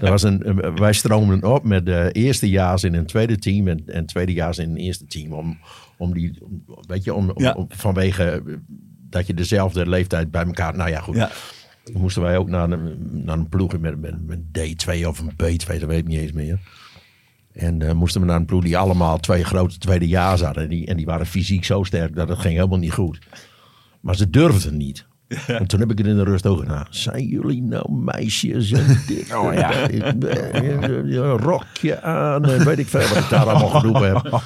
Dat 0.00 0.08
was 0.08 0.22
een, 0.22 0.62
wij 0.76 0.92
stroomden 0.92 1.44
op 1.44 1.64
met 1.64 1.86
de 1.86 2.08
eerstejaars 2.12 2.84
in 2.84 2.94
een 2.94 3.06
tweede 3.06 3.38
team 3.38 3.68
en, 3.68 3.82
en 3.86 4.06
tweedejaars 4.06 4.58
in 4.58 4.70
een 4.70 4.76
eerste 4.76 5.06
team. 5.06 5.32
Om, 5.32 5.58
om 5.98 6.12
die, 6.14 6.38
weet 6.86 7.04
je, 7.04 7.14
om, 7.14 7.30
om- 7.30 7.42
Ja. 7.42 7.52
om- 7.52 7.66
vanwege 7.68 8.42
dat 9.10 9.26
je 9.26 9.34
dezelfde 9.34 9.88
leeftijd 9.88 10.30
bij 10.30 10.44
elkaar, 10.44 10.76
nou 10.76 10.90
ja 10.90 11.00
goed. 11.00 11.16
Ja. 11.16 11.30
Dan 11.84 12.00
moesten 12.00 12.22
wij 12.22 12.36
ook 12.38 12.48
naar 12.48 12.70
een, 12.70 12.96
naar 13.24 13.38
een 13.38 13.48
ploeg 13.48 13.78
met, 13.78 14.00
met, 14.00 14.26
met 14.26 14.38
D2 14.58 15.06
of 15.06 15.18
een 15.18 15.32
B2, 15.32 15.66
dat 15.66 15.82
weet 15.88 15.98
ik 15.98 16.06
niet 16.06 16.20
eens 16.20 16.32
meer. 16.32 16.58
En 17.52 17.82
eh, 17.82 17.92
moesten 17.92 18.20
we 18.20 18.26
naar 18.26 18.36
een 18.36 18.44
ploeg 18.44 18.62
die 18.62 18.78
allemaal 18.78 19.18
twee 19.18 19.44
grote 19.44 19.78
tweedejaars 19.78 20.40
hadden. 20.40 20.62
En 20.62 20.68
die, 20.68 20.86
en 20.86 20.96
die 20.96 21.06
waren 21.06 21.26
fysiek 21.26 21.64
zo 21.64 21.82
sterk 21.82 22.14
dat 22.16 22.28
het 22.28 22.38
ging 22.38 22.54
helemaal 22.54 22.78
niet 22.78 22.92
goed. 22.92 23.18
Maar 24.00 24.16
ze 24.16 24.30
durfden 24.30 24.76
niet. 24.76 25.06
En 25.46 25.66
toen 25.66 25.80
heb 25.80 25.90
ik 25.90 25.98
het 25.98 26.06
in 26.06 26.16
de 26.16 26.24
rust 26.24 26.46
ook 26.46 26.58
gedaan. 26.58 26.86
Zijn 26.90 27.26
jullie 27.26 27.62
nou 27.62 27.92
meisjes? 27.92 28.72
En 28.72 29.00
dit, 29.06 29.34
Oh, 29.36 29.54
ja. 29.62 29.90
Een 29.90 31.38
rokje 31.38 32.02
aan. 32.02 32.44
En 32.44 32.64
weet 32.64 32.78
ik 32.78 32.88
veel 32.88 33.08
wat 33.08 33.16
ik 33.18 33.28
daar 33.28 33.44
allemaal 33.44 33.68
geroepen 33.68 34.14
heb. 34.14 34.22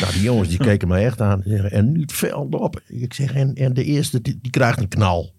Nou, 0.00 0.12
die 0.12 0.22
jongens 0.22 0.48
die 0.48 0.58
keken 0.58 0.88
mij 0.88 1.04
echt 1.04 1.20
aan. 1.20 1.42
En 1.44 1.92
nu 1.92 2.00
het 2.00 2.12
veld 2.12 2.54
op. 2.54 2.80
Ik 2.86 3.14
zeg, 3.14 3.34
en, 3.34 3.54
en 3.54 3.74
de 3.74 3.84
eerste 3.84 4.20
die, 4.20 4.38
die 4.42 4.50
krijgt 4.50 4.80
een 4.80 4.88
knal. 4.88 5.32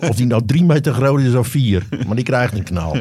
Of 0.00 0.16
die 0.16 0.26
nou 0.26 0.42
drie 0.46 0.64
meter 0.64 0.92
groot 0.92 1.20
is 1.20 1.34
of 1.34 1.48
vier. 1.48 1.86
Maar 2.06 2.16
die 2.16 2.24
krijgt 2.24 2.54
een 2.54 2.62
knal. 2.62 3.00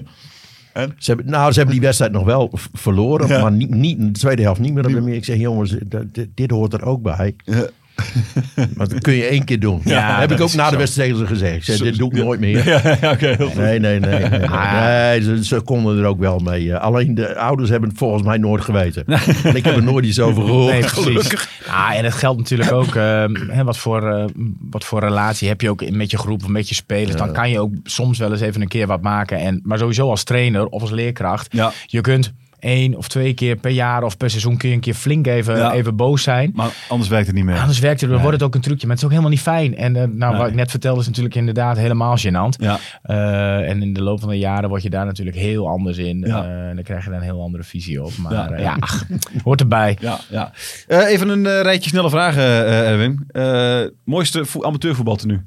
En? 0.73 0.95
Ze 0.97 1.12
hebben, 1.12 1.30
nou, 1.30 1.51
ze 1.51 1.58
hebben 1.58 1.75
die 1.75 1.86
wedstrijd 1.86 2.12
nog 2.12 2.23
wel 2.23 2.51
verloren. 2.73 3.27
Ja. 3.27 3.41
Maar 3.41 3.51
niet, 3.51 3.69
niet, 3.69 3.97
in 3.97 4.06
de 4.06 4.19
tweede 4.19 4.41
helft 4.41 4.60
niet 4.60 4.73
meer. 4.73 5.08
Ik 5.08 5.25
zeg, 5.25 5.38
jongens, 5.38 5.75
dit, 6.12 6.27
dit 6.36 6.51
hoort 6.51 6.73
er 6.73 6.86
ook 6.86 7.01
bij. 7.01 7.36
Ja. 7.43 7.67
Maar 8.75 8.88
dat 8.88 8.99
kun 9.01 9.13
je 9.13 9.23
één 9.25 9.43
keer 9.43 9.60
doen. 9.60 9.82
Ja, 9.84 10.19
heb 10.19 10.32
ik 10.32 10.41
ook 10.41 10.54
na 10.54 10.69
de 10.69 10.77
wedstrijd 10.77 11.10
tegen 11.10 11.27
ze 11.27 11.34
gezegd. 11.34 11.65
Zei, 11.65 11.77
dit 11.80 11.97
doe 11.97 12.12
ik 12.15 12.23
nooit 12.23 12.39
meer. 12.39 12.67
Ja. 12.67 13.15
Nee, 13.56 13.80
nee, 13.80 13.99
nee. 13.99 13.99
nee, 13.99 14.30
nee. 14.30 14.47
Ah. 14.62 14.84
Nee, 14.84 15.21
ze, 15.21 15.45
ze 15.45 15.62
konden 15.62 15.97
er 15.99 16.06
ook 16.06 16.19
wel 16.19 16.39
mee. 16.39 16.73
eh, 16.73 16.82
Alleen 16.82 17.15
de 17.15 17.38
ouders 17.38 17.69
hebben 17.69 17.89
het 17.89 17.97
volgens 17.97 18.23
mij 18.23 18.38
nooit 18.38 18.63
geweten. 18.63 19.06
En 19.43 19.56
ik 19.56 19.65
heb 19.65 19.75
er 19.75 19.84
nooit 19.84 20.06
iets 20.06 20.19
over 20.19 20.43
gehoord. 20.43 20.71
Nee, 20.71 20.84
gelukkig. 20.84 21.49
Ah, 21.67 21.95
en 21.95 22.04
het 22.04 22.13
geldt 22.13 22.38
natuurlijk 22.39 22.71
ook, 22.71 22.95
eh, 22.95 23.23
hè, 23.47 23.63
wat, 23.63 23.77
voor, 23.77 24.08
eh, 24.13 24.25
wat 24.69 24.84
voor 24.84 24.99
relatie 24.99 25.47
heb 25.47 25.62
je 25.62 25.69
ook 25.69 25.89
met 25.89 26.12
je 26.12 26.17
groep 26.17 26.43
of 26.43 26.49
met 26.49 26.69
je 26.69 26.75
spelers. 26.75 27.15
Dan 27.15 27.34
kan 27.34 27.49
je 27.49 27.60
ook 27.60 27.73
soms 27.84 28.17
wel 28.17 28.32
eens 28.32 28.41
even 28.41 28.62
een 28.62 28.67
keer 28.67 28.88
wat 28.88 29.01
maken. 29.01 29.38
En, 29.38 29.60
maar 29.63 29.77
sowieso 29.77 30.10
als 30.10 30.23
trainer 30.23 30.65
of 30.65 30.82
als 30.82 30.91
leerkracht. 30.91 31.56
Je 31.86 32.01
kunt 32.01 32.34
één 32.62 32.95
of 32.95 33.08
twee 33.08 33.34
keer 33.34 33.56
per 33.56 33.71
jaar 33.71 34.04
of 34.04 34.17
per 34.17 34.30
seizoen 34.30 34.58
kun 34.58 34.69
je 34.69 34.76
een 34.76 34.82
keer 34.82 34.93
flink 34.93 35.28
even, 35.28 35.58
Ja. 35.58 35.74
even 35.74 35.95
boos 35.95 36.24
zijn. 36.24 36.52
Maar 36.56 36.69
anders 36.89 37.10
werkt 37.10 37.28
het 37.28 37.36
niet 37.36 37.45
meer. 37.45 37.60
Anders 37.60 37.80
werkt 37.80 38.02
het, 38.02 38.10
dan 38.10 38.19
wordt 38.21 38.34
het 38.34 38.43
ook 38.45 38.56
een 38.56 38.62
trucje. 38.62 38.82
Maar 38.88 38.89
het 38.95 38.97
is 39.00 39.04
ook 39.04 39.10
helemaal 39.12 39.32
niet 39.32 39.41
fijn. 39.41 39.76
En 39.76 39.95
eh, 39.95 40.04
nou, 40.08 40.38
wat 40.38 40.47
ik 40.47 40.54
net 40.56 40.69
vertelde 40.69 41.00
is 41.00 41.08
natuurlijk 41.08 41.36
inderdaad 41.36 41.78
helemaal 41.78 42.17
gênant. 42.17 42.56
Ja. 42.58 42.80
Eh, 43.04 43.69
en 43.69 43.82
in 43.82 43.93
de 43.93 44.02
loop 44.02 44.19
van 44.19 44.30
de 44.30 44.38
jaren 44.38 44.69
word 44.69 44.82
je 44.84 44.89
daar 44.89 45.06
natuurlijk 45.06 45.38
heel 45.38 45.67
anders 45.67 45.97
in. 45.97 46.19
Ja. 46.19 46.43
Eh, 46.43 46.67
en 46.69 46.76
dan 46.76 46.84
krijg 46.84 47.04
je 47.04 47.10
daar 47.10 47.19
een 47.19 47.26
heel 47.26 47.41
andere 47.41 47.63
visie 47.63 48.04
op. 48.04 48.12
Maar 48.17 48.34
Ja. 48.34 48.50
ja, 48.50 48.58
ja 48.58 48.78
ach, 48.80 49.06
hoort 49.43 49.60
erbij. 49.60 49.97
Ja, 50.00 50.19
ja. 50.30 50.52
Eh, 50.88 51.08
even 51.08 51.30
een 51.30 51.62
rijtje 51.62 51.89
snelle 51.89 52.10
vragen, 52.10 52.41
eh, 52.43 52.89
Erwin. 52.89 53.24
Eh, 53.28 53.82
mooiste 54.04 54.45
vo- 54.45 54.63
amateurvoetbal 54.63 55.17
nu? 55.26 55.45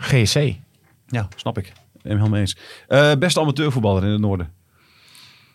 GSC. 0.00 0.54
Ja, 1.06 1.28
snap 1.36 1.58
ik. 1.58 1.72
Helemaal 2.02 2.28
mee 2.28 2.40
eens. 2.40 2.56
Eh, 2.88 3.12
beste 3.18 3.40
amateurvoetballer 3.40 4.04
in 4.04 4.10
het 4.10 4.20
noorden? 4.20 4.48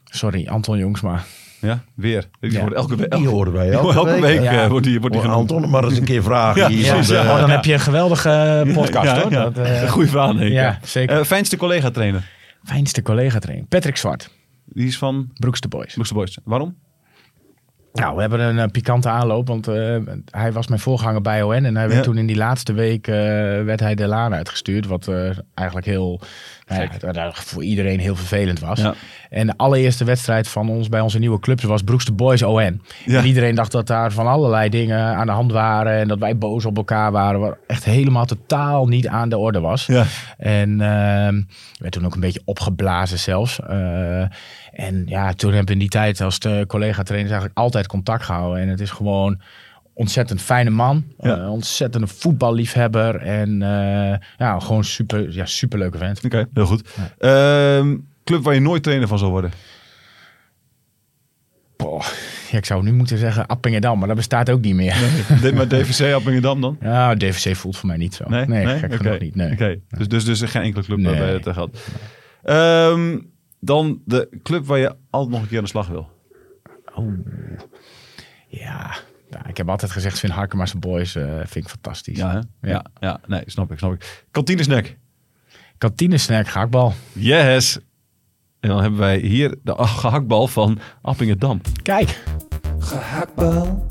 Sorry, 0.09 0.47
Anton 0.47 0.77
Jongsma. 0.77 1.23
Ja, 1.61 1.83
weer. 1.95 2.29
Die 2.39 2.51
Ja. 2.51 2.59
wordt 2.59 2.75
elke, 2.75 2.95
we- 2.95 3.07
Die 3.07 3.27
horen 3.27 3.53
wij 3.53 3.69
elke, 3.71 4.19
week, 4.19 4.41
Ja. 4.41 4.63
eh, 4.63 4.69
wordt 4.69 4.85
die, 4.85 4.99
wordt 4.99 5.15
die 5.15 5.23
genoemd. 5.25 5.51
Anton, 5.51 5.69
maar 5.69 5.83
eens 5.83 5.97
een 5.97 6.03
keer 6.03 6.23
vragen. 6.23 6.61
Ja, 6.61 6.67
Hier 6.67 7.19
oh, 7.19 7.39
dan 7.39 7.49
heb 7.49 7.65
je 7.65 7.73
een 7.73 7.79
geweldige 7.79 8.29
eh, 8.29 8.73
podcast 8.73 9.05
Ja, 9.05 9.21
hoor. 9.21 9.31
ja. 9.31 9.49
Dat, 9.49 9.57
eh, 9.65 9.89
Goeie 9.91 10.11
denk 10.11 10.39
ik. 10.39 10.51
ja, 10.51 10.79
zeker. 10.83 11.25
Fijnste 11.25 11.57
collega-trainer? 11.57 12.29
Fijnste 12.63 13.01
collega 13.01 13.39
trainer. 13.39 13.65
Patrick 13.65 13.97
Zwart. 13.97 14.29
Die 14.65 14.87
is 14.87 14.97
van 14.97 15.29
Broekste 15.33 15.67
Boys. 15.67 15.93
Broekse 15.93 16.13
Boys. 16.13 16.37
Waarom? 16.43 16.75
Nou, 17.99 18.15
we 18.15 18.21
hebben 18.21 18.39
een 18.39 18.59
eh, 18.59 18.65
pikante 18.71 19.09
aanloop, 19.09 19.47
want 19.47 19.67
eh, 19.67 19.95
hij 20.31 20.51
was 20.51 20.67
mijn 20.67 20.79
voorganger 20.79 21.21
bij 21.21 21.43
ON. 21.43 21.65
En 21.65 21.75
hij 21.75 21.87
werd 21.87 21.97
Ja. 21.99 22.03
toen 22.03 22.17
in 22.17 22.25
die 22.25 22.35
laatste 22.35 22.73
week 22.73 23.07
eh, 23.07 23.15
werd 23.63 23.79
hij 23.79 23.95
de 23.95 24.07
laan 24.07 24.33
uitgestuurd. 24.33 24.87
Wat 24.87 25.11
eigenlijk 25.53 25.87
heel, 25.87 26.21
nou 26.67 26.89
ja, 27.13 27.31
voor 27.33 27.63
iedereen 27.63 27.99
heel 27.99 28.15
vervelend 28.15 28.59
was. 28.59 28.79
Ja. 28.79 28.93
En 29.29 29.47
de 29.47 29.53
allereerste 29.57 30.03
wedstrijd 30.03 30.47
van 30.47 30.69
ons 30.69 30.89
bij 30.89 30.99
onze 30.99 31.19
nieuwe 31.19 31.39
club 31.39 31.61
was 31.61 31.81
Broekste 31.81 32.11
Boys 32.11 32.43
ON. 32.43 32.81
Ja. 33.05 33.19
En 33.19 33.25
iedereen 33.25 33.55
dacht 33.55 33.71
dat 33.71 33.87
daar 33.87 34.11
van 34.11 34.27
allerlei 34.27 34.69
dingen 34.69 34.99
aan 34.99 35.25
de 35.25 35.31
hand 35.31 35.51
waren. 35.51 35.93
En 35.93 36.07
dat 36.07 36.19
wij 36.19 36.37
boos 36.37 36.65
op 36.65 36.77
elkaar 36.77 37.11
waren. 37.11 37.39
Wat 37.39 37.57
echt 37.67 37.83
helemaal 37.85 38.25
totaal 38.25 38.87
niet 38.87 39.07
aan 39.07 39.29
de 39.29 39.37
orde 39.37 39.59
was. 39.59 39.85
Ja. 39.85 40.05
En 40.37 40.81
ehm 40.81 41.41
werd 41.79 41.93
toen 41.93 42.05
ook 42.05 42.13
een 42.13 42.19
beetje 42.19 42.41
opgeblazen 42.45 43.19
zelfs. 43.19 43.59
En 44.79 45.03
ja, 45.05 45.33
toen 45.33 45.49
hebben 45.49 45.67
we 45.67 45.73
in 45.73 45.79
die 45.79 45.89
tijd 45.89 46.21
als 46.21 46.39
de 46.39 46.63
collega-trainers 46.67 47.31
eigenlijk 47.31 47.59
altijd 47.59 47.87
contact 47.87 48.23
gehouden. 48.23 48.61
En 48.61 48.67
het 48.67 48.79
is 48.79 48.89
gewoon 48.89 49.41
ontzettend 49.93 50.41
fijne 50.41 50.69
man. 50.69 51.03
Ja. 51.17 51.37
eh, 51.37 51.51
ontzettende 51.51 52.07
voetballiefhebber. 52.07 53.15
En 53.15 53.61
eh, 53.61 54.17
ja, 54.37 54.59
gewoon 54.59 54.83
super, 54.83 55.31
ja, 55.33 55.45
superleuke 55.45 55.97
vent. 55.97 56.25
Oké, 56.25 56.47
heel 56.53 56.65
goed. 56.65 56.89
Ehm, 57.17 57.97
club 58.23 58.43
waar 58.43 58.53
je 58.53 58.59
nooit 58.59 58.83
trainer 58.83 59.07
van 59.07 59.17
zal 59.19 59.29
worden. 59.29 59.51
Boah, 61.77 62.05
ja, 62.51 62.57
ik 62.57 62.65
zou 62.65 62.83
nu 62.83 62.93
moeten 62.93 63.17
zeggen 63.17 63.45
Appingedam, 63.47 63.97
maar 63.99 64.07
dat 64.07 64.17
bestaat 64.17 64.49
ook 64.49 64.61
niet 64.61 64.75
meer. 64.75 64.95
Dit 65.41 65.53
maar 65.55 65.67
DVC 65.67 66.13
Appingedam 66.13 66.61
dan? 66.61 66.77
Ja, 66.81 67.15
DVC 67.15 67.55
voelt 67.55 67.77
voor 67.77 67.87
mij 67.87 67.97
niet 67.97 68.13
zo. 68.13 68.25
Nee, 68.29 68.65
gek 68.67 68.83
Oké. 68.93 68.97
genoeg 68.97 69.19
niet. 69.19 69.35
Nee. 69.35 69.51
Oké. 69.51 69.79
Dus, 69.89 70.07
dus, 70.07 70.25
dus 70.25 70.41
geen 70.41 70.61
enkele 70.61 70.83
club 70.83 70.97
Nee. 70.97 71.05
waarbij 71.15 71.39
dat 71.39 71.53
gaat. 71.53 71.69
Ehm, 72.43 73.17
dan 73.59 74.01
de 74.05 74.39
club 74.43 74.65
waar 74.65 74.79
je 74.79 74.95
altijd 75.09 75.31
nog 75.31 75.41
een 75.41 75.47
keer 75.47 75.57
aan 75.57 75.63
de 75.63 75.69
slag 75.69 75.87
wil. 75.87 76.09
Ja, 78.47 78.95
ja, 79.29 79.47
ik 79.47 79.57
heb 79.57 79.69
altijd 79.69 79.91
gezegd, 79.91 80.19
vind 80.19 80.33
Harkema's 80.33 80.79
Boys 80.79 81.15
eh, 81.15 81.35
vind 81.35 81.55
ik 81.55 81.69
fantastisch. 81.69 82.17
Ja, 82.17 82.31
hè? 82.31 82.69
Ja, 82.69 82.85
ja, 82.99 83.19
nee, 83.27 83.43
snap 83.45 83.71
ik, 83.71 83.77
snap 83.77 83.93
ik. 83.93 84.25
Kantinesnack. 84.31 84.95
Kantinesnack, 85.77 86.47
gehaktbal. 86.47 86.93
Yes. 87.13 87.79
En 88.59 88.69
dan 88.69 88.81
hebben 88.81 88.99
wij 88.99 89.17
hier 89.17 89.55
de 89.63 89.73
gehaktbal 90.01 90.47
van 90.47 90.79
Appingedam. 91.01 91.61
Kijk, 91.83 92.23
Gehaktbal, 92.79 93.85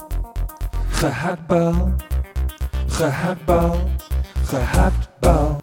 gehaktbal, 0.88 1.94
gehaktbal, 2.86 3.88
gehaktbal. 4.44 5.60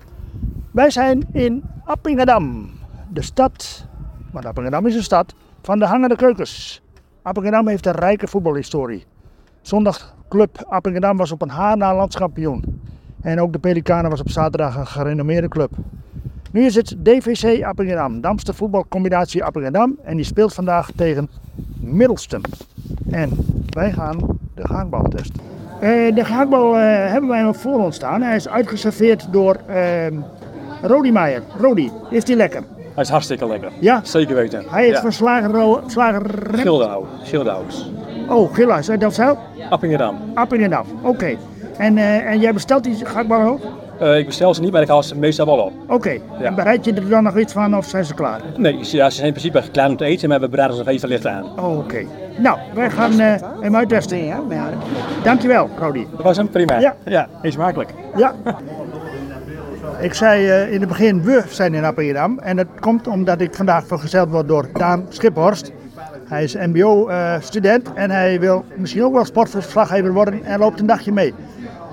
Wij 0.72 0.90
zijn 0.90 1.28
in 1.32 1.64
Appingedam, 1.86 2.70
de 3.10 3.22
stad, 3.22 3.88
want 4.36 4.48
Appingedam 4.48 4.86
is 4.86 4.96
een 4.96 5.04
stad, 5.04 5.34
van 5.62 5.80
de 5.80 5.86
hangende 5.86 6.16
keukens. 6.16 6.82
Appingedam 7.22 7.68
heeft 7.68 7.86
een 7.86 7.94
rijke 7.94 8.28
voetbalhistorie. 8.28 9.06
Zondagclub 9.62 10.66
Appingedam 10.68 11.18
was 11.18 11.32
op 11.32 11.42
een 11.42 11.50
haar 11.50 11.78
na 11.78 11.96
landskampioen. 11.96 12.82
En 13.22 13.42
ook 13.42 13.54
de 13.54 13.60
Pelikanen 13.60 14.10
was 14.10 14.20
op 14.20 14.30
zaterdag 14.30 14.76
een 14.76 14.88
gerenommeerde 14.88 15.48
club. 15.48 15.72
Nu 16.52 16.66
is 16.66 16.76
het 16.76 16.96
DVC 17.04 17.64
Appingedam, 17.64 18.22
Damste 18.22 18.54
voetbalcombinatie 18.54 19.44
Appingedam. 19.44 19.96
En 20.04 20.16
die 20.16 20.26
speelt 20.26 20.54
vandaag 20.54 20.90
tegen 20.96 21.30
Middelstum. 21.80 22.42
En 23.12 23.30
wij 23.70 23.92
gaan 23.92 24.18
de 24.54 24.68
gehaktbal 24.68 25.04
testen. 25.04 25.40
Eh, 25.80 26.16
de 26.16 26.26
gehaktbal 26.26 26.76
eh, 26.76 26.82
hebben 27.12 27.30
wij 27.30 27.42
nog 27.42 27.58
voor 27.58 27.84
ons 27.84 27.96
staan. 27.96 28.22
Hij 28.22 28.36
is 28.36 28.48
uitgeserveerd 28.48 29.28
door 29.32 29.56
ehm 29.68 30.20
Rodi 30.82 31.12
Meijer. 31.12 31.44
Rodi, 31.58 31.92
is 32.10 32.26
die 32.26 32.36
lekker? 32.36 32.64
Hij 32.96 33.04
is 33.04 33.10
hartstikke 33.10 33.48
lekker. 33.48 33.72
Ja, 33.80 34.00
Zeker 34.04 34.36
weten. 34.36 34.64
hij 34.70 34.88
is 34.88 34.94
ja. 34.96 35.02
van 35.02 35.12
Slager, 35.12 35.80
Slager. 35.88 36.22
Oh, 38.30 38.54
Gilla, 38.54 38.78
is 38.78 38.86
dat 38.86 39.00
Delfzijl? 39.00 39.38
Appingedam. 39.70 40.16
Appingedam, 40.34 40.86
oké. 41.02 41.36
En, 41.78 41.98
eh, 41.98 42.30
en 42.32 42.40
jij 42.40 42.54
bestelt 42.54 42.84
die 42.84 42.96
gehaktballen 43.06 43.48
ook? 43.48 43.60
Eh, 44.00 44.18
ik 44.18 44.26
bestel 44.26 44.54
ze 44.54 44.62
niet, 44.62 44.72
maar 44.72 44.82
ik 44.82 44.88
haal 44.88 45.04
ze 45.04 45.18
meestal 45.18 45.46
wel 45.46 45.58
op. 45.58 45.72
Oké. 45.88 46.10
Ja. 46.10 46.20
En 46.46 46.56
bereid 46.56 46.86
je 46.86 46.94
er 46.94 47.10
dan 47.10 47.24
nog 47.24 47.38
iets 47.38 47.54
van 47.54 47.78
of 47.78 47.86
zijn 47.86 48.06
ze 48.06 48.14
klaar? 48.14 48.42
Nee, 48.58 48.84
ze- 48.86 48.96
ja, 48.96 49.10
ze 49.10 49.16
zijn 49.16 49.28
in 49.28 49.34
principe 49.34 49.64
klaar 49.72 49.90
om 49.90 49.98
te 49.98 50.06
eten, 50.06 50.30
maar 50.30 50.40
we 50.40 50.50
bereiden 50.50 50.78
ze 50.78 50.84
nog 50.84 50.94
even 50.94 51.10
licht 51.10 51.28
aan. 51.28 51.44
Oh, 51.60 51.78
oké. 51.78 52.06
Nou, 52.38 52.58
wij 52.74 52.90
gaan 52.90 53.20
eh 53.20 53.34
hem 53.60 53.76
uittesten. 53.76 54.26
Ja? 54.26 54.40
Dankjewel, 55.24 55.70
Rodi. 55.80 56.08
Dat 56.12 56.22
was 56.24 56.38
hem, 56.38 56.50
prima. 56.50 56.80
Ja. 56.80 56.96
ja 57.06 57.28
eet 57.42 57.54
smakelijk. 57.54 57.90
Ja. 58.16 58.34
Ik 60.00 60.14
zei 60.14 60.48
eh, 60.50 60.74
in 60.74 60.80
het 60.80 60.90
begin, 60.90 61.22
we 61.24 61.44
zijn 61.48 61.74
in 61.74 61.84
Appingedam. 61.86 62.40
En 62.40 62.56
dat 62.56 62.68
komt 62.80 63.08
omdat 63.08 63.42
ik 63.42 63.54
vandaag 63.56 63.88
vergezeld 63.88 64.30
word 64.30 64.48
door 64.48 64.68
Daan 64.74 65.06
Schiphorst. 65.10 65.72
Hij 66.28 66.44
is 66.44 66.56
mbo-student 66.56 67.94
en 67.94 68.12
hij 68.12 68.40
wil 68.40 68.66
misschien 68.76 69.04
ook 69.04 69.14
wel 69.14 69.26
sportverslaggever 69.26 70.14
worden 70.14 70.44
en 70.44 70.60
loopt 70.60 70.80
een 70.80 70.86
dagje 70.86 71.12
mee. 71.12 71.34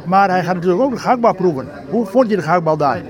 Maar 0.06 0.28
hij 0.30 0.44
gaat 0.44 0.54
natuurlijk 0.54 0.82
ook 0.82 0.90
de 0.92 0.98
gehaktbal 0.98 1.34
proeven. 1.34 1.68
Hoe 1.88 2.06
vond 2.06 2.30
je 2.30 2.36
de 2.36 2.42
gehaktbal 2.42 2.76
daar? 2.76 3.00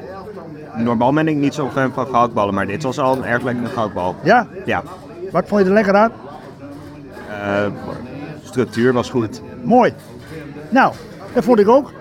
Normaal 0.76 1.12
ben 1.12 1.28
ik 1.28 1.37
niet 1.37 1.55
zo 1.55 1.68
fan 1.72 1.92
van 1.92 2.07
gehaktballen, 2.07 2.55
maar 2.55 2.66
dit 2.66 2.83
was 2.83 2.98
al 2.98 3.16
een 3.16 3.24
erg 3.24 3.42
lekkere 3.42 3.66
gehaktbal. 3.66 4.14
Ja? 4.22 4.46
Ja, 4.64 4.83
Wat 5.31 5.44
vond 5.48 5.61
je 5.61 5.66
er 5.66 5.72
lekker 5.74 5.94
aan? 5.96 6.12
eh, 7.28 7.66
structuur 8.42 8.92
was 8.92 9.11
goed. 9.11 9.42
Mooi. 9.62 9.92
Nou, 10.68 10.92
dat 11.33 11.44
vond 11.44 11.59
ik 11.59 11.68
ook. 11.68 11.92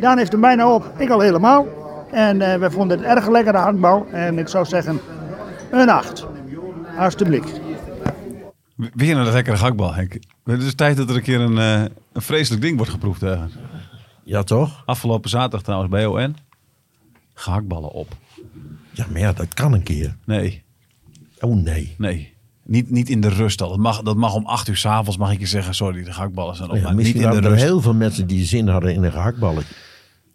Daan 0.00 0.18
heeft 0.18 0.32
hem 0.32 0.40
bijna 0.40 0.74
op, 0.74 0.84
ik 0.96 1.10
al 1.10 1.20
helemaal. 1.20 1.66
En 2.12 2.40
eh 2.40 2.58
we 2.58 2.70
vonden 2.70 2.98
het 2.98 3.06
erg 3.06 3.28
lekkere 3.28 3.56
gehaktbal. 3.56 4.06
En 4.12 4.38
ik 4.38 4.48
zou 4.48 4.64
zeggen, 4.64 5.00
een 5.70 5.88
8. 5.88 6.26
Alsjeblieft. 6.98 7.60
Weer 8.76 9.16
een 9.16 9.32
lekkere 9.32 9.56
gehaktbal, 9.56 9.94
Henk. 9.94 10.18
Het 10.44 10.62
is 10.62 10.74
tijd 10.74 10.96
dat 10.96 11.10
er 11.10 11.16
een 11.16 11.22
keer 11.22 11.40
een, 11.40 11.58
eh, 11.58 11.82
een 12.12 12.22
vreselijk 12.22 12.62
ding 12.62 12.76
wordt 12.76 12.92
geproefd. 12.92 13.22
Ja, 14.24 14.42
toch? 14.42 14.82
Afgelopen 14.86 15.30
zaterdag 15.30 15.62
trouwens 15.62 15.90
bij 15.90 16.06
ON. 16.06 16.36
Gehaktballen 17.34 17.90
op. 17.90 18.08
Ja, 18.90 19.06
maar 19.10 19.20
ja, 19.20 19.32
dat 19.32 19.54
kan 19.54 19.72
een 19.72 19.82
keer. 19.82 20.16
Nee, 20.24 20.62
Oh 21.42 21.56
nee. 21.56 21.94
nee. 21.98 22.32
Niet, 22.64 22.90
niet 22.90 23.08
in 23.08 23.20
de 23.20 23.28
rust 23.28 23.62
al. 23.62 23.68
Dat 23.68 23.78
mag, 23.78 24.02
dat 24.02 24.16
mag 24.16 24.34
om 24.34 24.46
acht 24.46 24.68
uur 24.68 24.76
s'avonds 24.76 25.16
mag 25.16 25.32
ik 25.32 25.40
je 25.40 25.46
zeggen, 25.46 25.74
sorry, 25.74 26.04
de 26.04 26.12
gehaktballen 26.12 26.56
zijn 26.56 26.70
op. 26.70 26.76
Ja, 26.76 26.82
maar 26.82 26.90
niet 26.90 27.00
misschien 27.00 27.20
in 27.20 27.26
de 27.26 27.34
waren 27.34 27.44
er 27.44 27.54
rust. 27.54 27.64
heel 27.64 27.80
veel 27.80 27.94
mensen 27.94 28.26
die 28.26 28.44
zin 28.44 28.68
hadden 28.68 28.94
in 28.94 29.02
een 29.02 29.12
gehaktballen. 29.12 29.62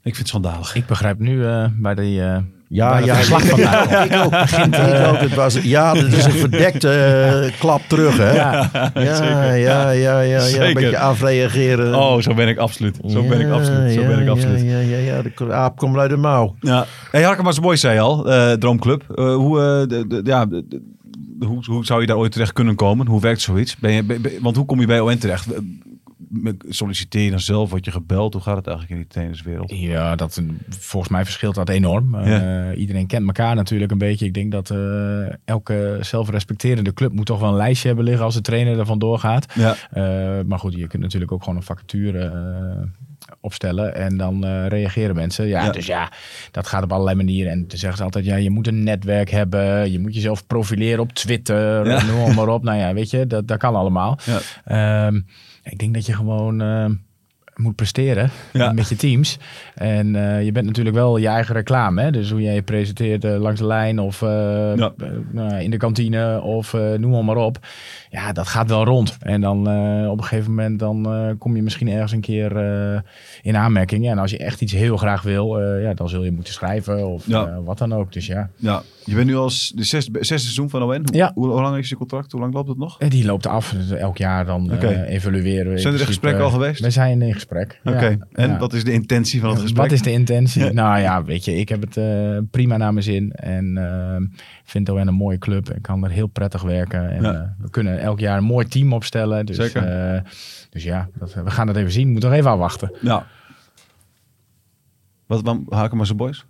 Ik 0.07 0.15
vind 0.15 0.17
het 0.17 0.27
schandalig. 0.27 0.75
ik 0.75 0.85
begrijp 0.85 1.19
nu 1.19 1.45
eh, 1.45 1.65
bij 1.77 1.95
die 1.95 2.21
eh, 2.21 2.37
Ja, 2.67 2.97
ja, 2.97 3.19
ja, 3.19 3.37
mij. 3.37 3.45
ik 4.05 4.15
ook. 4.25 4.33
ik 4.33 5.07
ook. 5.07 5.19
Het 5.19 5.33
was, 5.33 5.61
ja, 5.61 5.93
dat 5.93 6.03
is 6.11 6.25
een 6.25 6.31
verdekte 6.31 6.89
eh, 6.91 7.59
klap 7.59 7.81
terug, 7.87 8.17
hè? 8.17 8.31
Ja, 8.31 8.69
ja, 8.93 9.51
ja, 9.53 9.89
ja, 9.89 10.19
ja, 10.19 10.39
Zeker. 10.39 10.67
Een 10.67 10.73
beetje 10.73 10.97
afreageren. 10.99 11.95
Oh, 11.95 12.21
zo 12.21 12.33
ben 12.33 12.47
ik 12.47 12.57
absoluut. 12.57 12.97
Zo 13.07 13.27
ben 13.27 13.39
ik 13.39 13.47
Ja, 13.47 13.53
absoluut. 13.53 13.93
Zo 13.93 14.01
ja, 14.01 14.07
ben 14.07 14.19
ik 14.19 14.29
absoluut. 14.29 14.61
Ja, 14.61 14.79
ja, 14.79 14.97
ja, 14.97 14.97
ja. 14.97 15.21
De 15.21 15.53
aap 15.53 15.77
komt 15.77 15.97
uit 15.97 16.09
de 16.09 16.17
mouw. 16.17 16.55
Ja. 16.59 16.85
Hey, 17.11 17.37
Boys 17.61 17.79
zei 17.79 17.93
je 17.93 17.99
al, 17.99 18.31
eh, 18.31 18.51
Droomclub. 18.51 19.03
Eh, 19.15 19.35
hoe, 19.35 19.59
eh, 19.59 19.87
de, 19.89 20.07
de- 20.07 20.21
ja, 20.23 20.45
de- 20.45 20.81
hoe, 21.39 21.63
hoe 21.65 21.85
zou 21.85 22.01
je 22.01 22.07
daar 22.07 22.17
ooit 22.17 22.31
terecht 22.31 22.53
kunnen 22.53 22.75
komen? 22.75 23.07
Hoe 23.07 23.21
werkt 23.21 23.41
zoiets? 23.41 23.77
Ben 23.77 23.91
je, 23.91 24.03
ben- 24.03 24.21
want 24.41 24.55
hoe 24.55 24.65
kom 24.65 24.79
je 24.79 24.85
bij 24.87 24.99
ON 24.99 25.17
terecht? 25.17 25.47
Eh, 26.43 26.51
Solliciteer 26.69 27.21
je 27.23 27.29
dan 27.29 27.39
zelf? 27.39 27.69
Word 27.69 27.85
je 27.85 27.91
gebeld? 27.91 28.33
Hoe 28.33 28.41
gaat 28.41 28.55
het 28.55 28.67
eigenlijk 28.67 28.95
in 28.95 29.01
die 29.01 29.11
trainerswereld? 29.13 29.71
Ja, 29.75 30.15
dat, 30.15 30.41
volgens 30.69 31.11
mij 31.11 31.23
verschilt 31.23 31.55
dat 31.55 31.69
enorm. 31.69 32.15
Eh, 32.15 32.27
Ja. 32.27 32.73
iedereen 32.73 33.07
kent 33.07 33.25
elkaar 33.27 33.55
natuurlijk 33.55 33.91
een 33.91 33.97
beetje. 33.97 34.25
Ik 34.25 34.33
denk 34.33 34.51
dat 34.51 34.69
eh, 34.69 35.33
elke 35.45 35.97
zelfrespecterende 36.01 36.93
club 36.93 37.11
moet 37.11 37.25
toch 37.25 37.39
wel 37.39 37.49
een 37.49 37.55
lijstje 37.55 37.87
hebben 37.87 38.05
liggen 38.05 38.25
als 38.25 38.33
de 38.33 38.41
trainer 38.41 38.79
ervan 38.79 38.99
doorgaat. 38.99 39.53
Ja. 39.53 39.75
Eh, 39.91 40.45
maar 40.45 40.59
goed, 40.59 40.73
je 40.73 40.87
kunt 40.87 41.03
natuurlijk 41.03 41.31
ook 41.31 41.43
gewoon 41.43 41.57
een 41.57 41.63
vacature 41.63 42.19
eh, 42.19 42.83
opstellen 43.41 43.95
en 43.95 44.17
dan 44.17 44.45
eh, 44.45 44.67
reageren 44.67 45.15
mensen. 45.15 45.47
Ja, 45.47 45.63
Ja. 45.63 45.71
dus 45.71 45.85
ja, 45.85 46.11
dat 46.51 46.67
gaat 46.67 46.83
op 46.83 46.91
allerlei 46.91 47.15
manieren. 47.15 47.51
En 47.51 47.67
toen 47.67 47.79
zeggen 47.79 47.97
ze 47.97 48.03
altijd, 48.03 48.25
ja, 48.25 48.35
je 48.35 48.49
moet 48.49 48.67
een 48.67 48.83
netwerk 48.83 49.29
hebben. 49.29 49.91
Je 49.91 49.99
moet 49.99 50.13
jezelf 50.15 50.47
profileren 50.47 50.99
op 50.99 51.13
Twitter. 51.13 51.87
Ja. 51.89 52.03
Noem 52.03 52.33
maar 52.35 52.47
op. 52.47 52.63
Nou 52.63 52.77
ja, 52.77 52.93
weet 52.93 53.09
je, 53.09 53.27
dat, 53.27 53.47
dat 53.47 53.57
kan 53.57 53.75
allemaal. 53.75 54.19
Ja. 54.25 54.39
Ehm, 54.65 55.15
ik 55.63 55.77
denk 55.77 55.93
dat 55.93 56.05
je 56.05 56.13
gewoon 56.13 56.61
eh, 56.61 56.85
moet 57.57 57.75
presteren 57.75 58.29
Ja. 58.53 58.71
met 58.71 58.89
je 58.89 58.95
teams. 58.95 59.37
En 59.75 60.15
eh, 60.15 60.43
je 60.45 60.51
bent 60.51 60.65
natuurlijk 60.65 60.95
wel 60.95 61.17
je 61.17 61.27
eigen 61.27 61.55
reclame. 61.55 62.01
Hè? 62.01 62.11
Dus 62.11 62.31
hoe 62.31 62.41
jij 62.41 62.53
je 62.53 62.61
presenteert 62.61 63.23
eh, 63.23 63.35
langs 63.39 63.59
de 63.59 63.65
lijn 63.65 63.99
of 63.99 64.21
eh, 64.21 64.29
Ja. 64.75 64.93
nou, 65.31 65.53
in 65.61 65.69
de 65.71 65.77
kantine 65.77 66.41
of 66.41 66.73
noem 66.73 67.11
maar, 67.11 67.23
maar 67.23 67.35
op. 67.35 67.57
Ja, 68.09 68.31
dat 68.31 68.47
gaat 68.47 68.69
wel 68.69 68.83
rond. 68.85 69.17
En 69.19 69.41
dan 69.41 69.59
op 70.09 70.17
een 70.17 70.23
gegeven 70.23 70.49
moment 70.49 70.79
dan 70.79 71.35
kom 71.39 71.55
je 71.55 71.61
misschien 71.63 71.89
ergens 71.89 72.11
een 72.11 72.21
keer 72.21 72.51
in 73.41 73.55
aanmerking. 73.57 74.03
Ja, 74.05 74.11
en 74.11 74.17
als 74.19 74.31
je 74.31 74.37
echt 74.37 74.61
iets 74.61 74.73
heel 74.73 74.97
graag 74.97 75.21
wil, 75.21 75.59
ja, 75.79 75.93
dan 75.93 76.09
zul 76.09 76.23
je 76.23 76.31
moeten 76.31 76.53
schrijven 76.53 77.07
of 77.07 77.27
Ja. 77.27 77.61
wat 77.61 77.77
dan 77.77 77.93
ook. 77.93 78.13
Dus 78.13 78.25
ja, 78.27 78.49
Ja, 78.55 78.81
je 79.07 79.15
bent 79.15 79.27
nu 79.27 79.35
al 79.35 79.49
s- 79.49 79.71
de 79.75 79.83
zes, 79.83 80.03
zesde 80.05 80.25
seizoen 80.37 80.69
van 80.69 80.81
ON. 80.83 80.89
Hoe, 80.89 81.03
Ja. 81.11 81.31
hoe, 81.35 81.47
hoe 81.47 81.61
lang 81.61 81.77
is 81.77 81.89
je 81.89 81.95
contract? 81.95 82.31
Hoe 82.31 82.41
lang 82.41 82.53
loopt 82.53 82.69
het 82.69 82.77
nog? 82.77 82.99
En 82.99 83.09
die 83.09 83.25
loopt 83.25 83.47
af. 83.47 83.69
Dus 83.71 83.91
elk 83.91 84.17
jaar 84.17 84.45
dan 84.45 84.71
eh, 84.71 85.09
evalueren 85.13 85.71
we. 85.73 85.77
Zijn 85.79 85.93
er 85.93 85.99
gesprekken 85.99 86.43
al 86.43 86.49
geweest? 86.49 86.81
We 86.81 86.89
zijn 86.89 87.21
in 87.21 87.33
gesprek. 87.33 87.79
ja. 87.83 87.91
Oké, 87.91 88.17
en 88.31 88.49
Ja. 88.49 88.57
wat 88.57 88.73
is 88.73 88.83
de 88.83 88.91
intentie 88.91 89.39
van 89.39 89.49
het 89.49 89.59
gesprek? 89.61 89.83
Wat 89.83 89.91
is 89.91 90.01
de 90.01 90.11
intentie? 90.11 90.71
Nou 90.73 90.99
ja, 90.99 91.23
weet 91.23 91.45
je, 91.45 91.55
ik 91.55 91.69
heb 91.69 91.81
het 91.81 91.97
eh, 91.97 92.37
prima 92.51 92.77
naar 92.77 92.91
mijn 92.93 93.03
zin. 93.05 93.31
En 93.31 93.77
eh, 93.77 94.25
vind 94.63 94.89
ON 94.89 95.07
een 95.07 95.13
mooie 95.13 95.37
club. 95.37 95.69
Ik 95.73 95.81
kan 95.81 96.03
er 96.03 96.09
heel 96.11 96.27
prettig 96.27 96.61
werken. 96.61 97.09
En 97.09 97.25
eh, 97.25 97.41
we 97.59 97.69
kunnen 97.69 97.99
elk 97.99 98.19
jaar 98.19 98.37
een 98.37 98.43
mooi 98.43 98.67
team 98.67 98.93
opstellen. 98.93 99.45
Dus, 99.45 99.55
Zeker. 99.55 99.83
eh, 99.83 100.21
dus 100.69 100.83
ja, 100.83 101.09
dat, 101.19 101.33
we 101.33 101.49
gaan 101.51 101.67
het 101.67 101.77
even 101.77 101.91
zien. 101.91 102.05
We 102.05 102.11
moeten 102.11 102.29
nog 102.29 102.39
even 102.39 102.51
afwachten. 102.51 102.91
Ja. 103.01 103.25
Wat, 105.25 105.41
wat 105.41 105.57
haken 105.69 105.97
maar 105.97 106.05
zijn 106.05 106.17
boys? 106.17 106.45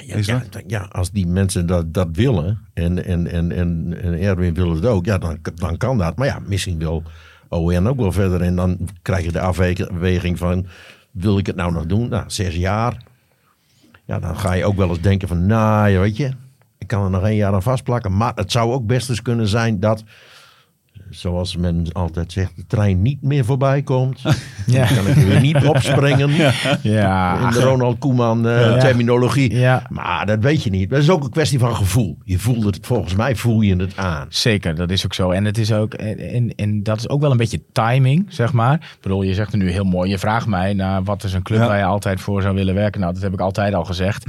Ja, 0.00 0.14
Is 0.16 0.26
ja, 0.26 0.42
ja, 0.66 0.80
als 0.80 1.10
die 1.10 1.26
mensen 1.26 1.66
dat, 1.66 1.94
dat 1.94 2.08
willen 2.12 2.58
en, 2.74 3.04
en, 3.04 3.26
en, 3.26 3.52
en, 3.52 3.96
en 4.02 4.18
Erwin 4.18 4.54
wil 4.54 4.74
het 4.74 4.86
ook, 4.86 5.04
ja, 5.04 5.18
dan, 5.18 5.38
dan 5.54 5.76
kan 5.76 5.98
dat. 5.98 6.16
Maar 6.16 6.26
ja, 6.26 6.38
misschien 6.46 6.78
wil 6.78 7.02
ON 7.48 7.88
ook 7.88 7.96
wel 7.96 8.12
verder. 8.12 8.40
En 8.40 8.56
dan 8.56 8.88
krijg 9.02 9.24
je 9.24 9.32
de 9.32 9.40
afweging 9.40 10.38
van, 10.38 10.66
wil 11.10 11.38
ik 11.38 11.46
het 11.46 11.56
nou 11.56 11.72
nog 11.72 11.86
doen? 11.86 12.08
Nou, 12.08 12.24
zes 12.26 12.54
jaar. 12.54 12.96
Ja, 14.04 14.18
dan 14.18 14.38
ga 14.38 14.52
je 14.52 14.64
ook 14.64 14.76
wel 14.76 14.88
eens 14.88 15.00
denken 15.00 15.28
van, 15.28 15.46
nou, 15.46 15.88
ja, 15.88 16.00
weet 16.00 16.16
je, 16.16 16.30
ik 16.78 16.86
kan 16.86 17.04
er 17.04 17.10
nog 17.10 17.24
één 17.24 17.36
jaar 17.36 17.52
aan 17.52 17.62
vastplakken. 17.62 18.16
Maar 18.16 18.32
het 18.34 18.52
zou 18.52 18.72
ook 18.72 18.86
best 18.86 19.08
eens 19.08 19.22
kunnen 19.22 19.48
zijn 19.48 19.80
dat 19.80 20.04
zoals 21.10 21.56
men 21.56 21.86
altijd 21.92 22.32
zegt, 22.32 22.56
de 22.56 22.64
trein 22.66 23.02
niet 23.02 23.22
meer 23.22 23.44
voorbij 23.44 23.82
komt. 23.82 24.22
Ja. 24.66 24.86
Dan 24.86 24.96
kan 24.96 25.06
ik 25.06 25.16
er 25.16 25.26
weer 25.26 25.40
niet 25.40 25.64
opspringen. 25.66 26.30
Ja, 26.82 27.38
In 27.46 27.50
de 27.50 27.60
Ronald 27.60 27.98
Koeman 27.98 28.46
eh, 28.48 28.60
Ja. 28.60 28.78
terminologie. 28.78 29.54
Ja. 29.54 29.82
Maar 29.88 30.26
dat 30.26 30.38
weet 30.40 30.62
je 30.62 30.70
niet. 30.70 30.90
Dat 30.90 30.98
is 30.98 31.10
ook 31.10 31.24
een 31.24 31.30
kwestie 31.30 31.58
van 31.58 31.76
gevoel. 31.76 32.18
Je 32.24 32.38
voelt 32.38 32.64
het, 32.64 32.78
volgens 32.82 33.14
mij 33.14 33.36
voel 33.36 33.60
je 33.60 33.76
het 33.76 33.96
aan. 33.96 34.26
Zeker, 34.28 34.74
dat 34.74 34.90
is 34.90 35.04
ook 35.04 35.14
zo. 35.14 35.30
En 35.30 35.44
het 35.44 35.58
is 35.58 35.72
ook, 35.72 35.94
en, 35.94 36.54
en, 36.56 36.82
dat 36.82 36.98
is 36.98 37.08
ook 37.08 37.20
wel 37.20 37.30
een 37.30 37.36
beetje 37.36 37.62
timing, 37.72 38.26
zeg 38.28 38.52
maar. 38.52 38.74
Ik 38.74 38.98
bedoel, 39.00 39.22
je 39.22 39.34
zegt 39.34 39.52
er 39.52 39.58
nu 39.58 39.70
heel 39.70 39.84
mooi. 39.84 40.10
Je 40.10 40.18
vraagt 40.18 40.46
mij 40.46 40.72
naar 40.72 41.02
wat 41.04 41.24
is 41.24 41.32
een 41.32 41.42
club 41.42 41.58
Ja. 41.60 41.66
waar 41.66 41.78
je 41.78 41.84
altijd 41.84 42.20
voor 42.20 42.42
zou 42.42 42.54
willen 42.54 42.74
werken. 42.74 43.00
Nou, 43.00 43.12
dat 43.12 43.22
heb 43.22 43.32
ik 43.32 43.40
altijd 43.40 43.74
al 43.74 43.84
gezegd. 43.84 44.26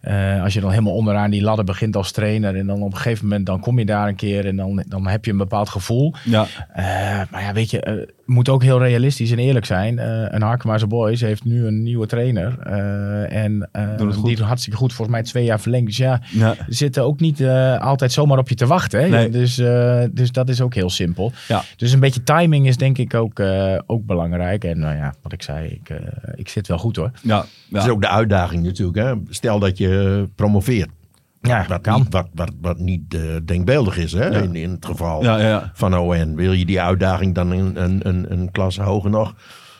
Eh, 0.00 0.42
als 0.42 0.54
je 0.54 0.60
dan 0.60 0.70
helemaal 0.70 0.94
onderaan 0.94 1.30
die 1.30 1.42
ladder 1.42 1.64
begint 1.64 1.96
als 1.96 2.12
trainer 2.12 2.56
en 2.56 2.66
dan 2.66 2.82
op 2.82 2.92
een 2.92 2.96
gegeven 2.98 3.26
moment 3.26 3.46
dan 3.46 3.60
kom 3.60 3.78
je 3.78 3.84
daar 3.84 4.08
een 4.08 4.16
keer 4.16 4.46
en 4.46 4.56
dan, 4.56 4.84
dan 4.88 5.06
heb 5.06 5.24
je 5.24 5.30
een 5.30 5.36
bepaald 5.36 5.68
gevoel. 5.68 6.03
Ja. 6.24 6.46
Eh, 6.72 6.84
maar 7.30 7.42
ja, 7.42 7.52
weet 7.52 7.70
je, 7.70 7.80
eh, 7.80 7.94
moet 8.24 8.48
ook 8.48 8.62
heel 8.62 8.78
realistisch 8.78 9.30
en 9.30 9.38
eerlijk 9.38 9.66
zijn. 9.66 9.98
Eh 9.98 10.22
een 10.28 10.42
Harkemaarse 10.42 10.86
Boys 10.86 11.20
heeft 11.20 11.44
nu 11.44 11.66
een 11.66 11.82
nieuwe 11.82 12.06
trainer. 12.06 12.58
eh, 12.62 13.42
en 13.44 13.68
eh, 13.72 13.88
Doet 13.96 14.06
het 14.06 14.14
goed. 14.16 14.26
die 14.26 14.36
doet 14.36 14.46
hartstikke 14.46 14.78
goed. 14.78 14.92
Volgens 14.92 15.16
mij 15.16 15.26
twee 15.26 15.44
jaar 15.44 15.60
verlengd. 15.60 15.86
Dus 15.86 15.96
ja, 15.96 16.20
zitten 16.68 17.02
ook 17.04 17.20
niet 17.20 17.40
eh, 17.40 17.80
altijd 17.80 18.12
zomaar 18.12 18.38
op 18.38 18.48
je 18.48 18.54
te 18.54 18.66
wachten. 18.66 19.00
Hè? 19.02 19.08
Nee. 19.08 19.28
Dus, 19.28 19.58
eh, 19.58 20.02
dus 20.10 20.32
dat 20.32 20.48
is 20.48 20.60
ook 20.60 20.74
heel 20.74 20.90
simpel. 20.90 21.32
Ja. 21.48 21.62
Dus 21.76 21.92
een 21.92 22.00
beetje 22.00 22.22
timing 22.22 22.66
is 22.66 22.76
denk 22.76 22.98
ik 22.98 23.14
ook, 23.14 23.38
eh, 23.38 23.78
ook 23.86 24.06
belangrijk. 24.06 24.64
En 24.64 24.78
nou 24.78 24.96
ja, 24.96 25.14
wat 25.22 25.32
ik 25.32 25.42
zei, 25.42 25.68
ik, 25.68 25.96
ik 26.34 26.48
zit 26.48 26.66
wel 26.68 26.78
goed 26.78 26.96
hoor. 26.96 27.10
Ja. 27.22 27.44
Dat 27.70 27.84
is 27.84 27.90
ook 27.90 28.00
de 28.00 28.08
uitdaging 28.08 28.62
natuurlijk. 28.64 28.98
Hè? 28.98 29.12
Stel 29.28 29.58
dat 29.58 29.78
je 29.78 30.28
promoveert. 30.34 30.88
Ja, 31.46 31.64
Wat 31.68 31.80
kan. 31.80 31.98
niet, 31.98 32.12
wat, 32.12 32.28
wat, 32.34 32.50
wat 32.60 32.78
niet 32.78 33.14
eh, 33.14 33.20
denkbeeldig 33.44 33.96
is 33.96 34.12
hè? 34.12 34.42
In, 34.42 34.54
in 34.54 34.70
het 34.70 34.86
geval 34.86 35.22
Ja, 35.22 35.38
ja, 35.38 35.48
ja. 35.48 35.70
van 35.74 35.98
ON. 35.98 36.36
Wil 36.36 36.52
je 36.52 36.64
die 36.64 36.80
uitdaging 36.80 37.34
dan 37.34 37.50
een, 37.50 37.82
een, 37.82 38.00
een, 38.08 38.32
een 38.32 38.50
klasse 38.50 38.82
hoger 38.82 39.10
nog? 39.10 39.34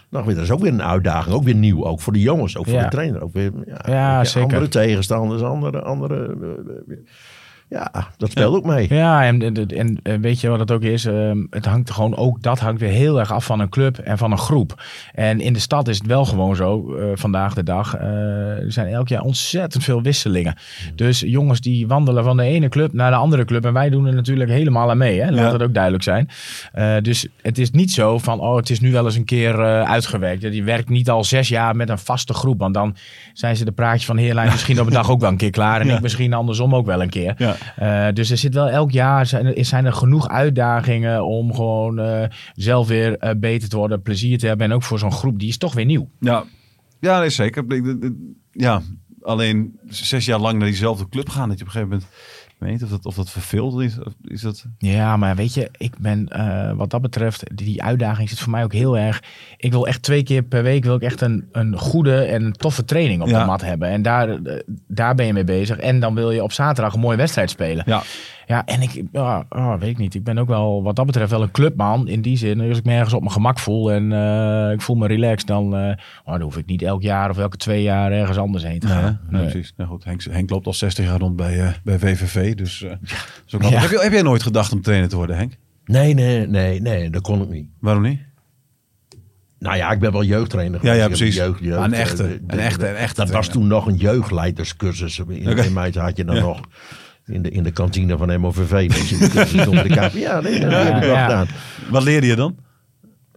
nog 0.09 0.24
weer, 0.24 0.35
dat 0.35 0.44
is 0.44 0.50
ook 0.50 0.61
weer 0.61 0.72
een 0.72 0.83
uitdaging. 0.83 1.35
Ook 1.35 1.44
weer 1.44 1.55
nieuw. 1.55 1.85
Ook 1.85 2.00
voor 2.00 2.12
de 2.12 2.20
jongens. 2.20 2.57
Ook 2.57 2.68
voor 2.68 2.79
de 2.79 2.88
trainer. 2.88 3.22
Ook 3.22 3.33
weer, 3.33 3.53
ja, 3.87 4.24
zeker. 4.24 4.42
Andere 4.42 4.68
tegenstanders. 4.68 5.42
Andere... 5.42 5.83
andere 5.83 6.37
eh, 6.88 6.96
ja, 7.68 7.90
dat 8.16 8.31
speelt 8.31 8.57
ook 8.57 8.64
mee. 8.64 8.94
Ja, 8.94 9.24
en, 9.24 9.42
en, 9.42 10.00
en, 10.03 10.20
weet 10.20 10.40
je 10.40 10.48
wat 10.48 10.59
het 10.59 10.70
ook 10.70 10.83
is? 10.83 11.05
Ehm, 11.05 11.38
het 11.50 11.64
hangt 11.64 11.90
gewoon 11.90 12.16
ook, 12.16 12.42
dat 12.42 12.59
hangt 12.61 12.81
weer 12.81 12.90
heel 12.90 13.18
erg 13.18 13.33
af 13.33 13.44
van 13.44 13.61
een 13.61 13.68
club 13.68 13.98
en 13.98 14.18
van 14.18 14.31
een 14.33 14.38
groep. 14.38 14.83
En 15.14 15.40
in 15.40 15.53
de 15.53 15.59
stad 15.59 15.88
is 15.88 15.98
het 15.98 16.07
wel 16.07 16.24
gewoon 16.24 16.57
zo, 16.57 16.94
eh, 16.96 17.07
vandaag 17.14 17.55
de 17.55 17.62
dag. 17.62 17.94
eh, 17.96 18.03
er 18.62 18.72
zijn 18.72 18.87
elk 18.87 19.09
jaar 19.09 19.22
ontzettend 19.22 19.85
veel 19.85 20.03
wisselingen. 20.03 20.57
Dus 20.94 21.20
jongens 21.20 21.61
die 21.61 21.87
wandelen 21.87 22.24
van 22.24 22.37
de 22.37 22.42
ene 22.42 22.68
club 22.68 22.92
naar 22.92 23.11
de 23.11 23.16
andere 23.16 23.44
club. 23.44 23.64
En 23.64 23.72
wij 23.72 23.90
doen 23.90 24.07
er 24.07 24.14
natuurlijk 24.14 24.50
helemaal 24.50 24.90
aan 24.90 24.98
mee. 24.98 25.20
Hè? 25.20 25.31
Laat 25.31 25.38
Ja. 25.46 25.53
het 25.53 25.62
ook 25.62 25.74
duidelijk 25.74 26.03
zijn. 26.03 26.29
Eh, 26.72 26.94
dus 27.03 27.27
het 27.42 27.59
is 27.59 27.70
niet 27.70 27.92
zo 27.92 28.18
van, 28.18 28.40
oh, 28.40 28.57
het 28.57 28.70
is 28.70 28.81
nu 28.81 28.92
wel 28.92 29.05
eens 29.05 29.16
een 29.16 29.24
keer 29.24 29.59
uitgewerkt. 29.85 30.42
Je 30.42 30.62
werkt 30.62 30.88
niet 30.88 31.11
al 31.11 31.24
zes 31.24 31.48
jaar 31.48 31.77
met 31.77 31.88
een 31.88 31.98
vaste 31.98 32.35
groep. 32.35 32.59
Want 32.59 32.74
dan 32.74 32.96
zijn 33.33 33.57
ze 33.57 33.64
de 33.64 33.72
praatjes 33.72 34.05
van 34.07 34.16
Heerlijn 34.16 34.50
misschien 34.50 34.81
op 34.81 34.87
een 34.87 34.92
dag 34.92 35.11
ook 35.11 35.20
wel 35.20 35.31
een 35.31 35.37
keer 35.37 35.50
klaar. 35.50 35.81
En 35.81 35.87
Ja. 35.87 35.94
ik 35.94 36.00
misschien 36.03 36.33
andersom 36.33 36.74
ook 36.74 36.87
wel 36.87 37.03
een 37.03 37.09
keer. 37.11 37.35
Ja. 37.37 37.54
Eh, 37.77 38.09
dus 38.12 38.31
er 38.31 38.37
zit 38.37 38.55
wel 38.55 38.69
elk 38.69 38.90
jaar 38.90 39.27
zijn 39.27 39.47
er, 39.47 39.64
zijn 39.64 39.85
er 39.85 39.93
genoeg 39.93 40.29
uitdagingen 40.29 41.25
om 41.25 41.55
gewoon 41.55 41.99
eh, 41.99 42.29
zelf 42.55 42.88
weer 42.88 43.19
eh, 43.19 43.31
beter 43.37 43.69
te 43.69 43.77
worden, 43.77 44.03
plezier 44.03 44.38
te 44.38 44.47
hebben. 44.47 44.67
En 44.67 44.73
ook 44.73 44.83
voor 44.83 44.99
zo'n 44.99 45.12
groep, 45.12 45.38
die 45.38 45.49
is 45.49 45.59
toch 45.59 45.75
weer 45.75 45.85
nieuw. 45.85 46.09
Ja, 46.21 46.45
ja 47.01 47.19
nee, 47.19 47.31
zeker. 47.31 47.64
Ja, 48.51 48.83
alleen 49.23 49.79
zes 49.88 50.25
jaar 50.25 50.38
lang 50.38 50.59
naar 50.59 50.69
diezelfde 50.69 51.09
club 51.09 51.29
gaan, 51.29 51.49
dat 51.49 51.59
je 51.59 51.64
op 51.64 51.75
een 51.75 51.81
gegeven 51.81 51.99
moment 51.99 52.11
weet 52.59 52.71
niet 52.71 52.83
of 52.83 52.88
dat, 52.88 53.05
of 53.07 53.14
dat 53.14 53.31
verveeld 53.31 53.81
is. 53.81 53.99
Of 53.99 54.12
is 54.25 54.40
dat... 54.40 54.64
Ja, 54.79 55.17
maar 55.17 55.37
weet 55.37 55.55
je, 55.55 55.69
ik 55.77 55.99
ben 55.99 56.29
eh, 56.29 56.73
wat 56.73 56.90
dat 56.90 57.01
betreft, 57.03 57.57
die 57.57 57.83
uitdaging 57.83 58.29
zit 58.29 58.38
voor 58.38 58.51
mij 58.51 58.64
ook 58.64 58.73
heel 58.73 58.99
erg. 58.99 59.23
Ik 59.57 59.73
wil 59.73 59.87
echt 59.87 60.03
twee 60.03 60.23
keer 60.23 60.43
per 60.43 60.62
week 60.62 60.85
wil 60.85 60.95
ik 60.95 61.03
echt 61.03 61.21
een, 61.21 61.49
een 61.53 61.79
goede 61.79 62.23
en 62.23 62.53
toffe 62.53 62.85
training 62.85 63.23
op 63.23 63.29
Ja. 63.29 63.40
de 63.40 63.47
mat 63.47 63.61
hebben. 63.61 63.88
En 63.88 64.03
daar, 64.03 64.29
eh, 64.29 64.61
daar 64.88 65.14
ben 65.14 65.27
je 65.27 65.33
mee 65.33 65.45
bezig. 65.45 65.77
En 65.79 66.01
dan 66.01 66.14
wil 66.14 66.31
je 66.31 66.43
op 66.43 66.53
zaterdag 66.53 66.95
een 66.95 67.01
mooie 67.01 67.17
wedstrijd 67.17 67.51
spelen. 67.51 67.85
Ja, 67.87 68.03
Ja, 68.47 68.65
en 68.65 68.83
ik, 68.83 69.03
ja, 69.13 69.47
oh, 69.49 69.75
weet 69.79 69.91
ik 69.91 69.99
niet. 69.99 70.15
Ik 70.15 70.25
ben 70.25 70.39
ook 70.39 70.49
wel, 70.49 70.83
wat 70.83 70.97
dat 70.97 71.07
betreft, 71.07 71.31
wel 71.31 71.43
een 71.43 71.51
clubman. 71.51 72.09
In 72.09 72.23
die 72.23 72.37
zin, 72.37 72.61
als 72.61 72.79
ik 72.79 72.85
me 72.85 72.93
ergens 72.93 73.15
op 73.15 73.21
mijn 73.21 73.33
gemak 73.33 73.59
voel 73.59 73.93
en 73.93 74.13
eh, 74.13 74.73
ik 74.73 74.81
voel 74.81 74.97
me 74.97 75.07
relaxed, 75.07 75.47
dan, 75.49 75.77
eh, 75.77 75.89
oh, 76.25 76.33
dan 76.33 76.41
hoef 76.41 76.57
ik 76.57 76.67
niet 76.67 76.83
elk 76.83 77.03
jaar 77.03 77.31
of 77.31 77.39
elke 77.39 77.57
twee 77.57 77.83
jaar 77.83 78.13
ergens 78.13 78.39
anders 78.39 78.65
heen 78.65 78.79
te 78.79 78.87
gaan. 78.87 79.21
nee, 79.31 79.41
Nee. 79.43 79.51
precies. 79.51 79.73
Nou 79.77 79.91
goed, 79.91 80.05
Henk, 80.05 80.23
Henk 80.23 80.51
loopt 80.51 80.67
al 80.67 80.73
60 80.75 81.05
jaar 81.05 81.19
rond 81.19 81.37
bij, 81.37 81.61
eh, 81.61 81.69
bij 81.85 81.99
VVV. 81.99 82.55
Dus, 82.55 82.83
eh, 82.83 82.91
is 83.47 83.55
ook 83.55 83.63
Ja. 83.63 83.69
handig. 83.69 83.81
heb, 83.81 83.91
je, 83.91 83.99
heb 84.03 84.13
jij 84.13 84.23
nooit 84.23 84.43
gedacht 84.43 84.73
om 84.73 84.81
trainer 84.83 85.09
te 85.09 85.17
worden, 85.17 85.37
Henk? 85.37 85.53
Nee, 85.85 86.15
nee, 86.15 86.47
nee, 86.47 86.81
nee, 86.81 87.11
dat 87.11 87.23
kon 87.23 87.43
ik 87.43 87.49
niet. 87.49 87.67
Waarom 87.81 88.03
niet? 88.03 88.21
Nou 89.59 89.77
ja, 89.77 89.91
ik 89.91 89.99
ben 89.99 90.13
wel 90.13 90.25
jeugdtrainer 90.25 90.81
Ja, 90.83 90.93
ja, 90.93 91.07
precies. 91.07 91.35
Jeugd, 91.37 91.61
jeugd, 91.61 91.85
een 91.85 91.93
echte, 91.93 92.23
de- 92.23 92.41
een 92.47 92.59
echte, 92.59 92.89
een 92.89 92.95
echte 92.97 93.21
Dat 93.21 93.31
was 93.31 93.49
toen 93.49 93.67
nog 93.67 93.87
een 93.87 93.97
jeugdleiderscursus. 93.97 95.19
In, 95.19 95.51
Oké. 95.51 95.63
in 95.63 95.73
mijn 95.73 95.93
tijd 95.93 96.05
had 96.07 96.17
je 96.17 96.25
dan 96.25 96.35
Ja. 96.37 96.41
nog 96.43 96.61
in 97.27 97.43
de, 97.43 97.51
in 97.51 97.63
de 97.63 97.71
kantine 97.71 98.17
van 98.17 98.41
MOVV. 98.41 98.89
Dat 99.35 99.51
je 99.51 99.69
onder 99.69 99.89
de 99.89 99.95
kaart. 99.99 100.13
Ja, 100.13 100.41
nee, 100.41 100.61
dat 100.61 100.73
heb 100.73 100.95
ik 100.97 101.03
wel 101.03 101.13
ja. 101.15 101.25
gedaan. 101.25 101.47
Wat 101.91 102.03
leerde 102.03 102.27
je 102.27 102.35
dan? 102.37 102.57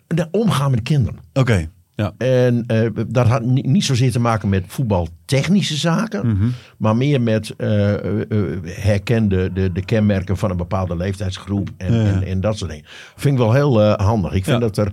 De 0.07 0.27
omgaan 0.31 0.71
met 0.71 0.81
kinderen. 0.81 1.19
Oké, 1.33 1.69
ja. 1.95 2.13
En 2.17 2.63
eh, 2.67 2.89
dat 3.07 3.27
had 3.27 3.41
niet, 3.43 3.65
niet 3.65 3.83
zozeer 3.85 4.11
te 4.11 4.19
maken 4.19 4.49
met 4.49 4.63
voetbaltechnische 4.67 5.75
zaken, 5.75 6.27
Mhm. 6.27 6.47
maar 6.77 6.95
meer 6.95 7.21
met 7.21 7.53
eh 7.57 7.93
eh, 7.93 8.21
eh, 8.31 8.47
herken 8.63 9.29
de, 9.29 9.49
de, 9.73 9.85
kenmerken 9.85 10.37
van 10.37 10.49
een 10.51 10.57
bepaalde 10.57 10.95
leeftijdsgroep 10.97 11.69
en, 11.77 11.93
Ja, 11.93 12.01
ja. 12.01 12.07
en, 12.07 12.23
en 12.23 12.41
dat 12.41 12.57
soort 12.57 12.69
dingen. 12.71 12.85
Vind 13.15 13.33
ik 13.33 13.39
wel 13.41 13.53
heel 13.53 13.81
eh, 13.81 14.05
handig. 14.05 14.31
Ik 14.33 14.43
vind 14.43 14.55
Ja. 14.55 14.67
dat 14.67 14.77
er, 14.77 14.91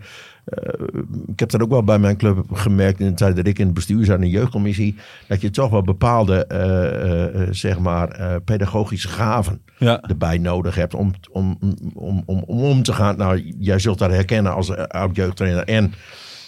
ik 1.27 1.39
heb 1.41 1.51
dat 1.51 1.63
ook 1.63 1.71
wel 1.71 1.85
bij 1.85 1.99
mijn 1.99 2.17
club 2.17 2.45
gemerkt 2.53 3.01
in 3.01 3.07
de 3.09 3.15
tijd 3.15 3.37
dat 3.37 3.47
ik 3.47 3.59
in 3.59 3.65
het 3.65 3.75
bestuur 3.75 4.05
zat 4.05 4.15
in 4.15 4.21
de 4.21 4.29
jeugdcommissie, 4.31 4.95
dat 5.29 5.41
je 5.41 5.51
toch 5.51 5.71
wel 5.71 5.83
bepaalde 5.83 6.47
eh, 6.47 6.85
eh, 6.85 7.43
eh, 7.43 7.49
zeg 7.51 7.79
maar 7.79 8.09
eh, 8.09 8.35
pedagogische 8.45 9.09
gaven 9.09 9.61
Ja. 9.79 10.03
erbij 10.03 10.39
nodig 10.39 10.75
hebt 10.75 10.95
om, 10.95 11.13
om, 11.31 11.59
om, 11.95 12.23
om, 12.27 12.43
om 12.47 12.59
om 12.61 12.83
te 12.83 12.93
gaan. 12.93 13.17
Nou, 13.17 13.55
jij 13.59 13.79
zult 13.79 13.99
dat 13.99 14.11
herkennen 14.11 14.55
als 14.55 14.71
eh, 14.71 14.83
oud 14.85 15.17
jeugdtrainer 15.17 15.65
en, 15.65 15.93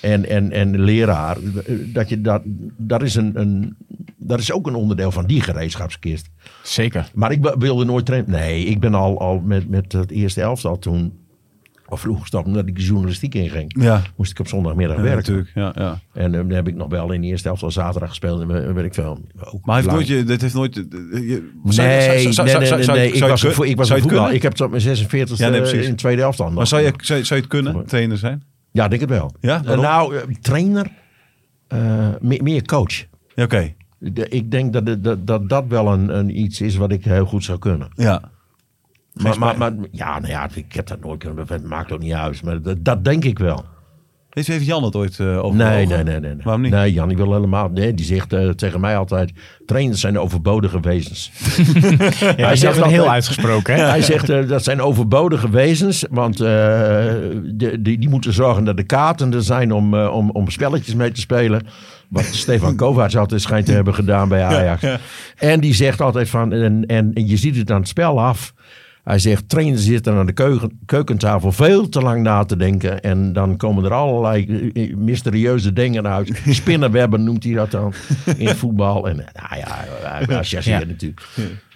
en, 0.01 0.29
en, 0.29 0.53
en 0.53 0.81
leraar. 0.81 1.37
Dat, 1.93 2.09
je 2.09 2.21
dat, 2.21 2.43
dat, 2.77 3.03
is 3.03 3.15
een, 3.15 3.41
een, 3.41 3.77
dat 4.17 4.39
is 4.39 4.53
ook 4.53 4.67
een 4.67 4.75
onderdeel 4.75 5.11
van 5.11 5.27
die 5.27 5.41
gereedschapskist. 5.41 6.29
Zeker. 6.63 7.11
Maar 7.15 7.33
ik 7.33 7.55
wilde 7.59 7.85
nooit 7.85 8.07
trainen. 8.07 8.31
Nee, 8.31 8.65
ik 8.65 8.81
ben 8.81 8.95
al, 8.95 9.21
al 9.21 9.41
met, 9.45 9.69
met 9.69 9.93
het 9.93 10.11
eerste 10.11 10.41
elftal 10.41 10.79
toen... 10.79 11.25
Of 11.89 12.01
vroeg 12.01 12.21
gestapt 12.21 12.47
omdat 12.47 12.67
ik 12.67 12.77
de 12.77 12.83
journalistiek 12.83 13.35
inging. 13.35 13.75
Ja, 13.83 14.03
Moest 14.17 14.31
ik 14.31 14.39
op 14.39 14.49
zondagmiddag 14.49 14.97
ja 14.97 15.03
werken. 15.03 15.19
natuurlijk. 15.19 15.51
Ja, 15.55 15.73
ja. 15.85 15.99
En 16.13 16.35
eh, 16.35 16.41
dan 16.41 16.51
heb 16.51 16.69
ik 16.69 16.75
nog 16.75 16.89
wel 16.89 17.13
in 17.13 17.21
de 17.21 17.27
eerste 17.27 17.49
elftal 17.49 17.71
zaterdag 17.71 18.09
gespeeld. 18.09 18.41
En 18.41 18.67
eh, 18.67 18.73
weet 18.73 18.85
ik 18.85 18.95
veel. 18.95 19.19
Ook 19.41 19.67
Maar 19.67 19.77
heeft 19.77 19.89
nooit 19.91 20.07
je, 20.07 20.25
dit 20.25 20.41
heeft 20.41 20.55
nooit... 20.55 20.75
je- 20.75 20.87
Nee, 21.63 22.33
zou- 22.33 22.49
nee, 22.49 22.87
nee, 22.87 23.13
Ik 23.13 23.21
was 23.25 23.41
kun- 23.41 23.49
een 23.49 23.55
vo- 23.55 23.63
ik 23.63 23.77
was 23.77 23.89
zou 23.89 24.01
voetbal. 24.01 24.31
Ik 24.31 24.43
heb 24.43 24.53
tot 24.53 24.71
mijn 24.71 24.83
46 24.83 25.39
Ja, 25.39 25.49
nee, 25.49 25.61
precies. 25.61 25.85
in 25.85 25.91
de 25.91 25.97
tweede 25.97 26.23
elftal. 26.23 26.51
Maar 26.51 26.67
zou 26.67 26.83
je, 26.83 26.93
zou, 26.97 27.19
je- 27.19 27.25
zou 27.25 27.41
je 27.41 27.47
het 27.47 27.55
kunnen, 27.55 27.87
trainer 27.87 28.19
zijn? 28.19 28.43
Ja, 28.73 28.89
denk 28.89 29.01
het 29.01 29.11
wel. 29.11 29.35
Ja, 29.41 29.57
Eh, 29.59 29.65
waarom? 29.65 29.85
nou, 29.85 30.17
eh, 30.17 30.23
trainer, 30.41 30.87
eh, 31.69 32.09
meer, 32.21 32.43
meer 32.43 32.63
coach. 32.65 33.05
Ja, 33.35 33.45
Oké, 33.45 33.75
De- 33.99 34.29
ik 34.29 34.51
denk 34.51 34.73
dat, 34.73 35.03
dat, 35.05 35.27
dat 35.27 35.49
dat 35.49 35.65
wel 35.69 35.93
een, 35.93 36.19
een 36.19 36.41
iets 36.41 36.61
is 36.61 36.77
wat 36.77 36.93
ik 36.93 37.05
heel 37.05 37.25
goed 37.25 37.45
zou 37.45 37.59
kunnen. 37.59 37.89
ja. 37.95 38.35
Maar, 39.23 39.39
maar, 39.39 39.59
maar 39.59 39.73
ja, 39.93 40.19
nou 40.19 40.33
ja, 40.33 40.49
ik 40.55 40.73
heb 40.73 40.87
dat 40.87 41.01
nooit 41.01 41.19
kunnen. 41.19 41.45
Het 41.49 41.65
maakt 41.65 41.93
ook 41.93 42.01
niet 42.01 42.13
uit. 42.13 42.43
Maar 42.43 42.63
dat, 42.63 42.85
dat 42.85 43.05
denk 43.05 43.25
ik 43.25 43.39
wel. 43.39 43.65
Heeft, 44.31 44.49
heeft 44.49 44.67
Jan 44.67 44.85
het 44.85 44.97
ooit 44.97 45.19
uh, 45.19 45.45
over? 45.45 45.57
Nee, 45.57 45.87
nee, 45.87 46.03
nee, 46.03 46.21
nee, 46.21 46.35
nee. 46.35 46.43
Waarom 46.45 46.63
niet? 46.63 46.73
Nee, 46.73 46.93
Jan, 46.93 47.09
die 47.09 47.17
wil 47.17 47.33
helemaal. 47.33 47.69
Nee, 47.69 47.95
die 47.95 48.05
zegt 48.05 48.33
eh, 48.33 48.49
tegen 48.49 48.81
mij 48.81 48.97
altijd: 48.97 49.33
trainers 49.67 50.01
zijn 50.01 50.19
overbodige 50.19 50.81
wezens. 50.81 51.31
Ja, 52.37 52.47
hij 52.47 52.57
zegt 52.57 52.75
altijd- 52.77 52.93
heel 52.93 53.11
uitgesproken. 53.11 53.75
Hè? 53.75 53.83
Hij 53.83 54.03
zegt 54.03 54.29
eh, 54.29 54.49
dat 54.49 54.65
zijn 54.65 54.81
overbodige 54.81 55.51
wezens, 55.51 56.05
want 56.11 56.41
eh, 56.41 56.47
de, 56.47 57.77
die, 57.81 57.99
die 57.99 58.09
moeten 58.09 58.33
zorgen 58.33 58.65
dat 58.65 58.77
de 58.77 58.83
kaarten 58.83 59.33
er 59.35 59.43
zijn 59.43 59.73
om, 59.73 59.95
eh, 59.95 60.15
om, 60.15 60.31
om 60.31 60.51
spelletjes 60.51 60.95
mee 60.95 61.13
te 61.13 61.21
spelen. 61.21 61.67
Wat 62.09 62.25
Stefan 62.45 62.77
Kovacs 62.77 63.17
altijd 63.17 63.43
schijnt 63.43 63.67
te 63.67 63.73
hebben 63.73 63.95
gedaan 63.95 64.29
bij 64.29 64.43
Ajax. 64.43 64.83
En 65.37 65.61
die 65.61 65.75
zegt 65.75 66.01
altijd 66.01 66.29
van, 66.29 66.53
en, 66.53 66.87
en, 66.87 67.13
en 67.15 67.27
je 67.27 67.37
ziet 67.37 67.57
het 67.57 67.71
aan 67.71 67.81
het 67.81 67.89
spel 67.89 68.21
af. 68.21 68.55
Hij 69.07 69.19
zegt, 69.19 69.49
trainers 69.49 69.85
zitten 69.85 70.15
aan 70.15 70.27
de 70.27 70.33
keuken, 70.33 70.79
keukentafel 70.87 71.53
veel 71.53 71.89
te 71.89 72.01
lang 72.01 72.23
na 72.23 72.45
te 72.45 72.57
denken. 72.57 73.01
En 73.03 73.33
dan 73.33 73.57
komen 73.57 73.85
er 73.85 73.93
allerlei 73.93 74.71
eh, 74.75 74.83
eh, 74.91 74.97
mysterieuze 74.97 75.73
dingen 75.73 76.07
uit. 76.07 76.41
Spinnenwebben 76.49 77.25
noemt 77.25 77.45
hij 77.45 77.53
dat 77.53 77.71
dan 77.71 77.93
in 78.37 78.49
voetbal. 78.55 79.09
En 79.09 79.21
eh, 79.21 79.43
nou 79.43 79.61
ja, 79.61 79.67
hij 80.61 80.63
Ja. 80.65 80.79
natuurlijk. 80.87 81.27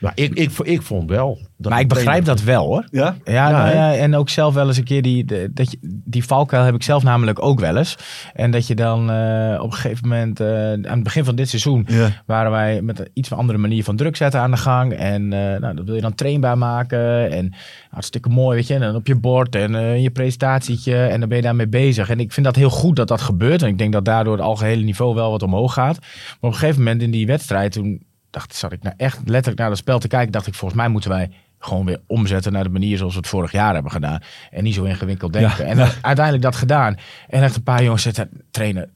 Maar 0.00 0.12
ik, 0.14 0.34
ik, 0.34 0.50
ik 0.58 0.82
vond 0.82 1.10
wel... 1.10 1.38
Dat 1.56 1.72
Maar 1.72 1.80
ik 1.80 1.88
begrijp 1.88 2.06
trainer- 2.24 2.34
dat 2.36 2.42
wel 2.44 2.66
hoor. 2.66 2.84
Ja? 2.90 3.14
Ja, 3.24 3.32
Ja, 3.32 3.50
nou 3.50 3.74
ja, 3.74 3.94
en 3.94 4.14
ook 4.14 4.28
zelf 4.28 4.54
wel 4.54 4.66
eens 4.66 4.76
een 4.76 4.84
keer 4.84 5.02
die, 5.02 5.24
de- 5.24 5.50
dat 5.54 5.70
je, 5.70 5.78
die 6.04 6.24
valkuil 6.24 6.64
heb 6.64 6.74
ik 6.74 6.82
zelf 6.82 7.02
namelijk 7.02 7.42
ook 7.44 7.60
wel 7.60 7.76
eens. 7.76 7.96
En 8.34 8.50
dat 8.50 8.66
je 8.66 8.74
dan 8.74 9.10
eh, 9.10 9.58
op 9.62 9.66
een 9.70 9.76
gegeven 9.78 10.08
moment, 10.08 10.40
eh, 10.40 10.48
aan 10.72 10.82
het 10.84 11.02
begin 11.02 11.24
van 11.24 11.34
dit 11.34 11.48
seizoen, 11.48 11.84
Ja. 11.88 12.08
waren 12.26 12.50
wij 12.50 12.82
met 12.82 12.98
een 12.98 13.09
iets 13.14 13.32
andere 13.32 13.59
manier 13.59 13.84
van 13.84 13.96
druk 13.96 14.16
zetten 14.16 14.40
aan 14.40 14.50
de 14.50 14.57
gang. 14.57 14.92
En 14.92 15.32
eh, 15.32 15.61
nou, 15.61 15.74
dat 15.76 15.84
wil 15.84 15.94
je 15.94 16.00
dan 16.00 16.14
trainbaar 16.14 16.59
maken. 16.59 17.19
En 17.28 17.54
hartstikke 17.90 18.28
mooi, 18.28 18.56
weet 18.56 18.66
je. 18.66 18.74
En 18.74 18.80
dan 18.80 18.94
op 18.94 19.06
je 19.06 19.14
bord 19.14 19.54
en 19.54 19.74
eh, 19.74 20.02
je 20.02 20.10
presentatietje. 20.10 20.96
En 20.96 21.20
dan 21.20 21.28
ben 21.28 21.38
je 21.38 21.44
daarmee 21.44 21.68
bezig. 21.68 22.10
En 22.10 22.20
ik 22.20 22.32
vind 22.32 22.46
dat 22.46 22.56
heel 22.56 22.70
goed 22.70 22.96
dat 22.96 23.08
dat 23.08 23.20
gebeurt. 23.20 23.62
En 23.62 23.68
ik 23.68 23.78
denk 23.78 23.92
dat 23.92 24.04
daardoor 24.04 24.32
het 24.32 24.42
algehele 24.42 24.82
niveau 24.82 25.14
wel 25.14 25.30
wat 25.30 25.42
omhoog 25.42 25.72
gaat. 25.72 26.00
Maar 26.00 26.36
op 26.40 26.52
een 26.52 26.54
gegeven 26.54 26.82
moment 26.82 27.02
in 27.02 27.10
die 27.10 27.26
wedstrijd, 27.26 27.72
toen 27.72 28.02
dacht, 28.30 28.54
zat 28.54 28.72
ik 28.72 28.82
nou 28.82 28.94
echt 28.96 29.18
letterlijk 29.18 29.58
naar 29.58 29.68
dat 29.68 29.78
spel 29.78 29.98
te 29.98 30.08
kijken. 30.08 30.32
Dacht 30.32 30.46
ik, 30.46 30.54
volgens 30.54 30.80
mij 30.80 30.88
moeten 30.88 31.10
wij 31.10 31.30
gewoon 31.58 31.84
weer 31.84 32.00
omzetten 32.06 32.52
naar 32.52 32.64
de 32.64 32.70
manier 32.70 32.96
zoals 32.96 33.12
we 33.12 33.18
het 33.18 33.28
vorig 33.28 33.52
jaar 33.52 33.74
hebben 33.74 33.92
gedaan. 33.92 34.20
En 34.50 34.64
niet 34.64 34.74
zo 34.74 34.84
ingewikkeld 34.84 35.32
denken. 35.32 35.66
En 35.66 35.78
uiteindelijk 36.00 36.42
dat 36.42 36.56
gedaan. 36.56 36.96
En 37.28 37.42
echt 37.42 37.56
een 37.56 37.62
paar 37.62 37.82
jongens 37.82 38.02
zetten, 38.02 38.30
trainen, 38.50 38.90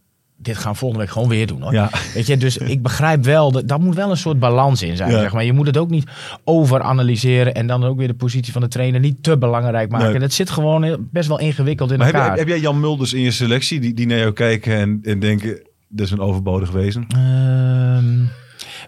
dit 0.45 0.57
gaan 0.57 0.73
we 0.73 0.79
volgende 0.79 1.05
week 1.05 1.13
gewoon 1.13 1.29
weer 1.29 1.47
doen 1.47 1.63
hoor. 1.63 1.73
Ja. 1.73 1.91
Weet 2.15 2.27
je, 2.27 2.37
dus 2.37 2.57
ik 2.57 2.83
begrijp 2.83 3.25
wel, 3.25 3.53
dat, 3.53 3.69
dat 3.69 3.81
moet 3.81 3.95
wel 3.95 4.11
een 4.11 4.17
soort 4.17 4.39
balans 4.39 4.83
in 4.83 4.97
zijn. 4.97 5.11
Ja. 5.11 5.21
Zeg 5.21 5.33
maar. 5.33 5.45
Je 5.45 5.53
moet 5.53 5.67
het 5.67 5.77
ook 5.77 5.91
niet 5.91 6.05
overanalyseren 6.45 7.55
en 7.55 7.67
dan 7.67 7.85
ook 7.85 7.99
weer 7.99 8.09
de 8.09 8.15
positie 8.15 8.53
van 8.53 8.63
de 8.63 8.69
trainer 8.69 9.01
niet 9.01 9.23
te 9.23 9.39
belangrijk 9.39 9.91
maken. 9.91 10.11
Nee. 10.11 10.19
Dat 10.19 10.33
zit 10.33 10.51
gewoon 10.51 10.83
heel- 10.83 10.97
best 11.11 11.29
wel 11.29 11.39
ingewikkeld 11.39 11.91
in 11.91 11.97
Maar 11.99 12.07
heb, 12.07 12.15
elkaar. 12.15 12.31
jij- 12.31 12.39
heb 12.39 12.49
jij 12.49 12.61
Jan 12.61 12.81
Mulders 12.81 13.13
in 13.13 13.21
je 13.21 13.31
selectie 13.31 13.81
die, 13.81 13.95
die 13.95 14.07
naar 14.07 14.19
jou 14.19 14.33
kijken 14.33 14.77
en, 14.77 14.99
en 15.03 15.19
denken, 15.21 15.63
dat 15.89 16.07
is 16.07 16.13
een 16.13 16.21
overbodig 16.21 16.71
wezen? 16.71 17.07
Ehm, 17.09 18.23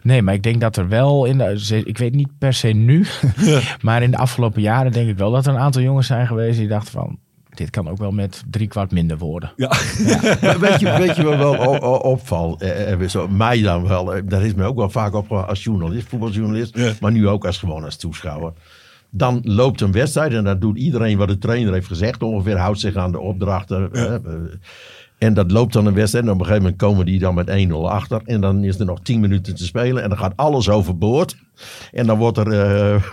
nee, 0.03 0.23
maar 0.23 0.35
ik 0.35 0.43
denk 0.43 0.61
dat 0.61 0.77
er 0.77 0.89
wel 0.89 1.25
in 1.25 1.39
de, 1.39 1.83
ik 1.85 1.99
weet 1.99 2.15
niet 2.15 2.29
per 2.39 2.53
se 2.55 2.69
nu, 2.69 3.07
maar 3.83 4.03
in 4.03 4.11
de 4.11 4.17
afgelopen 4.17 4.63
jaren 4.63 4.93
denk 4.93 5.09
ik 5.09 5.17
wel 5.19 5.31
dat 5.31 5.47
er 5.47 5.53
een 5.53 5.61
aantal 5.61 5.83
jongens 5.83 6.07
zijn 6.07 6.27
geweest 6.27 6.59
die 6.59 6.69
dachten 6.69 6.93
van, 6.93 7.19
dit 7.57 7.71
kan 7.71 7.89
ook 7.89 7.99
wel 7.99 8.11
met 8.11 8.43
drie 8.51 8.69
kwart 8.69 8.91
minder 8.91 9.19
worden. 9.19 9.53
Ja. 9.57 9.69
Weet, 10.61 10.81
je, 10.81 10.95
weet 10.99 11.17
je 11.17 11.23
wat 11.23 11.37
wel 11.37 11.57
o- 11.59 11.79
o- 11.79 12.11
opvalt? 12.11 12.63
Eh, 12.63 12.93
eh, 12.93 13.09
zo, 13.09 13.29
mij 13.29 13.63
dan 13.63 13.87
wel. 13.89 14.15
eh, 14.15 14.23
Dat 14.25 14.43
is 14.43 14.55
mij 14.55 14.67
ook 14.67 14.77
wel 14.77 14.91
vaak 14.91 15.15
op 15.15 15.33
als 15.33 15.65
journalist, 15.65 16.09
voetbaljournalist. 16.09 16.77
Ja. 16.77 16.93
Maar 17.01 17.13
nu 17.13 17.29
ook 17.29 17.47
als 17.47 17.59
gewoon 17.59 17.85
als 17.85 17.97
toeschouwer. 17.97 18.53
Dan 19.11 19.41
loopt 19.43 19.81
een 19.81 19.93
wedstrijd 19.93 20.33
en 20.33 20.45
dan 20.45 20.59
doet 20.59 20.79
iedereen 20.79 21.19
wat 21.19 21.29
de 21.29 21.39
trainer 21.39 21.73
heeft 21.73 21.87
gezegd. 21.87 22.23
Ongeveer 22.23 22.57
houdt 22.59 22.81
zich 22.81 22.97
aan 22.97 23.13
de 23.13 23.21
opdrachten. 23.21 23.93
eh, 23.93 24.15
eh, 24.15 24.21
en 25.19 25.35
dat 25.35 25.51
loopt 25.51 25.73
dan 25.73 25.87
een 25.87 25.95
wedstrijd. 25.95 26.25
En 26.25 26.31
op 26.33 26.39
een 26.39 26.45
gegeven 26.45 26.63
moment 26.65 26.83
komen 26.83 27.07
die 27.07 27.19
dan 27.19 27.35
met 27.35 27.49
1-0 27.51 27.91
achter. 27.91 28.21
En 28.25 28.41
dan 28.41 28.65
is 28.65 28.79
er 28.79 28.87
nog 28.87 29.01
10 29.03 29.21
minuten 29.21 29.55
te 29.55 29.65
spelen. 29.65 30.03
En 30.03 30.09
dan 30.09 30.19
gaat 30.19 30.33
alles 30.37 30.69
overboord. 30.69 31.37
En 31.93 32.07
dan 32.07 32.19
wordt 32.19 32.39
er 32.39 32.53
eh 32.53 33.03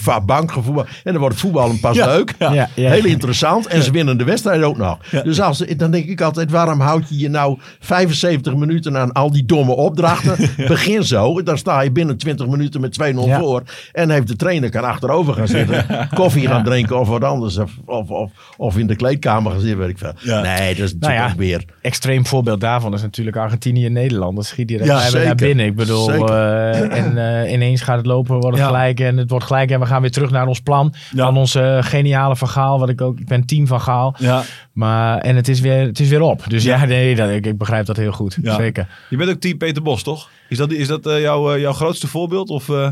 vaak 0.00 0.24
bank 0.26 0.52
gevoetbald. 0.52 0.86
En 1.04 1.12
dan 1.12 1.18
wordt 1.18 1.34
het 1.34 1.44
voetballen 1.44 1.80
pas 1.80 1.96
leuk. 1.96 2.34
Ja, 2.38 2.52
ja. 2.52 2.90
Heel 2.90 3.04
interessant. 3.04 3.66
En 3.66 3.82
ze 3.82 3.90
winnen 3.90 4.18
de 4.18 4.24
wedstrijd 4.24 4.62
ook 4.62 4.76
nog. 4.76 4.98
Dus 5.22 5.40
als, 5.40 5.58
dan 5.58 5.90
denk 5.90 6.06
ik 6.06 6.20
altijd, 6.20 6.50
waarom 6.50 6.80
houd 6.80 7.08
je 7.08 7.18
je 7.18 7.28
nou 7.28 7.58
75 7.80 8.54
minuten 8.56 8.96
aan 8.96 9.12
al 9.12 9.32
die 9.32 9.44
domme 9.44 9.76
opdrachten? 9.76 10.36
Begin 10.68 11.04
zo. 11.04 11.42
Dan 11.42 11.58
sta 11.58 11.80
je 11.80 11.90
binnen 11.90 12.16
20 12.16 12.46
minuten 12.46 12.80
met 12.80 12.98
2-0 13.02 13.04
Ja. 13.24 13.38
voor. 13.38 13.62
En 13.92 14.10
heeft 14.10 14.28
de 14.28 14.36
trainer 14.36 14.70
kan 14.70 14.84
achterover 14.84 15.34
gaan 15.34 15.48
zitten. 15.48 15.86
Koffie 16.14 16.46
gaan 16.46 16.64
drinken 16.64 16.98
of 17.00 17.08
wat 17.08 17.24
anders. 17.24 17.56
Of, 17.56 17.72
of, 17.84 18.10
of, 18.10 18.30
of 18.56 18.78
in 18.78 18.86
de 18.86 18.96
kleedkamer 18.96 19.52
gaan 19.52 19.60
zitten, 19.60 19.78
weet 19.78 19.88
ik 19.88 19.98
veel. 19.98 20.12
Ja. 20.18 20.40
Nee, 20.40 20.74
dat 20.74 20.86
is 20.86 20.94
Nou 20.98 21.12
ja, 21.12 21.18
natuurlijk 21.20 21.48
weer... 21.48 21.64
Extreem 21.82 22.26
voorbeeld 22.26 22.60
daarvan 22.60 22.94
is 22.94 23.02
natuurlijk 23.02 23.36
Argentinië 23.36 23.86
en 23.86 23.92
Nederland. 23.92 24.36
Dat 24.36 24.44
schiet 24.46 24.68
direct 24.68 24.88
Ja, 24.88 25.10
naar 25.10 25.34
binnen. 25.34 25.66
Ik 25.66 25.74
bedoel, 25.74 26.28
eh, 26.28 26.96
en 26.98 27.42
eh, 27.44 27.52
ineens 27.52 27.77
gaat 27.82 27.96
het 27.96 28.06
lopen, 28.06 28.40
wordt 28.40 28.58
Ja. 28.58 28.66
gelijk 28.66 29.00
en 29.00 29.16
het 29.16 29.30
wordt 29.30 29.44
gelijk. 29.44 29.70
En 29.70 29.80
we 29.80 29.86
gaan 29.86 30.00
weer 30.00 30.10
terug 30.10 30.30
naar 30.30 30.46
ons 30.46 30.60
plan. 30.60 30.94
Ja. 31.14 31.24
Van 31.24 31.36
onze 31.36 31.60
eh, 31.62 31.82
geniale 31.84 32.36
Van 32.36 32.48
Gaal, 32.48 32.78
wat 32.78 32.88
ik 32.88 33.00
ook, 33.00 33.18
ik 33.20 33.26
ben 33.26 33.46
team 33.46 33.66
Van 33.66 33.80
Gaal. 33.80 34.14
Ja. 34.18 34.42
Maar, 34.72 35.18
en 35.18 35.36
het 35.36 35.48
is 35.48 35.60
weer, 35.60 35.86
het 35.86 36.00
is 36.00 36.08
weer 36.08 36.20
op. 36.22 36.42
Dus 36.48 36.64
ja, 36.64 36.84
nee, 36.84 37.14
dat, 37.16 37.30
ik, 37.30 37.46
ik 37.46 37.58
begrijp 37.58 37.86
dat 37.86 37.96
heel 37.96 38.12
goed. 38.12 38.38
Zeker. 38.42 38.88
Je 39.08 39.16
bent 39.16 39.30
ook 39.30 39.40
team 39.40 39.58
Peter 39.58 39.82
Bos, 39.82 40.02
toch? 40.02 40.30
Is 40.48 40.56
dat, 40.58 40.72
is 40.72 40.86
dat 40.86 41.06
eh, 41.06 41.20
jouw, 41.20 41.52
eh, 41.54 41.60
jouw 41.60 41.72
grootste 41.72 42.06
voorbeeld? 42.06 42.48
Of, 42.50 42.68
eh, 42.68 42.90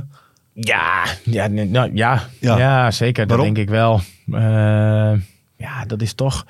Ja, 0.53 1.05
ja, 1.25 1.47
nou, 1.47 1.91
ja, 1.95 2.23
Ja. 2.41 2.59
ja. 2.59 2.91
zeker. 2.91 3.27
Dat 3.27 3.41
denk 3.41 3.59
ik 3.59 3.69
wel. 3.69 4.01
Eh, 4.33 5.13
ja, 5.57 5.85
dat 5.87 6.03
is 6.03 6.13
toch. 6.15 6.47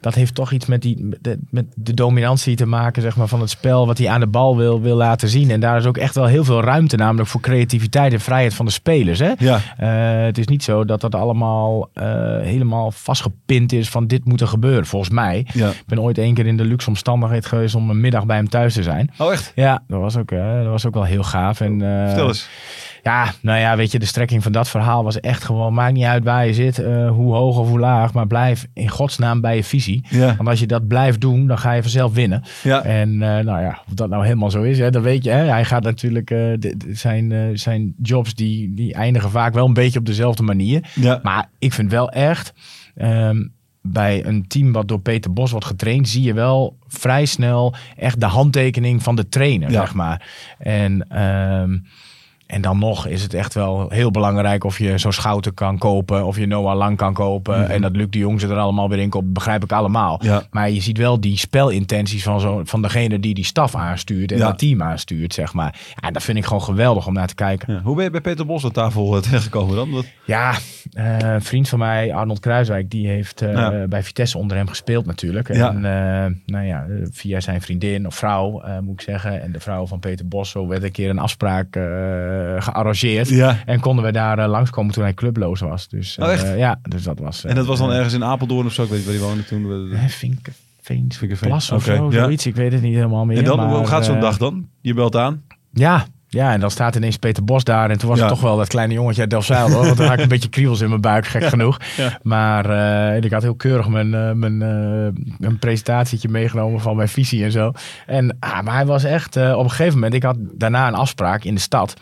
Dat 0.00 0.14
heeft 0.14 0.34
toch 0.34 0.52
iets 0.52 0.66
met, 0.66 0.82
die, 0.82 1.08
met 1.50 1.66
de, 1.74 1.94
dominantie 1.94 2.56
te 2.56 2.66
maken 2.66 3.02
zeg 3.02 3.16
maar, 3.16 3.28
van 3.28 3.40
het 3.40 3.50
spel. 3.50 3.86
Wat 3.86 3.98
hij 3.98 4.08
aan 4.08 4.20
de 4.20 4.26
bal 4.26 4.56
wil, 4.56 4.80
wil 4.80 4.96
laten 4.96 5.28
zien. 5.28 5.50
En 5.50 5.60
daar 5.60 5.76
is 5.76 5.86
ook 5.86 5.96
echt 5.96 6.14
wel 6.14 6.24
heel 6.24 6.44
veel 6.44 6.60
ruimte, 6.60 6.96
namelijk 6.96 7.28
voor 7.28 7.40
creativiteit 7.40 8.12
en 8.12 8.20
vrijheid 8.20 8.54
van 8.54 8.66
de 8.66 8.72
spelers. 8.72 9.18
Hè? 9.18 9.32
ja. 9.38 9.60
Eh, 9.76 10.24
het 10.24 10.38
is 10.38 10.46
niet 10.46 10.62
zo 10.62 10.84
dat 10.84 11.00
dat 11.00 11.14
allemaal 11.14 11.90
eh, 11.92 12.04
helemaal 12.40 12.90
vastgepind 12.90 13.72
is 13.72 13.88
van 13.88 14.06
dit 14.06 14.24
moet 14.24 14.40
er 14.40 14.48
gebeuren. 14.48 14.86
Volgens 14.86 15.10
mij. 15.10 15.46
ja. 15.52 15.68
Ik 15.68 15.86
ben 15.86 16.00
ooit 16.00 16.18
één 16.18 16.34
keer 16.34 16.46
in 16.46 16.56
de 16.56 16.64
luxe 16.64 16.88
omstandigheid 16.88 17.46
geweest 17.46 17.74
om 17.74 17.90
een 17.90 18.00
middag 18.00 18.26
bij 18.26 18.36
hem 18.36 18.48
thuis 18.48 18.74
te 18.74 18.82
zijn. 18.82 19.10
Oh, 19.18 19.32
echt? 19.32 19.52
Ja, 19.54 19.82
dat 19.86 20.00
was 20.00 20.16
ook, 20.16 20.30
eh, 20.30 20.56
dat 20.56 20.66
was 20.66 20.86
ook 20.86 20.94
wel 20.94 21.04
heel 21.04 21.22
gaaf. 21.22 21.60
En, 21.60 21.80
Vertel 22.06 22.28
eens. 22.28 22.48
Ja, 23.08 23.32
nou 23.42 23.58
ja, 23.58 23.76
weet 23.76 23.92
je, 23.92 23.98
de 23.98 24.06
strekking 24.06 24.42
van 24.42 24.52
dat 24.52 24.68
verhaal 24.68 25.04
was 25.04 25.20
echt 25.20 25.44
gewoon, 25.44 25.74
maakt 25.74 25.92
niet 25.92 26.04
uit 26.04 26.24
waar 26.24 26.46
je 26.46 26.54
zit, 26.54 26.78
eh, 26.78 27.10
hoe 27.10 27.34
hoog 27.34 27.58
of 27.58 27.68
hoe 27.68 27.78
laag, 27.78 28.12
maar 28.12 28.26
blijf 28.26 28.66
in 28.74 28.88
godsnaam 28.88 29.40
bij 29.40 29.56
je 29.56 29.64
visie. 29.64 30.04
Ja. 30.08 30.36
Want 30.36 30.48
als 30.48 30.60
je 30.60 30.66
dat 30.66 30.86
blijft 30.88 31.20
doen, 31.20 31.46
dan 31.46 31.58
ga 31.58 31.72
je 31.72 31.82
vanzelf 31.82 32.14
winnen. 32.14 32.42
Ja. 32.62 32.82
En 32.82 33.10
eh, 33.22 33.44
nou 33.44 33.60
ja, 33.62 33.82
of 33.88 33.94
dat 33.94 34.08
nou 34.08 34.24
helemaal 34.24 34.50
zo 34.50 34.62
is, 34.62 34.78
hè, 34.78 34.90
dat 34.90 35.02
weet 35.02 35.24
je. 35.24 35.30
Hè. 35.30 35.44
Hij 35.44 35.64
gaat 35.64 35.82
natuurlijk, 35.82 36.30
eh, 36.30 36.38
de- 36.38 36.58
de- 36.76 36.94
zijn, 36.94 37.58
zijn 37.58 37.94
jobs 38.02 38.34
die, 38.34 38.74
die 38.74 38.94
eindigen 38.94 39.30
vaak 39.30 39.54
wel 39.54 39.66
een 39.66 39.72
beetje 39.74 39.98
op 39.98 40.06
dezelfde 40.06 40.42
manier. 40.42 40.90
Ja. 40.94 41.20
Maar 41.22 41.48
ik 41.58 41.72
vind 41.72 41.90
wel 41.90 42.10
echt, 42.10 42.52
ehm, 42.96 43.46
bij 43.82 44.24
een 44.26 44.46
team 44.48 44.72
wat 44.72 44.88
door 44.88 45.00
Peter 45.00 45.32
Bos 45.32 45.50
wordt 45.50 45.66
getraind, 45.66 46.08
zie 46.08 46.22
je 46.22 46.34
wel 46.34 46.76
vrij 46.86 47.24
snel 47.24 47.74
echt 47.96 48.20
de 48.20 48.26
handtekening 48.26 49.02
van 49.02 49.16
de 49.16 49.28
trainer, 49.28 49.70
Ja. 49.70 49.80
zeg 49.80 49.94
maar. 49.94 50.28
En, 50.58 51.06
ehm, 51.08 51.76
en 52.48 52.60
dan 52.60 52.78
nog 52.78 53.06
is 53.06 53.22
het 53.22 53.34
echt 53.34 53.54
wel 53.54 53.86
heel 53.88 54.10
belangrijk 54.10 54.64
of 54.64 54.78
je 54.78 54.98
zo'n 54.98 55.12
Schouten 55.12 55.54
kan 55.54 55.78
kopen, 55.78 56.26
of 56.26 56.38
je 56.38 56.46
Noah 56.46 56.76
Lang 56.76 56.96
kan 56.96 57.12
kopen. 57.12 57.68
En 57.68 57.82
dat 57.82 57.96
Luc 57.96 58.06
de 58.10 58.18
Jong 58.18 58.40
ze 58.40 58.46
er 58.46 58.56
allemaal 58.56 58.88
weer 58.88 58.98
in 58.98 59.08
komt, 59.08 59.32
begrijp 59.32 59.64
ik 59.64 59.72
allemaal. 59.72 60.16
Mhm. 60.16 60.26
Ja. 60.26 60.42
Maar 60.50 60.70
je 60.70 60.80
ziet 60.80 60.98
wel 60.98 61.20
die 61.20 61.36
spelintenties 61.38 62.22
van, 62.22 62.40
zo, 62.40 62.60
van 62.64 62.82
degene 62.82 63.20
die 63.20 63.34
die 63.34 63.44
staf 63.44 63.74
aanstuurt 63.74 64.32
en 64.32 64.38
Ja. 64.38 64.46
dat 64.46 64.58
team 64.58 64.82
aanstuurt, 64.82 65.34
zeg 65.34 65.52
maar. 65.52 65.78
Ja, 66.00 66.10
dat 66.10 66.22
vind 66.22 66.38
ik 66.38 66.44
gewoon 66.44 66.62
geweldig 66.62 67.06
om 67.06 67.12
naar 67.12 67.26
te 67.26 67.34
kijken. 67.34 67.74
Ja. 67.74 67.80
Hoe 67.82 67.94
ben 67.94 68.04
je 68.04 68.10
bij 68.10 68.20
Peter 68.20 68.46
Bos 68.46 68.64
aan 68.64 68.70
tafel 68.70 69.16
eh, 69.16 69.22
terechtgekomen 69.28 69.76
dan? 69.76 69.92
Dat... 69.92 70.04
Ja, 70.24 70.54
eh, 70.92 71.18
een 71.18 71.42
vriend 71.42 71.68
van 71.68 71.78
mij, 71.78 72.14
Arnold 72.14 72.40
Kruiswijk, 72.40 72.90
die 72.90 73.08
heeft 73.08 73.42
eh, 73.42 73.82
bij 73.88 74.02
Vitesse 74.02 74.38
onder 74.38 74.56
hem 74.56 74.68
gespeeld 74.68 75.06
natuurlijk. 75.06 75.54
Ja. 75.54 75.68
En 75.68 76.42
nou 76.46 76.64
ja, 76.64 76.86
via 77.10 77.40
zijn 77.40 77.60
vriendin 77.60 78.06
of 78.06 78.14
vrouw, 78.14 78.62
moet 78.82 78.92
ik 78.92 79.00
zeggen, 79.00 79.42
en 79.42 79.52
de 79.52 79.60
vrouw 79.60 79.86
van 79.86 79.98
Peter 79.98 80.28
Bos, 80.28 80.50
zo 80.50 80.66
werd 80.66 80.82
een 80.82 80.92
keer 80.92 81.10
een 81.10 81.18
afspraak 81.18 81.76
gearrangeerd. 82.58 83.28
Ja. 83.28 83.56
En 83.66 83.80
konden 83.80 84.04
we 84.04 84.12
daar 84.12 84.38
eh, 84.38 84.48
langskomen 84.48 84.92
toen 84.92 85.02
hij 85.02 85.14
clubloos 85.14 85.60
was. 85.60 85.88
Dus, 85.88 86.18
Oh, 86.20 86.30
echt? 86.32 86.44
eh, 86.44 86.58
ja, 86.58 86.78
dus 86.82 87.02
dat 87.02 87.18
was... 87.18 87.44
En 87.44 87.54
dat 87.54 87.66
was 87.66 87.78
dan 87.78 87.90
eh, 87.90 87.96
ergens 87.96 88.14
in 88.14 88.24
Apeldoorn 88.24 88.66
of 88.66 88.72
zo? 88.72 88.82
Ik 88.82 88.88
weet 88.88 88.98
niet 88.98 89.06
waar 89.06 89.14
die 89.16 89.24
woonde 89.24 89.44
toen. 89.44 89.92
eh, 89.92 90.08
Vinken. 90.08 90.52
Plas 91.40 91.70
of 91.70 91.86
Oké, 91.88 91.96
zo, 91.96 92.10
ja. 92.10 92.22
zoiets. 92.22 92.46
Ik 92.46 92.54
weet 92.54 92.72
het 92.72 92.82
niet 92.82 92.94
helemaal 92.94 93.24
meer. 93.24 93.38
En 93.38 93.44
dan, 93.44 93.56
maar, 93.56 93.68
hoe 93.76 93.86
gaat 93.86 94.04
zo'n 94.04 94.14
eh, 94.14 94.20
dag 94.20 94.36
dan? 94.38 94.68
Je 94.80 94.94
belt 94.94 95.16
aan. 95.16 95.42
Ja, 95.72 96.06
ja, 96.28 96.52
en 96.52 96.60
dan 96.60 96.70
staat 96.70 96.96
ineens 96.96 97.16
Peter 97.16 97.44
Bos 97.44 97.64
daar. 97.64 97.90
En 97.90 97.98
toen 97.98 98.08
was 98.08 98.18
Ja. 98.18 98.24
het 98.24 98.32
toch 98.34 98.42
wel 98.42 98.56
dat 98.56 98.68
kleine 98.68 98.94
jongetje 98.94 99.20
uit 99.20 99.30
Delfzijl. 99.30 99.70
Hoor, 99.70 99.84
want 99.84 99.96
dan 99.96 100.06
had 100.06 100.14
ik 100.16 100.22
een 100.22 100.28
beetje 100.28 100.48
kriebels 100.48 100.80
in 100.80 100.88
mijn 100.88 101.00
buik, 101.00 101.26
gek 101.26 101.44
genoeg. 101.44 101.78
Ja. 101.96 102.18
Maar 102.22 102.70
eh, 103.14 103.22
ik 103.24 103.32
had 103.32 103.42
heel 103.42 103.54
keurig 103.54 103.88
mijn, 103.88 104.14
eh, 104.14 104.32
mijn, 104.32 104.62
eh, 104.62 105.22
mijn 105.38 105.58
presentatietje 105.58 106.28
meegenomen 106.28 106.80
van 106.80 106.96
mijn 106.96 107.08
visie 107.08 107.44
en 107.44 107.52
zo. 107.52 107.72
En, 108.06 108.36
ah, 108.40 108.60
maar 108.62 108.74
hij 108.74 108.86
was 108.86 109.04
echt 109.04 109.36
eh, 109.36 109.52
op 109.56 109.64
een 109.64 109.70
gegeven 109.70 109.94
moment... 109.94 110.14
Ik 110.14 110.22
had 110.22 110.36
daarna 110.54 110.88
een 110.88 110.94
afspraak 110.94 111.44
in 111.44 111.54
de 111.54 111.60
stad. 111.60 111.94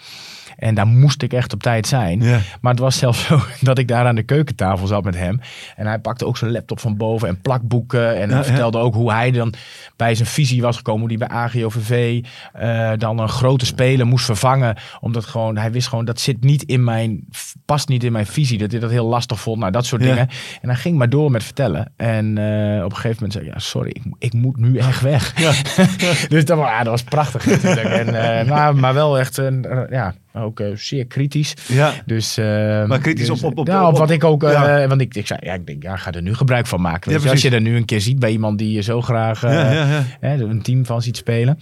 En 0.57 0.75
daar 0.75 0.87
moest 0.87 1.23
ik 1.23 1.33
echt 1.33 1.53
op 1.53 1.63
tijd 1.63 1.87
zijn. 1.87 2.21
Ja. 2.23 2.39
Maar 2.61 2.73
het 2.73 2.81
was 2.81 2.99
zelfs 2.99 3.25
zo 3.27 3.41
dat 3.61 3.79
ik 3.79 3.89
daar 3.89 4.07
aan 4.07 4.15
de 4.15 4.23
keukentafel 4.23 4.87
zat 4.87 5.05
met 5.05 5.17
hem. 5.17 5.41
En 5.77 5.87
hij 5.87 5.99
pakte 5.99 6.27
ook 6.27 6.37
zijn 6.37 6.51
laptop 6.53 6.81
van 6.81 6.97
boven 6.97 7.29
en 7.29 7.41
plakboeken. 7.41 8.17
En 8.21 8.31
Ja, 8.31 8.37
ja. 8.37 8.45
vertelde 8.45 8.79
ook 8.79 8.95
hoe 8.95 9.13
hij 9.13 9.31
dan 9.31 9.53
bij 9.97 10.15
zijn 10.15 10.29
visie 10.29 10.63
was 10.63 10.77
gekomen. 10.77 11.01
Hoe 11.09 11.19
hij 11.19 11.29
bij 11.29 11.37
AGOVV 11.37 12.25
eh, 12.53 12.91
dan 12.97 13.19
een 13.19 13.29
grote 13.29 13.67
speler 13.67 14.07
moest 14.07 14.25
vervangen. 14.25 14.77
Omdat 15.01 15.25
gewoon, 15.25 15.57
hij 15.57 15.73
wist 15.73 15.89
gewoon, 15.89 16.05
dat 16.05 16.21
zit 16.21 16.45
niet 16.45 16.63
in 16.63 16.85
mijn, 16.85 17.25
past 17.65 17.89
niet 17.89 18.05
in 18.05 18.13
mijn 18.13 18.27
visie. 18.27 18.59
Dat 18.59 18.71
hij 18.71 18.81
dat 18.81 18.91
heel 18.91 19.07
lastig 19.07 19.41
vond. 19.41 19.59
Nou, 19.59 19.73
dat 19.73 19.87
soort 19.87 20.03
Ja. 20.03 20.09
dingen. 20.09 20.29
En 20.63 20.69
hij 20.69 20.79
ging 20.79 20.99
maar 20.99 21.09
door 21.11 21.31
met 21.31 21.45
vertellen. 21.45 21.93
En 21.97 22.39
eh, 22.39 22.85
op 22.85 22.91
een 22.91 22.97
gegeven 22.97 23.15
moment 23.15 23.33
zei 23.33 23.45
ik, 23.47 23.53
ja, 23.53 23.59
sorry, 23.59 23.89
ik, 23.91 24.03
ik 24.19 24.33
moet 24.33 24.57
nu 24.57 24.79
echt 24.79 25.01
weg. 25.01 25.33
dus 26.29 26.45
dat, 26.45 26.59
was- 26.59 26.69
ja, 26.69 26.79
dat 26.79 26.87
was 26.87 27.03
prachtig 27.03 27.47
natuurlijk. 27.47 27.87
En, 27.89 28.39
eh, 28.41 28.49
maar, 28.49 28.77
maar 28.77 28.95
wel 28.95 29.19
echt, 29.19 29.37
een, 29.37 29.65
eh, 29.65 30.11
ook 30.37 30.61
eh, 30.61 30.67
zeer 30.75 31.07
kritisch. 31.07 31.55
Ja. 31.69 31.93
Dus, 32.07 32.37
eh, 32.37 32.45
Maar 32.87 32.99
kritisch 32.99 33.27
dus, 33.27 33.43
op- 33.43 33.51
op- 33.51 33.59
op- 33.59 33.67
ja, 33.67 33.87
op 33.87 33.93
op- 33.93 33.99
wat 33.99 34.11
ik 34.11 34.25
ook, 34.25 34.43
eh, 34.45 34.53
ja. 34.53 34.87
want 34.89 35.01
ik, 35.01 35.15
ik 35.15 35.27
zei, 35.27 35.39
ja, 35.43 35.53
ik 35.55 35.67
denk, 35.67 35.83
ja, 35.83 35.97
ga 35.97 36.13
er 36.13 36.23
nu 36.23 36.35
gebruik 36.35 36.67
van 36.67 36.81
maken. 36.81 37.11
Ja, 37.11 37.17
Weet 37.17 37.27
je, 37.27 37.31
als 37.33 37.43
je 37.43 37.51
er 37.51 37.61
nu 37.61 37.77
een 37.77 37.85
keer 37.85 38.01
ziet 38.01 38.19
bij 38.19 38.31
iemand 38.31 38.59
die 38.59 38.73
je 38.73 38.81
zo 38.83 39.01
graag. 39.03 39.41
Hè, 39.41 40.43
een 40.43 40.63
team 40.63 40.85
van 40.87 41.03
ziet 41.03 41.17
spelen. 41.17 41.59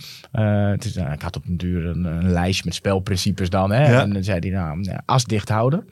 Het 0.72 0.84
is, 0.84 0.94
nou, 0.94 1.12
ik 1.12 1.22
had 1.22 1.36
op 1.36 1.44
een 1.46 1.56
duur 1.56 1.86
een, 1.86 2.04
een 2.04 2.30
lijstje 2.30 2.62
met 2.64 2.74
spelprincipes 2.74 3.50
dan. 3.50 3.72
Hè. 3.72 4.00
En 4.00 4.12
dan 4.12 4.24
zei 4.24 4.38
hij, 4.38 4.50
nou, 4.50 4.86
as 5.04 5.24
dicht 5.24 5.48
houden. 5.48 5.84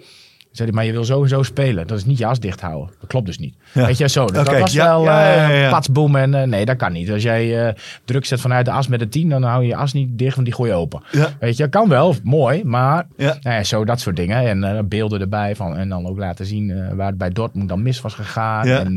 Zei 0.52 0.68
hij, 0.68 0.76
maar 0.76 0.84
je 0.86 0.92
wil 0.92 1.04
sowieso 1.04 1.42
spelen. 1.42 1.86
Dat 1.86 1.98
is 1.98 2.04
niet 2.04 2.18
je 2.18 2.26
as 2.26 2.40
dicht 2.40 2.60
houden. 2.60 2.90
Dat 3.00 3.08
klopt 3.08 3.26
dus 3.26 3.38
niet. 3.38 3.54
Ja. 3.72 3.86
Weet 3.86 3.98
je, 3.98 4.08
zo. 4.08 4.26
Dus 4.26 4.36
Dat 4.44 4.58
was 4.58 4.72
ja, 4.72 4.84
wel 4.84 5.04
ja, 5.04 5.50
eh, 5.50 5.70
patsboom 5.70 6.16
en 6.16 6.34
eh, 6.34 6.42
nee, 6.42 6.64
dat 6.64 6.76
kan 6.76 6.92
niet. 6.92 7.10
Als 7.10 7.22
jij 7.22 7.66
eh, 7.66 7.74
druk 8.04 8.24
zet 8.24 8.40
vanuit 8.40 8.64
de 8.64 8.70
as 8.70 8.88
met 8.88 8.98
de 8.98 9.08
10, 9.08 9.28
dan 9.28 9.42
hou 9.42 9.62
je 9.62 9.68
je 9.68 9.76
as 9.76 9.92
niet 9.92 10.18
dicht, 10.18 10.34
want 10.34 10.46
die 10.46 10.56
gooi 10.56 10.70
je 10.70 10.76
open. 10.76 11.02
Weet 11.40 11.56
je, 11.56 11.68
kan 11.68 11.88
wel, 11.88 12.14
mooi, 12.22 12.64
maar 12.64 13.06
Ja. 13.16 13.36
nou 13.40 13.62
zo 13.64 13.84
dat 13.84 14.00
soort 14.00 14.16
dingen. 14.16 14.64
En 14.64 14.88
beelden 14.88 15.20
erbij 15.20 15.56
van, 15.56 15.76
en 15.76 15.88
dan 15.88 16.06
ook 16.06 16.18
laten 16.18 16.46
zien 16.46 16.96
waar 16.96 17.06
het 17.06 17.18
bij 17.18 17.30
Dortmund 17.30 17.68
dan 17.68 17.82
mis 17.82 18.00
was 18.00 18.14
gegaan. 18.14 18.66
En, 18.66 18.96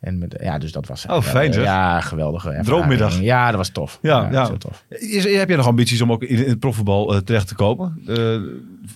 en 0.00 0.18
met, 0.18 0.36
ja, 0.40 0.58
dus 0.58 0.72
dat 0.72 0.86
was 0.86 1.06
Oh, 1.06 1.22
fijn, 1.22 1.52
zeg. 1.52 1.64
Ja, 1.64 2.00
geweldige 2.00 2.46
ervaring. 2.48 2.66
Droommiddag. 2.66 3.20
Ja, 3.20 3.46
dat 3.46 3.56
was 3.56 3.68
tof. 3.68 3.98
Ja, 4.02 4.28
ja. 4.30 4.46
tof. 4.56 4.84
Is, 4.88 5.24
heb 5.36 5.48
jij 5.48 5.56
nog 5.56 5.66
ambities 5.66 6.00
om 6.00 6.12
ook 6.12 6.22
in, 6.22 6.38
in 6.44 6.48
het 6.48 6.58
profvoetbal 6.58 7.14
eh, 7.14 7.20
terecht 7.20 7.48
te 7.48 7.54
komen? 7.54 8.02
Uh, 8.06 8.40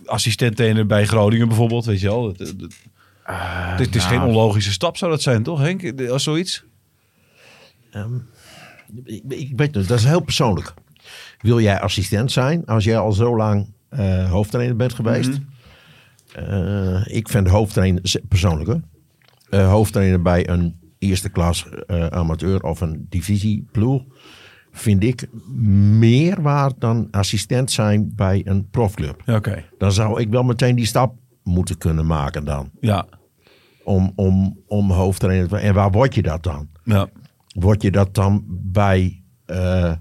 assistent 0.06 0.86
bij 0.86 1.06
Groningen 1.06 1.48
bijvoorbeeld, 1.48 1.84
weet 1.84 2.00
je 2.00 2.06
wel. 2.08 2.26
Het, 2.28 2.38
het- 2.38 2.60
het- 2.60 2.76
het 3.78 3.94
is 3.94 4.04
nou. 4.04 4.16
geen 4.16 4.22
onlogische 4.28 4.72
stap, 4.72 4.96
zou 4.96 5.10
dat 5.10 5.22
zijn, 5.22 5.42
toch 5.42 5.60
Henk? 5.60 6.00
Als 6.10 6.22
zoiets? 6.22 6.64
Ehm, 7.90 8.14
ik, 9.04 9.22
ik 9.28 9.52
weet 9.56 9.74
het, 9.74 9.88
dat 9.88 9.98
is 9.98 10.04
heel 10.04 10.20
persoonlijk. 10.20 10.74
Wil 11.40 11.60
jij 11.60 11.80
assistent 11.80 12.32
zijn 12.32 12.66
als 12.66 12.84
jij 12.84 12.98
al 12.98 13.12
zo 13.12 13.36
lang 13.36 13.66
eh, 13.88 14.30
hoofdtrainer 14.30 14.76
bent 14.76 14.92
geweest? 14.94 15.30
Mhm. 15.30 15.40
Eh, 16.52 17.06
ik 17.16 17.28
vind 17.28 17.48
hoofdtrainer, 17.48 18.02
persoonlijk 18.28 18.70
hoor, 18.70 18.80
eh, 19.50 19.68
hoofdtrainer 19.70 20.22
bij 20.22 20.48
een 20.48 20.80
eerste 21.02 21.28
klas 21.28 21.68
eh, 21.86 22.06
amateur 22.06 22.62
of 22.62 22.80
een 22.80 23.06
divisieploeg, 23.08 24.02
vind 24.72 25.02
ik 25.04 25.28
meer 25.98 26.42
waard 26.42 26.74
dan 26.78 27.08
assistent 27.10 27.70
zijn 27.70 28.12
bij 28.16 28.40
een 28.44 28.68
profclub. 28.70 29.22
Oké, 29.26 29.64
Dan 29.78 29.92
zou 29.92 30.20
ik 30.20 30.28
wel 30.30 30.42
meteen 30.42 30.76
die 30.76 30.86
stap 30.86 31.14
moeten 31.42 31.78
kunnen 31.78 32.06
maken 32.06 32.44
dan. 32.44 32.70
ja. 32.80 33.06
Om, 33.84 34.12
om, 34.14 34.58
om 34.66 34.90
hoofdtrainer 34.90 35.48
te 35.48 35.56
En 35.56 35.74
waar 35.74 35.90
word 35.90 36.14
je 36.14 36.22
dat 36.22 36.42
dan? 36.42 36.68
ja. 36.84 37.08
Word 37.58 37.82
je 37.82 37.90
dat 37.90 38.14
dan 38.14 38.44
bij 38.48 39.22
eh, 39.46 39.92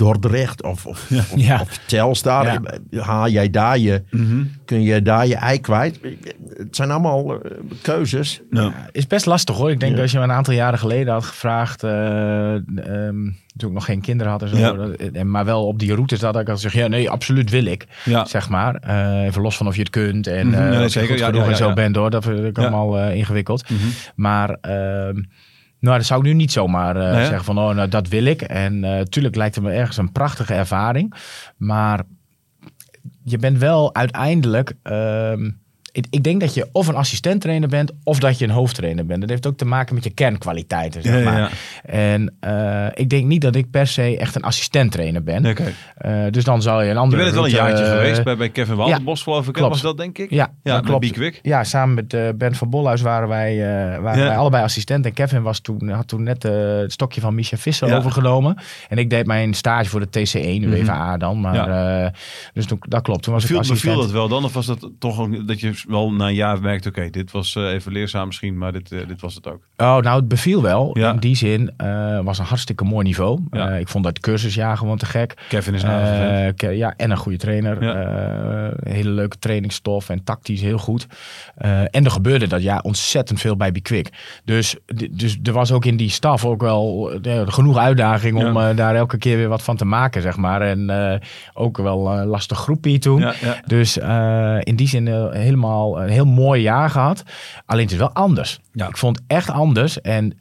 Dordrecht 0.00 0.62
of, 0.62 0.86
of, 0.86 1.10
of, 1.10 1.32
Ja. 1.36 1.60
of 1.60 1.78
Telstar? 1.86 2.60
Haal 2.96 3.28
jij 3.28 3.50
daar 3.50 3.78
je, 3.78 4.02
Mhm. 4.10 4.42
kun 4.64 4.82
je 4.82 5.02
daar 5.02 5.26
je 5.26 5.34
ei 5.36 5.60
kwijt? 5.60 6.00
Het 6.56 6.76
zijn 6.76 6.90
allemaal 6.90 7.34
eh, 7.42 7.50
keuzes. 7.82 8.40
ja. 8.50 8.72
Is 8.92 9.06
best 9.06 9.26
lastig 9.26 9.56
hoor. 9.56 9.70
Ik 9.70 9.80
denk 9.80 9.96
Ja. 9.96 10.02
als 10.02 10.10
je 10.12 10.18
me 10.18 10.24
een 10.24 10.32
aantal 10.32 10.54
jaren 10.54 10.78
geleden 10.78 11.12
had 11.12 11.24
gevraagd, 11.24 11.82
eh, 11.82 12.54
ehm, 12.54 13.30
toen 13.56 13.68
ik 13.68 13.74
nog 13.74 13.84
geen 13.84 14.00
kinderen 14.00 14.32
had 14.32 14.42
en 14.42 14.48
zo, 14.48 14.56
Ja. 14.56 14.72
dat- 14.72 14.96
en, 14.96 15.30
maar 15.30 15.44
wel 15.44 15.66
op 15.66 15.78
die 15.78 15.94
routes 15.94 16.18
dat 16.20 16.36
ik 16.38 16.46
had 16.46 16.54
gezegd, 16.56 16.74
ja 16.74 16.86
nee, 16.86 17.10
absoluut 17.10 17.50
wil 17.50 17.64
ik, 17.64 17.86
Ja. 18.04 18.24
zeg 18.24 18.48
maar. 18.48 18.74
Eh, 18.74 19.24
even 19.24 19.42
los 19.42 19.56
van 19.56 19.66
of 19.66 19.74
je 19.74 19.80
het 19.80 19.90
kunt 19.90 20.26
en 20.26 20.46
Mhm, 20.46 20.56
eh, 20.56 20.68
nee, 20.68 20.76
of 20.76 20.82
je 20.82 20.88
zeker. 20.88 21.08
goed 21.10 21.18
Ja, 21.18 21.24
genoeg 21.26 21.40
ja, 21.40 21.46
en 21.46 21.50
ja, 21.52 21.56
zo 21.56 21.68
ja. 21.68 21.74
bent 21.74 21.96
hoor. 21.96 22.10
Dat 22.10 22.24
vind 22.24 22.38
ik 22.44 22.56
Ja. 22.56 22.62
allemaal 22.62 22.98
eh, 22.98 23.14
ingewikkeld. 23.16 23.70
Mhm. 23.70 23.80
Maar 24.14 24.50
ehm, 24.60 25.22
nou, 25.80 25.96
dat 25.96 26.06
zou 26.06 26.20
ik 26.20 26.26
nu 26.26 26.32
niet 26.32 26.52
zomaar 26.52 26.96
eh, 26.96 27.14
Nee, 27.14 27.24
zeggen 27.24 27.44
van, 27.44 27.58
oh, 27.58 27.74
nou, 27.74 27.88
dat 27.88 28.08
wil 28.08 28.24
ik. 28.24 28.42
En 28.42 28.84
eh 28.84 29.00
tuurlijk 29.00 29.36
lijkt 29.36 29.54
het 29.54 29.64
me 29.64 29.70
ergens 29.70 29.96
een 29.96 30.12
prachtige 30.12 30.54
ervaring. 30.54 31.14
Maar 31.56 32.02
je 33.24 33.38
bent 33.38 33.58
wel 33.58 33.94
uiteindelijk. 33.94 34.72
ehm, 34.82 35.50
ik, 35.92 36.06
ik 36.10 36.22
denk 36.22 36.40
dat 36.40 36.54
je 36.54 36.68
of 36.72 36.86
een 36.88 36.94
assistent-trainer 36.94 37.68
bent 37.68 37.92
of 38.04 38.18
dat 38.18 38.38
je 38.38 38.44
een 38.44 38.50
hoofdtrainer 38.50 39.06
bent. 39.06 39.20
Dat 39.20 39.30
heeft 39.30 39.46
ook 39.46 39.56
te 39.56 39.64
maken 39.64 39.94
met 39.94 40.04
je 40.04 40.10
kernkwaliteiten. 40.10 41.02
Zeg 41.02 41.12
Ja, 41.12 41.18
ja, 41.18 41.24
maar. 41.30 41.40
ja. 41.40 41.48
En 41.90 42.34
eh, 42.40 42.86
ik 42.94 43.08
denk 43.10 43.24
niet 43.26 43.40
dat 43.40 43.54
ik 43.54 43.70
per 43.70 43.86
se 43.86 44.18
echt 44.18 44.34
een 44.34 44.42
assistent-trainer 44.42 45.22
ben. 45.22 45.44
Eh, 45.96 46.24
dus 46.30 46.44
dan 46.44 46.62
zal 46.62 46.80
je 46.82 46.86
een 46.88 46.92
Je 46.94 46.98
andere. 47.00 47.22
bent 47.22 47.26
het 47.26 47.34
wel 47.34 47.44
een 47.44 47.50
jaartje 47.66 47.84
eh, 47.84 47.90
geweest 47.90 48.24
bij, 48.24 48.36
bij 48.36 48.48
Kevin 48.50 48.76
Waldenbos, 48.76 49.22
geloof 49.22 49.46
ik. 49.46 49.52
klopt. 49.52 49.70
Was 49.70 49.80
dat, 49.80 49.96
denk 49.96 50.18
ik? 50.18 50.30
Ja, 50.30 50.52
ja 50.62 50.74
dat 50.74 50.84
klopt. 50.84 51.38
Ja, 51.42 51.64
samen 51.64 51.94
met 51.94 52.38
Ben 52.38 52.54
van 52.54 52.70
Bolhuis 52.70 53.00
waren 53.00 53.28
wij, 53.28 53.52
eh, 53.52 54.02
waren 54.02 54.18
Ja. 54.20 54.26
wij 54.26 54.36
allebei 54.36 54.62
assistent. 54.64 55.06
En 55.06 55.12
Kevin 55.12 55.42
was 55.42 55.60
toen, 55.60 55.88
had 55.88 56.08
toen 56.08 56.22
net 56.22 56.42
het 56.42 56.92
stokje 56.92 57.20
van 57.20 57.34
Micha 57.34 57.56
Visser 57.56 57.88
Ja. 57.88 57.96
overgenomen. 57.96 58.56
En 58.88 58.98
ik 58.98 59.10
deed 59.10 59.26
mijn 59.26 59.54
stage 59.54 59.88
voor 59.88 60.00
de 60.00 60.08
TC1, 60.10 60.60
nu 60.60 60.74
even 60.74 60.94
A 60.94 61.16
dan. 61.16 61.40
Maar, 61.40 61.68
eh, 62.04 62.10
dus 62.54 62.66
toen, 62.66 62.78
dat 62.80 63.02
klopt. 63.02 63.22
Toen 63.22 63.32
was 63.34 63.44
Viel, 63.44 63.54
ik 63.56 63.60
assistent. 63.60 63.94
beviel 63.94 64.06
dat 64.08 64.12
wel 64.20 64.28
dan? 64.28 64.44
Of 64.44 64.52
was 64.52 64.66
dat 64.66 64.88
toch 64.98 65.20
ook 65.20 65.46
dat 65.46 65.60
je 65.60 65.79
wel 65.88 66.12
na 66.12 66.26
een 66.28 66.34
jaar 66.34 66.60
merkt, 66.60 66.86
oké, 66.86 67.10
dit 67.10 67.30
was 67.30 67.56
eh, 67.56 67.62
even 67.72 67.92
leerzaam 67.92 68.26
misschien, 68.26 68.58
maar 68.58 68.72
dit, 68.72 68.92
eh, 68.92 68.98
dit 69.08 69.20
was 69.20 69.34
het 69.34 69.46
ook. 69.48 69.62
Oh, 69.76 69.96
nou, 69.98 70.16
het 70.16 70.28
beviel 70.28 70.62
wel. 70.62 70.98
Ja. 70.98 71.12
In 71.12 71.18
die 71.18 71.36
zin 71.36 71.72
eh, 71.76 72.20
was 72.20 72.38
een 72.38 72.44
hartstikke 72.44 72.84
mooi 72.84 73.04
niveau. 73.04 73.40
Ja. 73.50 73.68
Ik 73.70 73.88
vond 73.88 74.04
dat 74.04 74.20
cursusjaar 74.20 74.76
gewoon 74.76 74.96
te 74.96 75.06
gek. 75.06 75.34
Kevin 75.48 75.74
is 75.74 75.82
ke- 76.56 76.68
ja, 76.68 76.94
en 76.96 77.10
een 77.10 77.16
goede 77.16 77.38
trainer. 77.38 77.82
Ja. 77.84 78.72
Hele 78.82 79.10
leuke 79.10 79.38
trainingsstof 79.38 80.08
en 80.08 80.24
tactisch 80.24 80.60
heel 80.60 80.78
goed. 80.78 81.06
En 81.90 82.04
er 82.04 82.10
gebeurde 82.10 82.46
dat 82.46 82.62
jaar 82.62 82.80
ontzettend 82.82 83.40
veel 83.40 83.56
bij 83.56 83.72
Bikwik. 83.72 84.08
Dus, 84.44 84.76
dus 85.10 85.38
er 85.42 85.52
was 85.52 85.72
ook 85.72 85.84
in 85.84 85.96
die 85.96 86.10
staf 86.10 86.44
ook 86.44 86.60
wel 86.60 87.10
genoeg 87.46 87.76
uitdaging 87.76 88.36
om 88.44 88.58
Ja. 88.58 88.72
daar 88.74 88.94
elke 88.94 89.18
keer 89.18 89.36
weer 89.36 89.48
wat 89.48 89.62
van 89.62 89.76
te 89.76 89.84
maken, 89.84 90.22
zeg 90.22 90.36
maar. 90.36 90.60
En 90.62 90.90
ook 91.54 91.76
wel 91.76 92.08
een 92.12 92.26
lastig 92.26 92.58
groepje 92.58 92.98
toen. 92.98 93.24
Dus 93.66 93.96
in 94.60 94.76
die 94.76 94.88
zin 94.88 95.08
eh, 95.08 95.44
een 95.78 96.08
heel 96.08 96.24
mooi 96.26 96.62
jaar 96.62 96.90
gehad. 96.90 97.22
Alleen 97.66 97.82
het 97.82 97.92
is 97.92 97.98
wel 97.98 98.12
anders. 98.12 98.58
Ja. 98.72 98.88
Ik 98.88 98.96
vond 98.96 99.16
het 99.16 99.24
echt 99.26 99.50
anders. 99.50 100.00
En 100.00 100.36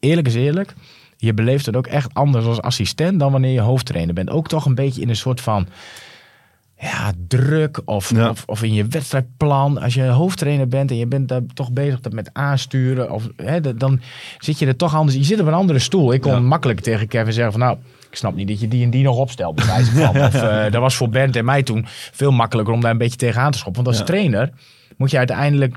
eerlijk 0.00 0.26
is 0.26 0.34
eerlijk, 0.34 0.74
je 1.16 1.34
beleeft 1.34 1.66
het 1.66 1.76
ook 1.76 1.86
echt 1.86 2.14
anders 2.14 2.46
als 2.46 2.60
assistent 2.62 3.20
dan 3.20 3.32
wanneer 3.32 3.52
je 3.52 3.60
hoofdtrainer 3.60 4.14
bent. 4.14 4.30
Ook 4.30 4.48
toch 4.48 4.64
een 4.64 4.74
beetje 4.74 5.00
in 5.02 5.08
een 5.08 5.16
soort 5.16 5.40
van 5.40 5.66
ja, 6.78 7.12
druk 7.28 7.80
of, 7.84 8.14
Ja. 8.14 8.28
of, 8.30 8.42
of 8.46 8.62
in 8.62 8.74
je 8.74 8.86
wedstrijdplan. 8.86 9.78
Als 9.80 9.94
je 9.94 10.02
hoofdtrainer 10.06 10.68
bent 10.68 10.90
en 10.90 10.96
je 10.96 11.06
bent 11.06 11.28
daar 11.28 11.40
toch 11.54 11.72
bezig 11.72 11.98
met 12.10 12.30
aansturen, 12.32 13.10
of, 13.10 13.28
hè, 13.36 13.76
dan 13.76 14.00
zit 14.38 14.58
je 14.58 14.66
er 14.66 14.76
toch 14.76 14.94
anders. 14.94 15.16
Je 15.16 15.24
zit 15.24 15.40
op 15.40 15.46
een 15.46 15.52
andere 15.54 15.78
stoel. 15.78 16.12
Ik 16.12 16.20
kon 16.20 16.32
Ja. 16.32 16.40
makkelijk 16.40 16.80
tegen 16.80 17.08
Kevin 17.08 17.32
zeggen 17.32 17.52
van 17.52 17.60
nou, 17.60 17.78
ik 18.10 18.16
snap 18.16 18.34
niet 18.34 18.48
dat 18.48 18.60
je 18.60 18.68
die 18.68 18.84
en 18.84 18.90
die 18.90 19.02
nog 19.04 19.16
opstelt. 19.16 19.54
Bij 19.54 19.66
wijze 19.66 19.90
van. 19.90 20.08
Of 20.22 20.34
eh, 20.34 20.62
dat 20.72 20.80
was 20.80 20.94
voor 20.96 21.08
Bent 21.08 21.36
en 21.36 21.44
mij 21.44 21.62
toen 21.62 21.86
veel 22.12 22.30
makkelijker 22.32 22.74
om 22.74 22.80
daar 22.80 22.90
een 22.90 22.98
beetje 22.98 23.16
tegenaan 23.16 23.50
te 23.50 23.58
schoppen. 23.58 23.84
Want 23.84 23.96
als 23.96 24.06
Ja. 24.06 24.12
trainer 24.12 24.50
moet 24.96 25.10
je 25.10 25.18
uiteindelijk 25.18 25.76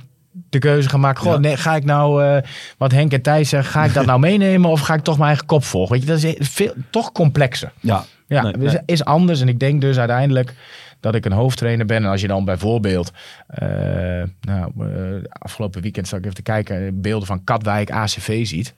de 0.50 0.60
keuze 0.60 0.90
gaan 0.90 1.00
maken. 1.00 1.22
Goh, 1.22 1.32
Ja. 1.34 1.40
nee, 1.40 1.58
ga 1.58 1.76
ik 1.76 1.84
nou, 1.86 2.24
eh, 2.24 2.42
wat 2.78 2.92
Henk 2.92 3.14
en 3.14 3.22
Thijs 3.22 3.50
zeggen, 3.50 3.72
ga 3.72 3.84
ik 3.86 3.94
dat 3.94 4.06
nou 4.06 4.20
meenemen 4.30 4.70
of 4.70 4.80
ga 4.80 4.94
ik 4.94 5.02
toch 5.04 5.16
mijn 5.18 5.28
eigen 5.28 5.46
kop 5.46 5.64
volgen? 5.64 5.92
Weet 5.92 6.02
je, 6.02 6.08
dat 6.08 6.24
is 6.24 6.50
veel, 6.50 6.74
toch 6.90 7.12
complexer. 7.12 7.72
Ja, 7.80 8.04
Ja, 8.28 8.42
Nee, 8.42 8.52
dus 8.58 8.72
nee. 8.72 8.82
is 8.86 9.06
anders. 9.06 9.42
En 9.42 9.48
ik 9.48 9.60
denk 9.60 9.82
dus 9.82 9.98
uiteindelijk 9.98 10.54
dat 11.00 11.16
ik 11.16 11.26
een 11.26 11.32
hoofdtrainer 11.32 11.86
ben. 11.86 11.98
En 12.04 12.10
als 12.10 12.22
je 12.22 12.28
dan 12.28 12.46
bijvoorbeeld, 12.46 13.12
eh, 13.48 13.68
nou, 14.42 14.72
afgelopen 15.30 15.82
weekend 15.82 16.08
zat 16.08 16.20
ik 16.20 16.24
even 16.24 16.36
te 16.38 16.42
kijken, 16.42 17.02
beelden 17.02 17.28
van 17.28 17.44
Katwijk 17.44 17.92
ACV 17.92 18.46
ziet. 18.46 18.74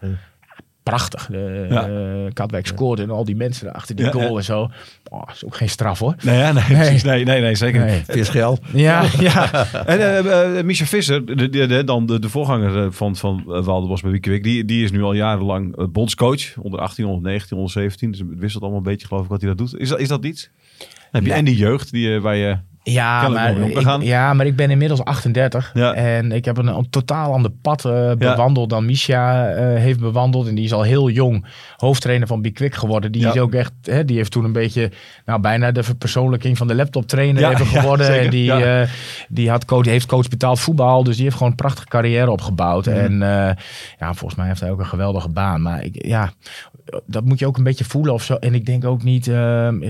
Prachtig. 0.89 1.27
De, 1.31 1.65
Ja. 1.69 1.87
eh, 1.87 2.33
Katwijk 2.33 2.67
scoorde 2.67 3.01
en 3.01 3.09
al 3.09 3.23
die 3.25 3.35
mensen 3.35 3.73
achter 3.73 3.95
die 3.95 4.05
Ja, 4.05 4.11
goal 4.11 4.29
ja. 4.31 4.37
en 4.37 4.43
zo. 4.43 4.69
Oh, 5.09 5.21
is 5.33 5.45
ook 5.45 5.55
geen 5.55 5.69
straf 5.69 5.99
hoor. 5.99 6.15
Nee, 6.23 6.37
ja, 6.37 6.51
nee, 6.51 6.63
precies. 6.63 7.03
nee, 7.03 7.23
nee, 7.23 7.41
nee, 7.41 7.55
zeker 7.55 7.79
niet. 7.85 7.89
Nee. 8.07 8.17
Visgeld. 8.17 8.59
Ja, 8.73 9.03
ja. 9.19 9.65
En 9.85 10.25
uh, 10.25 10.63
Micha 10.63 10.85
Visser, 10.85 11.25
de, 11.25 11.49
de, 11.49 11.65
de- 11.67 11.83
dan 11.83 12.05
de, 12.05 12.19
de 12.19 12.29
voorganger 12.29 12.83
eh, 12.83 12.91
van, 12.91 13.15
van 13.15 13.43
uh, 13.47 13.63
Waldenbos 13.63 14.01
bij 14.01 14.11
Wiekewik, 14.11 14.43
die, 14.43 14.65
die 14.65 14.83
is 14.83 14.91
nu 14.91 15.03
al 15.03 15.13
jarenlang 15.13 15.75
eh, 15.77 15.85
bondscoach. 15.87 16.57
Onder 16.57 16.79
18, 16.79 17.05
onder 17.05 17.31
19, 17.31 17.57
onder 17.57 17.71
17. 17.71 18.11
Dus 18.11 18.19
het 18.19 18.27
wisselt 18.39 18.61
allemaal 18.63 18.79
een 18.81 18.85
beetje, 18.91 19.07
geloof 19.07 19.23
ik, 19.23 19.29
wat 19.29 19.41
hij 19.41 19.49
dat 19.49 19.57
doet. 19.57 19.79
Is 19.79 19.89
dat, 19.89 19.99
is 19.99 20.07
dat 20.07 20.25
iets? 20.25 20.49
Dan 20.77 20.87
heb 21.11 21.21
je 21.23 21.29
Nee. 21.29 21.37
en 21.37 21.45
die 21.45 21.55
jeugd 21.55 21.91
die, 21.91 22.15
eh, 22.15 22.21
waar 22.21 22.35
je... 22.35 22.57
Ja 22.93 23.27
maar, 23.27 23.57
ik, 23.57 24.01
ja, 24.01 24.33
maar 24.33 24.45
ik 24.45 24.55
ben 24.55 24.69
inmiddels 24.71 25.03
38. 25.03 25.71
Ja. 25.73 25.93
En 25.93 26.31
ik 26.31 26.45
heb 26.45 26.57
een, 26.57 26.67
een 26.67 26.89
totaal 26.89 27.33
ander 27.33 27.51
pad 27.61 27.85
eh, 27.85 28.11
bewandeld 28.11 28.69
dan 28.69 28.85
Misha 28.85 29.49
eh, 29.49 29.81
heeft 29.81 29.99
bewandeld. 29.99 30.47
En 30.47 30.55
die 30.55 30.63
is 30.63 30.73
al 30.73 30.81
heel 30.81 31.09
jong 31.09 31.45
hoofdtrainer 31.77 32.27
van 32.27 32.41
Bikwik 32.41 32.75
geworden. 32.75 33.11
Die 33.11 33.21
Ja. 33.21 33.33
is 33.33 33.39
ook 33.39 33.53
echt, 33.53 33.71
hè, 33.81 34.05
die 34.05 34.17
heeft 34.17 34.31
toen 34.31 34.43
een 34.43 34.51
beetje, 34.51 34.91
nou 35.25 35.41
bijna 35.41 35.71
de 35.71 35.83
verpersoonlijking 35.83 36.57
van 36.57 36.67
de 36.67 36.75
laptop 36.75 37.07
trainer 37.07 37.41
Ja, 37.41 37.51
even 37.51 37.65
geworden. 37.79 38.19
en 38.19 38.29
die, 38.29 38.51
eh, 38.51 38.87
die 39.29 39.49
had 39.49 39.65
coach, 39.65 39.85
heeft 39.85 40.05
coach 40.05 40.27
betaald 40.27 40.59
voetbal. 40.59 41.03
Dus 41.03 41.15
die 41.15 41.23
heeft 41.23 41.35
gewoon 41.37 41.51
een 41.51 41.57
prachtige 41.57 41.87
carrière 41.87 42.31
opgebouwd. 42.31 42.85
Mhm. 42.85 42.95
En 42.95 43.19
ja, 43.99 44.13
volgens 44.13 44.35
mij 44.35 44.47
heeft 44.47 44.59
hij 44.59 44.71
ook 44.71 44.79
een 44.79 44.85
geweldige 44.85 45.29
baan. 45.29 45.61
Maar 45.61 45.83
ik, 45.83 46.05
ja, 46.05 46.31
dat 47.05 47.25
moet 47.25 47.39
je 47.39 47.47
ook 47.47 47.57
een 47.57 47.63
beetje 47.63 47.83
voelen 47.85 48.13
of 48.13 48.23
zo. 48.23 48.35
En 48.35 48.53
ik 48.53 48.65
denk 48.65 48.85
ook 48.85 49.03
niet, 49.03 49.31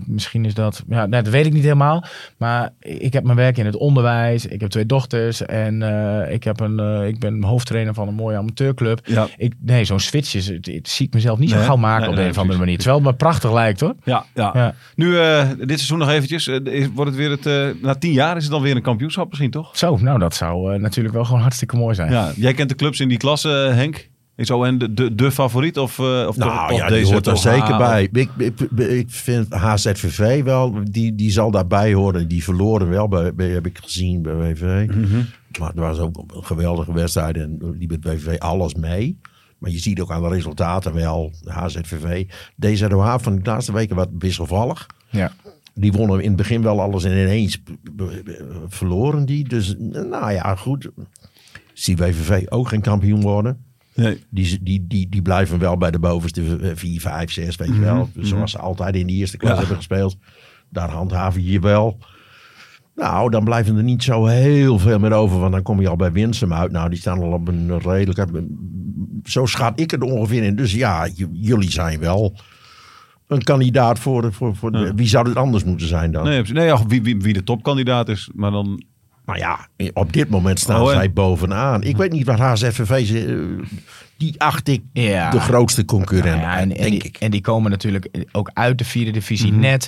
misschien 0.06 0.46
is 0.46 0.54
dat, 0.54 0.84
ja, 0.89 1.06
nee, 1.06 1.22
dat 1.22 1.32
weet 1.34 1.46
ik 1.46 1.54
niet 1.54 1.64
helemaal. 1.64 2.04
Maar 2.38 2.70
ik 2.86 3.14
heb 3.14 3.24
mijn 3.24 3.38
werk 3.38 3.58
in 3.58 3.66
het 3.66 3.76
onderwijs. 3.76 4.46
Ik 4.46 4.62
heb 4.62 4.70
twee 4.70 4.86
dochters 4.86 5.46
en 5.46 5.82
eh, 5.82 6.34
ik, 6.34 6.44
heb 6.44 6.60
een, 6.60 6.80
eh, 6.80 7.08
ik 7.08 7.20
ben 7.20 7.44
hoofdtrainer 7.44 7.94
van 7.94 8.08
een 8.08 8.14
mooie 8.14 8.38
amateurclub. 8.38 9.00
Ja, 9.04 9.28
Ik, 9.38 9.54
nee, 9.60 9.86
zo'n 9.86 10.00
switch 10.00 10.36
is, 10.36 10.48
het, 10.48 10.66
het 10.66 10.90
zie 10.90 11.08
ik 11.08 11.14
mezelf 11.14 11.40
niet 11.40 11.50
Nee, 11.50 11.60
zo 11.60 11.66
gauw 11.66 11.76
maken 11.76 12.02
nee, 12.02 12.10
op 12.10 12.16
nee, 12.16 12.26
een 12.26 12.32
of 12.32 12.38
andere 12.38 12.60
manier. 12.60 12.78
Terwijl 12.78 12.98
het 12.98 13.08
me 13.08 13.14
prachtig 13.14 13.54
lijkt 13.54 13.80
hoor. 13.80 13.96
ja, 14.04 14.26
ja. 14.34 14.52
Ja. 14.54 14.74
Nu, 14.96 15.20
eh, 15.20 15.50
dit 15.58 15.68
seizoen 15.68 15.98
nog 15.98 16.10
eventjes. 16.10 16.46
wordt 16.94 17.12
het 17.12 17.16
weer 17.16 17.32
het... 17.32 17.82
na 17.82 17.96
tien 17.96 18.12
jaar 18.12 18.38
is 18.38 18.44
het 18.44 18.52
dan 18.52 18.62
weer 18.62 18.76
een 18.76 18.82
kampioenschap 18.82 19.28
misschien, 19.28 19.52
toch? 19.52 19.78
Zo, 19.78 19.98
nou 19.98 20.20
dat 20.20 20.36
zou 20.36 20.80
natuurlijk 20.80 21.16
wel 21.16 21.26
gewoon 21.26 21.42
hartstikke 21.42 21.76
mooi 21.76 21.96
zijn. 21.96 22.12
Ja, 22.12 22.32
jij 22.36 22.54
kent 22.54 22.70
de 22.70 22.76
clubs 22.76 23.00
in 23.00 23.08
die 23.08 23.18
klasse, 23.18 23.50
Henk. 23.50 24.10
Is 24.36 24.52
ON 24.52 24.78
de, 24.78 24.94
de, 24.94 25.16
de 25.16 25.32
favoriet 25.32 25.78
of, 25.78 26.00
eh 26.00 26.26
of 26.28 26.38
Nou 26.38 26.74
ja, 26.74 26.88
die 26.88 27.06
hoort 27.14 27.28
er 27.28 27.38
zeker 27.38 27.78
bij. 27.78 28.10
Ik, 28.12 28.30
ik, 28.38 28.60
ik 28.80 29.10
vind 29.12 29.54
HZVV 29.54 30.44
wel, 30.44 30.74
die, 30.84 31.16
die 31.16 31.32
zal 31.32 31.52
daarbij 31.52 31.94
horen. 31.94 32.28
Die 32.28 32.44
verloren 32.44 32.90
wel, 32.90 33.08
bij, 33.08 33.34
bij- 33.36 33.50
heb 33.50 33.66
ik 33.66 33.78
gezien 33.84 34.22
bij 34.22 34.36
WVV. 34.36 34.88
Mhm. 34.96 35.22
Maar 35.60 35.70
het 35.70 35.78
was 35.80 36.00
ook 36.00 36.18
een 36.18 36.44
geweldige 36.44 36.94
wedstrijd 36.94 37.38
en 37.38 37.76
die 37.78 37.88
met 37.88 38.04
WVV 38.04 38.38
alles 38.40 38.74
mee. 38.74 39.20
Maar 39.58 39.72
je 39.72 39.80
ziet 39.80 40.00
ook 40.02 40.12
aan 40.12 40.22
de 40.22 40.30
resultaten 40.30 40.94
wel, 40.94 41.32
HZVV. 41.46 42.26
DZOH 42.60 43.16
van 43.20 43.36
de 43.36 43.42
laatste 43.50 43.72
weken 43.74 43.96
wat 43.96 44.10
wisselvallig. 44.20 44.86
Ja. 45.10 45.32
Die 45.74 45.92
wonnen 45.92 46.20
in 46.20 46.28
het 46.28 46.36
begin 46.38 46.62
wel 46.62 46.82
alles 46.82 47.04
en 47.04 47.12
ineens 47.12 47.58
b- 47.96 48.02
verloren 48.68 49.26
die. 49.26 49.48
Dus 49.48 49.76
nou 49.80 50.32
ja, 50.32 50.56
goed. 50.56 50.90
Zie 51.74 51.98
WVV 51.98 52.46
ook 52.50 52.68
geen 52.68 52.82
kampioen 52.82 53.22
worden. 53.22 53.64
Nee. 53.96 54.24
Die, 54.30 54.60
die, 54.64 54.86
die, 54.88 55.10
die 55.10 55.22
blijven 55.22 55.60
wel 55.60 55.78
bij 55.78 55.91
de 55.91 56.00
bovenste 56.00 56.72
4, 56.76 57.02
5, 57.02 57.32
6, 57.32 57.56
weet 57.56 57.68
je 57.68 57.80
wel. 57.80 58.10
Zoals 58.20 58.52
ze 58.52 58.60
altijd 58.60 58.96
in 58.96 59.08
de 59.08 59.14
eerste 59.14 59.38
klas 59.38 59.52
Ja. 59.52 59.58
hebben 59.58 59.76
gespeeld. 59.76 60.18
Daar 60.70 60.89
handhaven 60.89 61.43
je 61.43 61.52
je 61.52 61.60
wel. 61.60 61.98
Nou, 62.96 63.30
dan 63.30 63.43
blijven 63.43 63.78
er 63.78 63.84
niet 63.84 64.04
zo 64.04 64.26
heel 64.26 64.80
veel 64.80 65.00
meer 65.00 65.12
over. 65.14 65.39
Want 65.39 65.52
dan 65.52 65.62
kom 65.62 65.82
je 65.82 65.88
al 65.89 65.96
bij 65.96 66.12
Winsum 66.12 66.54
uit. 66.54 66.72
Nou, 66.72 66.89
die 66.89 67.00
staan 67.00 67.20
al 67.22 67.32
op 67.32 67.48
een 67.48 67.80
redelijke... 67.80 68.48
Zo 69.24 69.46
schat 69.46 69.80
ik 69.80 69.91
het 69.91 70.02
ongeveer 70.04 70.43
in. 70.43 70.56
Dus 70.56 70.74
ja, 70.74 71.08
jullie 71.32 71.72
zijn 71.72 72.00
wel 72.00 72.36
een 73.28 73.43
kandidaat 73.43 74.00
voor... 74.00 74.22
de- 74.22 74.32
voor, 74.32 74.56
voor 74.56 74.72
de- 74.72 74.78
Ja. 74.78 74.93
Wie 74.93 75.08
zou 75.08 75.28
het 75.28 75.38
anders 75.38 75.64
moeten 75.64 75.88
zijn 75.88 76.12
dan? 76.12 76.24
Nee, 76.24 76.41
nee 76.41 76.66
ja, 76.66 76.86
wie, 76.88 77.02
wie, 77.02 77.18
wie 77.18 77.34
de 77.34 77.43
topkandidaat 77.43 78.10
is. 78.10 78.30
Maar 78.36 78.52
dan... 78.52 78.84
Maar 79.26 79.38
ja, 79.38 79.67
op 79.93 80.13
dit 80.13 80.30
moment 80.30 80.59
staan 80.59 80.82
Oh, 80.82 80.89
en- 80.89 80.95
zij 80.97 81.13
bovenaan. 81.13 81.84
Ik 81.84 81.97
weet 81.97 82.11
niet 82.11 82.26
wat 82.26 82.39
HZFV... 82.39 83.05
ze- 83.05 83.26
eh, 83.59 83.67
Die 84.17 84.41
acht 84.41 84.67
ik 84.67 84.82
Ja. 84.93 85.30
de 85.30 85.39
grootste 85.39 85.86
concurrent, 85.86 86.41
Ja, 86.41 86.53
en, 86.57 86.61
en, 86.61 86.69
denk 86.78 86.89
die, 86.89 87.03
ik. 87.03 87.17
en 87.17 87.32
die 87.32 87.41
komen 87.41 87.71
natuurlijk 87.71 88.07
ook 88.32 88.51
uit 88.53 88.78
de 88.78 88.86
vierde 88.86 89.11
divisie 89.11 89.51
Mhm. 89.51 89.59
net. 89.61 89.88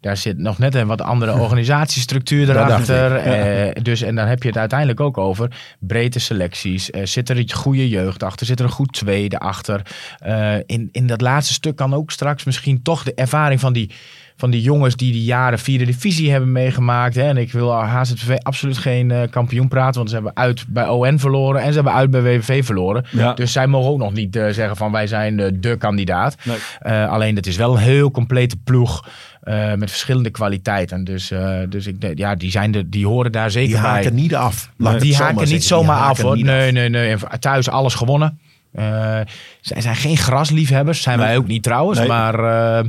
Daar 0.00 0.16
zit 0.16 0.38
nog 0.38 0.58
net 0.58 0.74
een 0.74 0.86
wat 0.86 1.00
andere 1.00 1.38
organisatiestructuur 1.44 2.50
erachter. 2.50 3.16
Eh, 3.16 3.82
dus, 3.82 4.02
en 4.02 4.14
dan 4.14 4.26
heb 4.26 4.42
je 4.42 4.48
het 4.48 4.58
uiteindelijk 4.58 5.00
ook 5.00 5.18
over 5.18 5.56
breedte 5.80 6.18
selecties. 6.18 6.90
Eh, 6.90 7.04
zit 7.04 7.28
er 7.28 7.38
een 7.38 7.52
goede 7.52 7.88
jeugd 7.88 8.22
achter? 8.22 8.46
Zit 8.46 8.58
er 8.58 8.64
een 8.64 8.70
goed 8.70 8.92
tweede 8.92 9.38
achter? 9.38 9.82
Eh, 10.18 10.54
in, 10.66 10.88
in 10.92 11.06
dat 11.06 11.20
laatste 11.20 11.54
stuk 11.54 11.76
kan 11.76 11.94
ook 11.94 12.10
straks 12.10 12.44
misschien 12.44 12.82
toch 12.82 13.02
de 13.02 13.14
ervaring 13.14 13.60
van 13.60 13.72
die, 13.72 13.90
van 14.36 14.50
die 14.50 14.62
jongens 14.62 14.96
die 14.96 15.12
die 15.12 15.24
jaren 15.24 15.58
vierde 15.58 15.84
divisie 15.84 16.30
hebben 16.30 16.52
meegemaakt. 16.52 17.14
Hè? 17.14 17.22
En 17.22 17.36
ik 17.36 17.52
wil 17.52 17.72
HZV 17.72 18.36
absoluut 18.42 18.78
geen 18.78 19.10
eh, 19.10 19.30
kampioen 19.30 19.68
praten, 19.68 19.94
want 19.96 20.08
ze 20.08 20.14
hebben 20.14 20.36
uit 20.36 20.64
bij 20.68 20.88
ON 20.88 21.18
verloren 21.18 21.60
en 21.60 21.68
ze 21.68 21.74
hebben 21.74 21.92
uit 21.92 22.10
bij 22.10 22.22
WVV 22.22 22.64
verloren. 22.64 23.04
Ja. 23.10 23.32
Dus 23.32 23.52
zij 23.52 23.66
mogen 23.66 23.90
ook 23.90 23.98
nog 23.98 24.12
niet 24.12 24.36
eh, 24.36 24.48
zeggen 24.48 24.76
van 24.76 24.92
wij 24.92 25.06
zijn 25.06 25.36
de, 25.36 25.60
de 25.60 25.76
kandidaat. 25.76 26.36
Nee. 26.44 26.56
Eh, 26.80 27.10
alleen 27.10 27.36
het 27.36 27.46
is 27.46 27.56
wel 27.56 27.72
een 27.72 27.82
heel 27.82 28.10
complete 28.10 28.56
ploeg 28.64 29.08
eh, 29.46 29.74
met 29.74 29.90
verschillende 29.90 30.30
kwaliteiten. 30.30 31.04
Dus, 31.04 31.30
eh, 31.30 31.58
dus 31.68 31.86
ik, 31.86 32.12
ja, 32.14 32.34
die, 32.34 32.50
zijn 32.50 32.74
er, 32.74 32.90
die 32.90 33.06
horen 33.06 33.32
daar 33.32 33.50
zeker 33.50 33.72
Die 33.72 33.80
bij. 33.80 33.90
haken 33.90 34.14
niet 34.14 34.34
af. 34.34 34.70
Die 34.98 35.16
haken 35.16 35.36
niet. 35.38 35.48
Die 35.48 35.60
zomaar 35.60 36.00
af 36.00 36.20
hoor. 36.20 36.38
Nee, 36.38 36.66
af. 36.66 36.72
nee, 36.72 36.88
nee. 36.88 37.08
En 37.10 37.40
thuis 37.40 37.68
alles 37.68 37.94
gewonnen. 37.94 38.38
Eh, 38.76 39.20
zij 39.60 39.80
zijn 39.80 39.96
geen 39.96 40.16
grasliefhebbers. 40.16 41.02
Zijn 41.02 41.18
wij 41.18 41.36
ook 41.36 41.46
niet 41.46 41.62
trouwens. 41.62 41.98
Nee. 41.98 42.08
Maar 42.08 42.34
eh, 42.78 42.84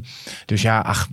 dus 0.46 0.62
ja, 0.62 0.80
ach, 0.80 1.08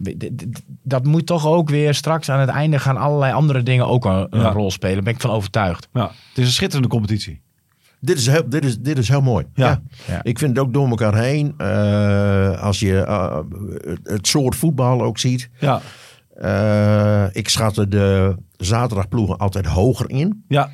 dat 0.82 1.04
moet 1.04 1.26
toch 1.26 1.46
ook 1.46 1.68
weer 1.70 1.94
straks 1.94 2.30
aan 2.30 2.40
het 2.40 2.48
einde 2.48 2.78
gaan 2.78 2.96
allerlei 2.96 3.32
andere 3.32 3.62
dingen 3.62 3.86
ook 3.86 4.04
een, 4.04 4.26
een 4.30 4.40
Ja. 4.40 4.50
rol 4.52 4.70
spelen. 4.70 4.94
Daar 4.94 5.04
ben 5.04 5.14
ik 5.14 5.20
van 5.20 5.30
overtuigd. 5.30 5.88
Ja, 5.92 6.02
het 6.02 6.38
is 6.38 6.46
een 6.46 6.52
schitterende 6.52 6.88
competitie. 6.88 7.42
Dit 8.00 8.18
is, 8.18 8.26
heel, 8.26 8.48
dit, 8.48 8.64
is, 8.64 8.78
dit 8.78 8.98
is 8.98 9.08
heel 9.08 9.20
mooi. 9.22 9.46
Ja. 9.54 9.66
Ja. 9.66 9.80
Ja. 10.14 10.20
Ik 10.22 10.38
vind 10.38 10.56
het 10.56 10.66
ook 10.66 10.72
door 10.72 10.88
elkaar 10.88 11.14
heen. 11.14 11.54
eh, 11.58 12.62
als 12.62 12.78
je 12.80 12.92
het, 14.02 14.26
soort 14.26 14.56
voetbal 14.56 15.02
ook 15.02 15.18
ziet. 15.18 15.50
Ja. 15.58 15.80
eh, 16.36 17.24
ik 17.32 17.48
schatte 17.48 17.88
de 17.88 18.36
zaterdagploegen 18.56 19.38
altijd 19.38 19.66
hoger 19.66 20.10
in. 20.10 20.44
Ja. 20.48 20.70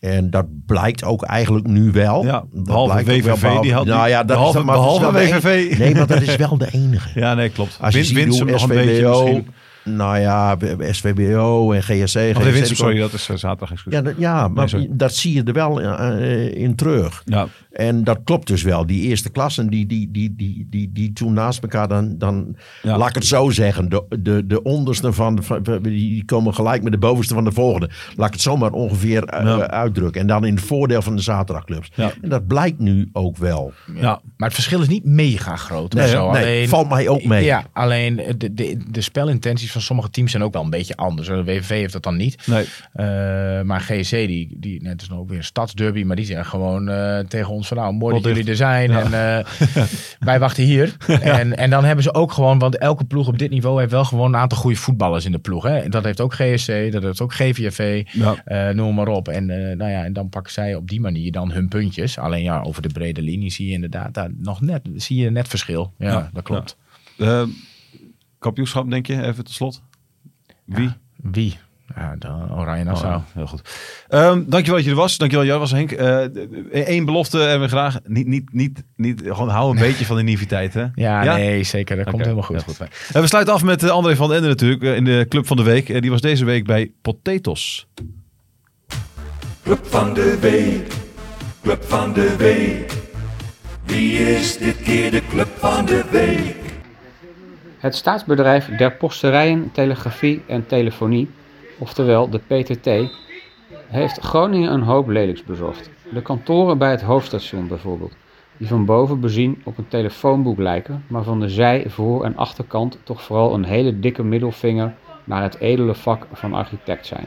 En 0.00 0.30
dat 0.30 0.46
blijkt 0.66 1.04
ook 1.04 1.22
eigenlijk 1.22 1.66
nu 1.66 1.90
wel. 1.92 2.24
Ja, 2.24 2.32
Dat 2.52 2.64
behalve 2.64 3.02
blijkt 3.02 3.26
ook 3.26 3.40
wel, 3.40 3.50
WVV, 3.52 3.60
die 3.62 3.72
had 3.74 3.86
nou 3.86 4.08
ja, 4.08 4.16
dat 4.18 4.26
behalve- 4.26 4.58
is, 4.58 4.64
maar 4.64 4.74
dat 4.74 4.84
behalve 4.84 5.12
WVV. 5.18 5.70
en- 5.72 5.78
Nee, 5.78 5.94
maar 5.94 6.06
dat 6.06 6.20
is 6.22 6.36
wel 6.36 6.58
de 6.58 6.68
enige. 6.72 7.08
ja, 7.20 7.34
nee, 7.34 7.48
klopt. 7.48 7.78
Als 7.80 7.92
je 7.94 7.98
Win- 7.98 8.08
ziet 8.08 8.16
Winsum 8.16 8.42
hoe 8.42 8.52
nog 8.52 8.62
een 8.62 8.68
beetje 8.68 8.94
SVBO, 8.96 9.22
misschien. 9.22 9.46
Nou 9.84 10.18
ja, 10.18 10.56
SVBO 10.90 11.72
en 11.72 11.82
GSC. 11.82 11.94
Of 11.96 12.12
de 12.12 12.32
GSC 12.34 12.52
Winsum, 12.52 12.76
sorry, 12.76 12.98
dat 12.98 13.12
is 13.12 13.28
eh, 13.28 13.36
zaterdag 13.36 13.70
excuus. 13.72 13.92
Ja, 13.92 14.02
dat- 14.02 14.14
ja 14.18 14.48
maar 14.48 14.70
dat 14.90 15.14
zie 15.14 15.34
je 15.34 15.42
er 15.42 15.52
wel 15.52 15.80
eh, 15.80 16.54
in 16.54 16.74
terug. 16.74 17.22
Ja. 17.24 17.46
En 17.70 18.04
dat 18.04 18.18
klopt 18.24 18.46
dus 18.46 18.62
wel. 18.62 18.86
Die 18.86 19.02
eerste 19.02 19.30
klassen 19.30 19.68
die, 19.70 19.86
die, 19.86 20.10
die, 20.10 20.34
die, 20.36 20.66
die, 20.70 20.90
die 20.92 21.12
toen 21.12 21.32
naast 21.32 21.62
elkaar 21.62 21.88
dan, 21.88 22.14
dan 22.18 22.56
Ja. 22.82 22.96
laat 22.96 23.08
ik 23.08 23.14
het 23.14 23.26
zo 23.26 23.50
zeggen, 23.50 23.88
de, 23.88 24.04
de, 24.20 24.46
de 24.46 24.62
onderste 24.62 25.12
van, 25.12 25.42
van 25.42 25.62
die 25.82 26.24
komen 26.24 26.54
gelijk 26.54 26.82
met 26.82 26.92
de 26.92 26.98
bovenste 26.98 27.34
van 27.34 27.44
de 27.44 27.52
volgende. 27.52 27.90
Laat 28.16 28.26
ik 28.26 28.32
het 28.32 28.42
zomaar 28.42 28.70
ongeveer 28.72 29.24
eh, 29.24 29.44
Ja. 29.44 29.68
uitdrukken. 29.68 30.20
En 30.20 30.26
dan 30.26 30.44
in 30.44 30.54
het 30.54 30.64
voordeel 30.64 31.02
van 31.02 31.16
de 31.16 31.22
zaterdagclubs. 31.22 31.90
Ja. 31.94 32.12
En 32.22 32.28
dat 32.28 32.46
blijkt 32.46 32.78
nu 32.78 33.08
ook 33.12 33.36
wel. 33.36 33.72
Ja. 33.94 34.20
Maar 34.36 34.48
het 34.48 34.54
verschil 34.54 34.80
is 34.80 34.88
niet 34.88 35.04
mega 35.04 35.56
groot. 35.56 35.92
Nee, 35.92 36.08
zo. 36.08 36.30
nee, 36.30 36.42
alleen, 36.42 36.68
valt 36.68 36.88
mij 36.88 37.08
ook 37.08 37.24
mee. 37.24 37.44
Ja, 37.44 37.64
alleen 37.72 38.16
de, 38.38 38.54
de, 38.54 38.76
de 38.90 39.00
spelintenties 39.00 39.69
van 39.72 39.80
sommige 39.80 40.10
teams 40.10 40.30
zijn 40.30 40.42
ook 40.42 40.52
wel 40.52 40.62
een 40.62 40.70
beetje 40.70 40.96
anders. 40.96 41.28
De 41.28 41.44
WVV 41.44 41.68
heeft 41.68 41.92
dat 41.92 42.02
dan 42.02 42.16
niet. 42.16 42.46
Nee. 42.46 42.64
Eh, 42.92 43.06
maar 43.62 43.80
GSC, 43.80 44.10
die, 44.10 44.56
die, 44.56 44.82
net 44.82 45.02
is 45.02 45.08
nog 45.08 45.18
ook 45.18 45.28
weer 45.28 45.38
een 45.38 45.44
stadsderby, 45.44 46.02
maar 46.02 46.16
die 46.16 46.24
zeggen 46.24 46.46
gewoon 46.46 46.88
eh, 46.88 47.18
tegen 47.18 47.52
ons 47.52 47.68
van 47.68 47.76
nou, 47.76 47.92
mooi 47.92 48.14
dat 48.14 48.24
jullie 48.24 48.50
er 48.50 48.56
zijn. 48.56 48.90
Ja. 48.90 49.00
En 49.00 49.38
eh, 49.38 49.84
wij 50.28 50.38
wachten 50.38 50.64
hier. 50.64 50.96
En, 51.06 51.56
en 51.56 51.70
dan 51.70 51.84
hebben 51.84 52.04
ze 52.04 52.14
ook 52.14 52.32
gewoon, 52.32 52.58
want 52.58 52.78
elke 52.78 53.04
ploeg 53.04 53.28
op 53.28 53.38
dit 53.38 53.50
niveau 53.50 53.78
heeft 53.78 53.92
wel 53.92 54.04
gewoon 54.04 54.34
een 54.34 54.40
aantal 54.40 54.58
goede 54.58 54.76
voetballers 54.76 55.24
in 55.24 55.32
de 55.32 55.38
ploeg. 55.38 55.62
Hè? 55.62 55.88
Dat 55.88 56.04
heeft 56.04 56.20
ook 56.20 56.34
GSC, 56.34 56.92
dat 56.92 57.02
heeft 57.02 57.20
ook 57.20 57.34
GVV, 57.34 58.06
Ja. 58.12 58.72
noem 58.72 58.94
maar 58.94 59.08
op. 59.08 59.28
En, 59.28 59.46
nou 59.76 59.90
ja, 59.90 60.04
en 60.04 60.12
dan 60.12 60.28
pakken 60.28 60.52
zij 60.52 60.74
op 60.74 60.88
die 60.88 61.00
manier 61.00 61.32
dan 61.32 61.52
hun 61.52 61.68
puntjes. 61.68 62.18
Alleen 62.18 62.42
ja, 62.42 62.60
over 62.62 62.82
de 62.82 62.88
brede 62.88 63.22
linie 63.22 63.50
zie 63.50 63.66
je 63.66 63.72
inderdaad 63.72 64.14
daar 64.14 64.30
nog 64.36 64.60
net, 64.60 64.80
zie 64.94 65.22
je 65.22 65.30
net 65.30 65.48
verschil. 65.48 65.92
Ja, 65.98 66.30
dat 66.32 66.42
klopt. 66.42 66.76
Kampioenschap, 68.40 68.90
denk 68.90 69.06
je, 69.06 69.22
even 69.26 69.44
tot 69.44 69.54
slot? 69.54 69.82
Wie? 70.64 70.90
Wie? 71.16 71.58
Ja, 71.96 72.16
dan 72.18 72.58
Oranje 72.58 72.84
Nassau. 72.84 73.14
Oh, 73.14 73.22
heel 73.34 73.46
goed. 73.46 73.62
Ehm, 74.08 74.42
dankjewel 74.46 74.74
dat 74.74 74.84
je 74.84 74.90
er 74.90 74.96
was. 74.96 75.16
Dankjewel 75.16 75.46
dat 75.46 75.54
jij 75.54 75.60
was, 75.60 75.70
Henk. 75.70 75.90
Eén 76.88 77.04
belofte 77.04 77.38
hebben 77.38 77.68
we 77.68 77.74
graag. 77.74 77.98
Niet, 78.04 78.26
niet, 78.26 78.52
niet, 78.52 78.82
niet, 78.96 79.20
gewoon 79.24 79.48
hou 79.48 79.70
een 79.70 79.82
beetje 79.82 80.06
van 80.06 80.16
de 80.16 80.22
naïviteit, 80.22 80.74
hè? 80.74 80.86
Ja, 80.94 81.34
nee, 81.34 81.62
zeker. 81.62 81.96
Dat 81.96 82.10
komt 82.10 82.22
helemaal 82.22 82.42
goed. 82.42 82.78
En 83.12 83.20
we 83.20 83.26
sluiten 83.26 83.54
af 83.54 83.62
met 83.62 83.82
eh, 83.82 83.90
André 83.90 84.16
van 84.16 84.28
den 84.28 84.36
Ende 84.36 84.48
natuurlijk. 84.48 84.82
eh, 84.82 84.96
in 84.96 85.04
de 85.04 85.26
Club 85.28 85.46
van 85.46 85.56
de 85.56 85.62
Week. 85.62 85.88
Eh, 85.88 86.00
die 86.00 86.10
was 86.10 86.20
deze 86.20 86.44
week 86.44 86.66
bij 86.66 86.92
Potatoes. 87.02 87.86
Club 89.62 89.86
van 89.86 90.14
de 90.14 90.38
week, 90.40 90.92
club 91.62 91.84
van 91.84 92.12
de 92.12 92.36
week. 92.36 92.92
Wie 93.84 94.12
is 94.12 94.58
dit 94.58 94.82
keer 94.82 95.10
de 95.10 95.22
club 95.30 95.48
van 95.58 95.86
de 95.86 96.04
week? 96.10 96.59
Het 97.80 97.94
staatsbedrijf 97.94 98.76
der 98.76 98.92
posterijen, 98.92 99.72
telegrafie 99.72 100.42
en 100.46 100.66
telefonie, 100.66 101.30
oftewel 101.78 102.30
de 102.30 102.38
PTT, 102.38 102.86
heeft 103.86 104.20
Groningen 104.20 104.72
een 104.72 104.82
hoop 104.82 105.08
lelijks 105.08 105.44
bezorgd. 105.44 105.90
De 106.12 106.22
kantoren 106.22 106.78
bij 106.78 106.90
het 106.90 107.02
hoofdstation 107.02 107.68
bijvoorbeeld, 107.68 108.12
die 108.56 108.68
van 108.68 108.84
boven 108.84 109.20
bezien 109.20 109.62
op 109.64 109.78
een 109.78 109.88
telefoonboek 109.88 110.58
lijken, 110.58 111.04
maar 111.06 111.22
van 111.22 111.40
de 111.40 111.48
zij-, 111.48 111.84
voor- 111.86 112.24
en 112.24 112.36
achterkant 112.36 112.98
toch 113.02 113.22
vooral 113.22 113.54
een 113.54 113.64
hele 113.64 114.00
dikke 114.00 114.22
middelvinger 114.22 114.94
naar 115.24 115.42
het 115.42 115.58
edele 115.58 115.94
vak 115.94 116.26
van 116.32 116.54
architect 116.54 117.06
zijn. 117.06 117.26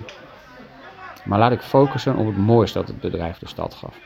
Maar 1.25 1.39
laat 1.39 1.51
ik 1.51 1.61
focussen 1.61 2.15
op 2.15 2.25
het 2.25 2.37
moois 2.37 2.71
dat 2.71 2.87
het 2.87 2.99
bedrijf 2.99 3.37
de 3.37 3.47
stad 3.47 3.73
gaf. 3.73 3.97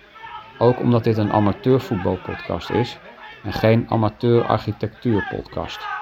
Ook 0.57 0.79
omdat 0.79 1.03
dit 1.03 1.17
een 1.17 1.31
amateurvoetbalpodcast 1.31 2.69
is 2.69 2.97
en 3.43 3.53
geen 3.53 3.85
amateur-architectuurpodcast. 3.89 5.96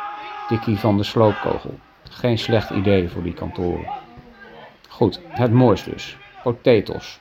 Tikkie 0.48 0.80
van 0.80 0.98
de 0.98 1.04
sloopkogel. 1.04 1.80
Geen 2.10 2.38
slecht 2.38 2.70
idee 2.70 3.10
voor 3.10 3.24
die 3.24 3.34
kantoren. 3.34 3.88
Goed, 4.90 5.20
het 5.28 5.52
moois 5.52 5.84
dus. 5.84 6.18
Potatoes. 6.44 7.20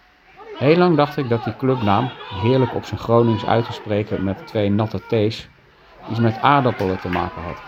Heel 0.58 0.76
lang 0.76 0.96
dacht 0.96 1.16
ik 1.16 1.28
dat 1.28 1.44
die 1.44 1.56
clubnaam, 1.56 2.10
heerlijk 2.42 2.74
op 2.74 2.84
zijn 2.84 3.00
Gronings 3.00 3.46
uit 3.46 3.64
te 3.64 3.72
spreken 3.72 4.24
met 4.24 4.46
twee 4.46 4.70
natte 4.70 4.98
T's, 4.98 5.48
iets 6.10 6.18
met 6.18 6.40
aardappelen 6.40 7.00
te 7.00 7.08
maken 7.08 7.42
had. 7.42 7.62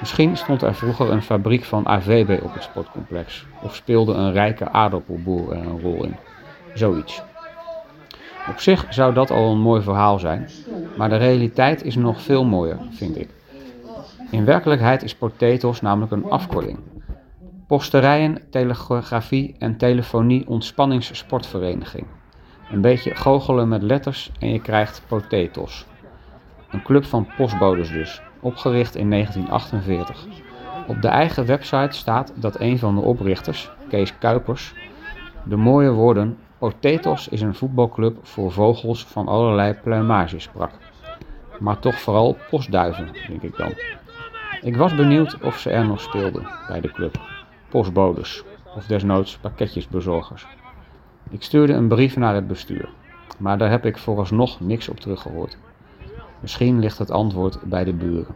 Misschien 0.00 0.36
stond 0.36 0.62
er 0.62 0.74
vroeger 0.74 1.10
een 1.10 1.22
fabriek 1.22 1.64
van 1.64 1.86
AVB 1.86 2.42
op 2.42 2.54
het 2.54 2.62
sportcomplex, 2.62 3.46
of 3.62 3.74
speelde 3.74 4.12
een 4.12 4.32
rijke 4.32 4.68
aardappelboer 4.68 5.52
er 5.52 5.58
een 5.58 5.80
rol 5.80 6.04
in. 6.04 6.16
Zoiets. 6.74 7.22
Op 8.48 8.60
zich 8.60 8.86
zou 8.88 9.14
dat 9.14 9.30
al 9.30 9.50
een 9.50 9.60
mooi 9.60 9.82
verhaal 9.82 10.18
zijn, 10.18 10.50
maar 10.96 11.08
de 11.08 11.16
realiteit 11.16 11.84
is 11.84 11.96
nog 11.96 12.20
veel 12.20 12.44
mooier, 12.44 12.78
vind 12.90 13.18
ik. 13.18 13.28
In 14.30 14.44
werkelijkheid 14.44 15.02
is 15.02 15.14
Potatoes 15.14 15.80
namelijk 15.80 16.12
een 16.12 16.30
afkorting. 16.30 16.78
Posterijen, 17.66 18.50
telegrafie 18.50 19.54
en 19.58 19.76
telefonie 19.76 20.48
ontspanningssportvereniging. 20.48 22.06
Een 22.70 22.80
beetje 22.80 23.14
goochelen 23.14 23.68
met 23.68 23.82
letters 23.82 24.30
en 24.38 24.48
je 24.48 24.60
krijgt 24.60 25.02
Potatoes. 25.08 25.86
Een 26.70 26.82
club 26.82 27.04
van 27.04 27.28
postbodes 27.36 27.90
dus, 27.90 28.22
opgericht 28.40 28.96
in 28.96 29.10
1948. 29.10 30.26
Op 30.86 31.02
de 31.02 31.08
eigen 31.08 31.46
website 31.46 31.96
staat 31.96 32.32
dat 32.36 32.60
een 32.60 32.78
van 32.78 32.94
de 32.94 33.00
oprichters, 33.00 33.70
Kees 33.88 34.18
Kuipers, 34.18 34.74
de 35.44 35.56
mooie 35.56 35.90
woorden 35.90 36.38
Potatoes 36.58 37.28
is 37.28 37.40
een 37.40 37.54
voetbalclub 37.54 38.16
voor 38.22 38.52
vogels 38.52 39.04
van 39.04 39.28
allerlei 39.28 39.74
pluimage 39.74 40.38
sprak. 40.38 40.70
Maar 41.58 41.78
toch 41.78 42.00
vooral 42.00 42.36
postduiven, 42.50 43.12
denk 43.28 43.42
ik 43.42 43.56
dan. 43.56 43.72
Ik 44.64 44.76
was 44.76 44.94
benieuwd 44.94 45.40
of 45.40 45.58
ze 45.58 45.70
er 45.70 45.86
nog 45.86 46.00
speelden 46.00 46.46
bij 46.68 46.80
de 46.80 46.92
club. 46.92 47.20
Postbodes, 47.68 48.44
of 48.76 48.86
desnoods 48.86 49.38
pakketjesbezorgers. 49.38 50.46
Ik 51.30 51.42
stuurde 51.42 51.72
een 51.72 51.88
brief 51.88 52.16
naar 52.16 52.34
het 52.34 52.46
bestuur, 52.46 52.88
maar 53.38 53.58
daar 53.58 53.70
heb 53.70 53.84
ik 53.84 53.98
vooralsnog 53.98 54.60
niks 54.60 54.88
op 54.88 55.00
teruggehoord. 55.00 55.58
Misschien 56.40 56.78
ligt 56.78 56.98
het 56.98 57.10
antwoord 57.10 57.58
bij 57.62 57.84
de 57.84 57.92
buren. 57.92 58.34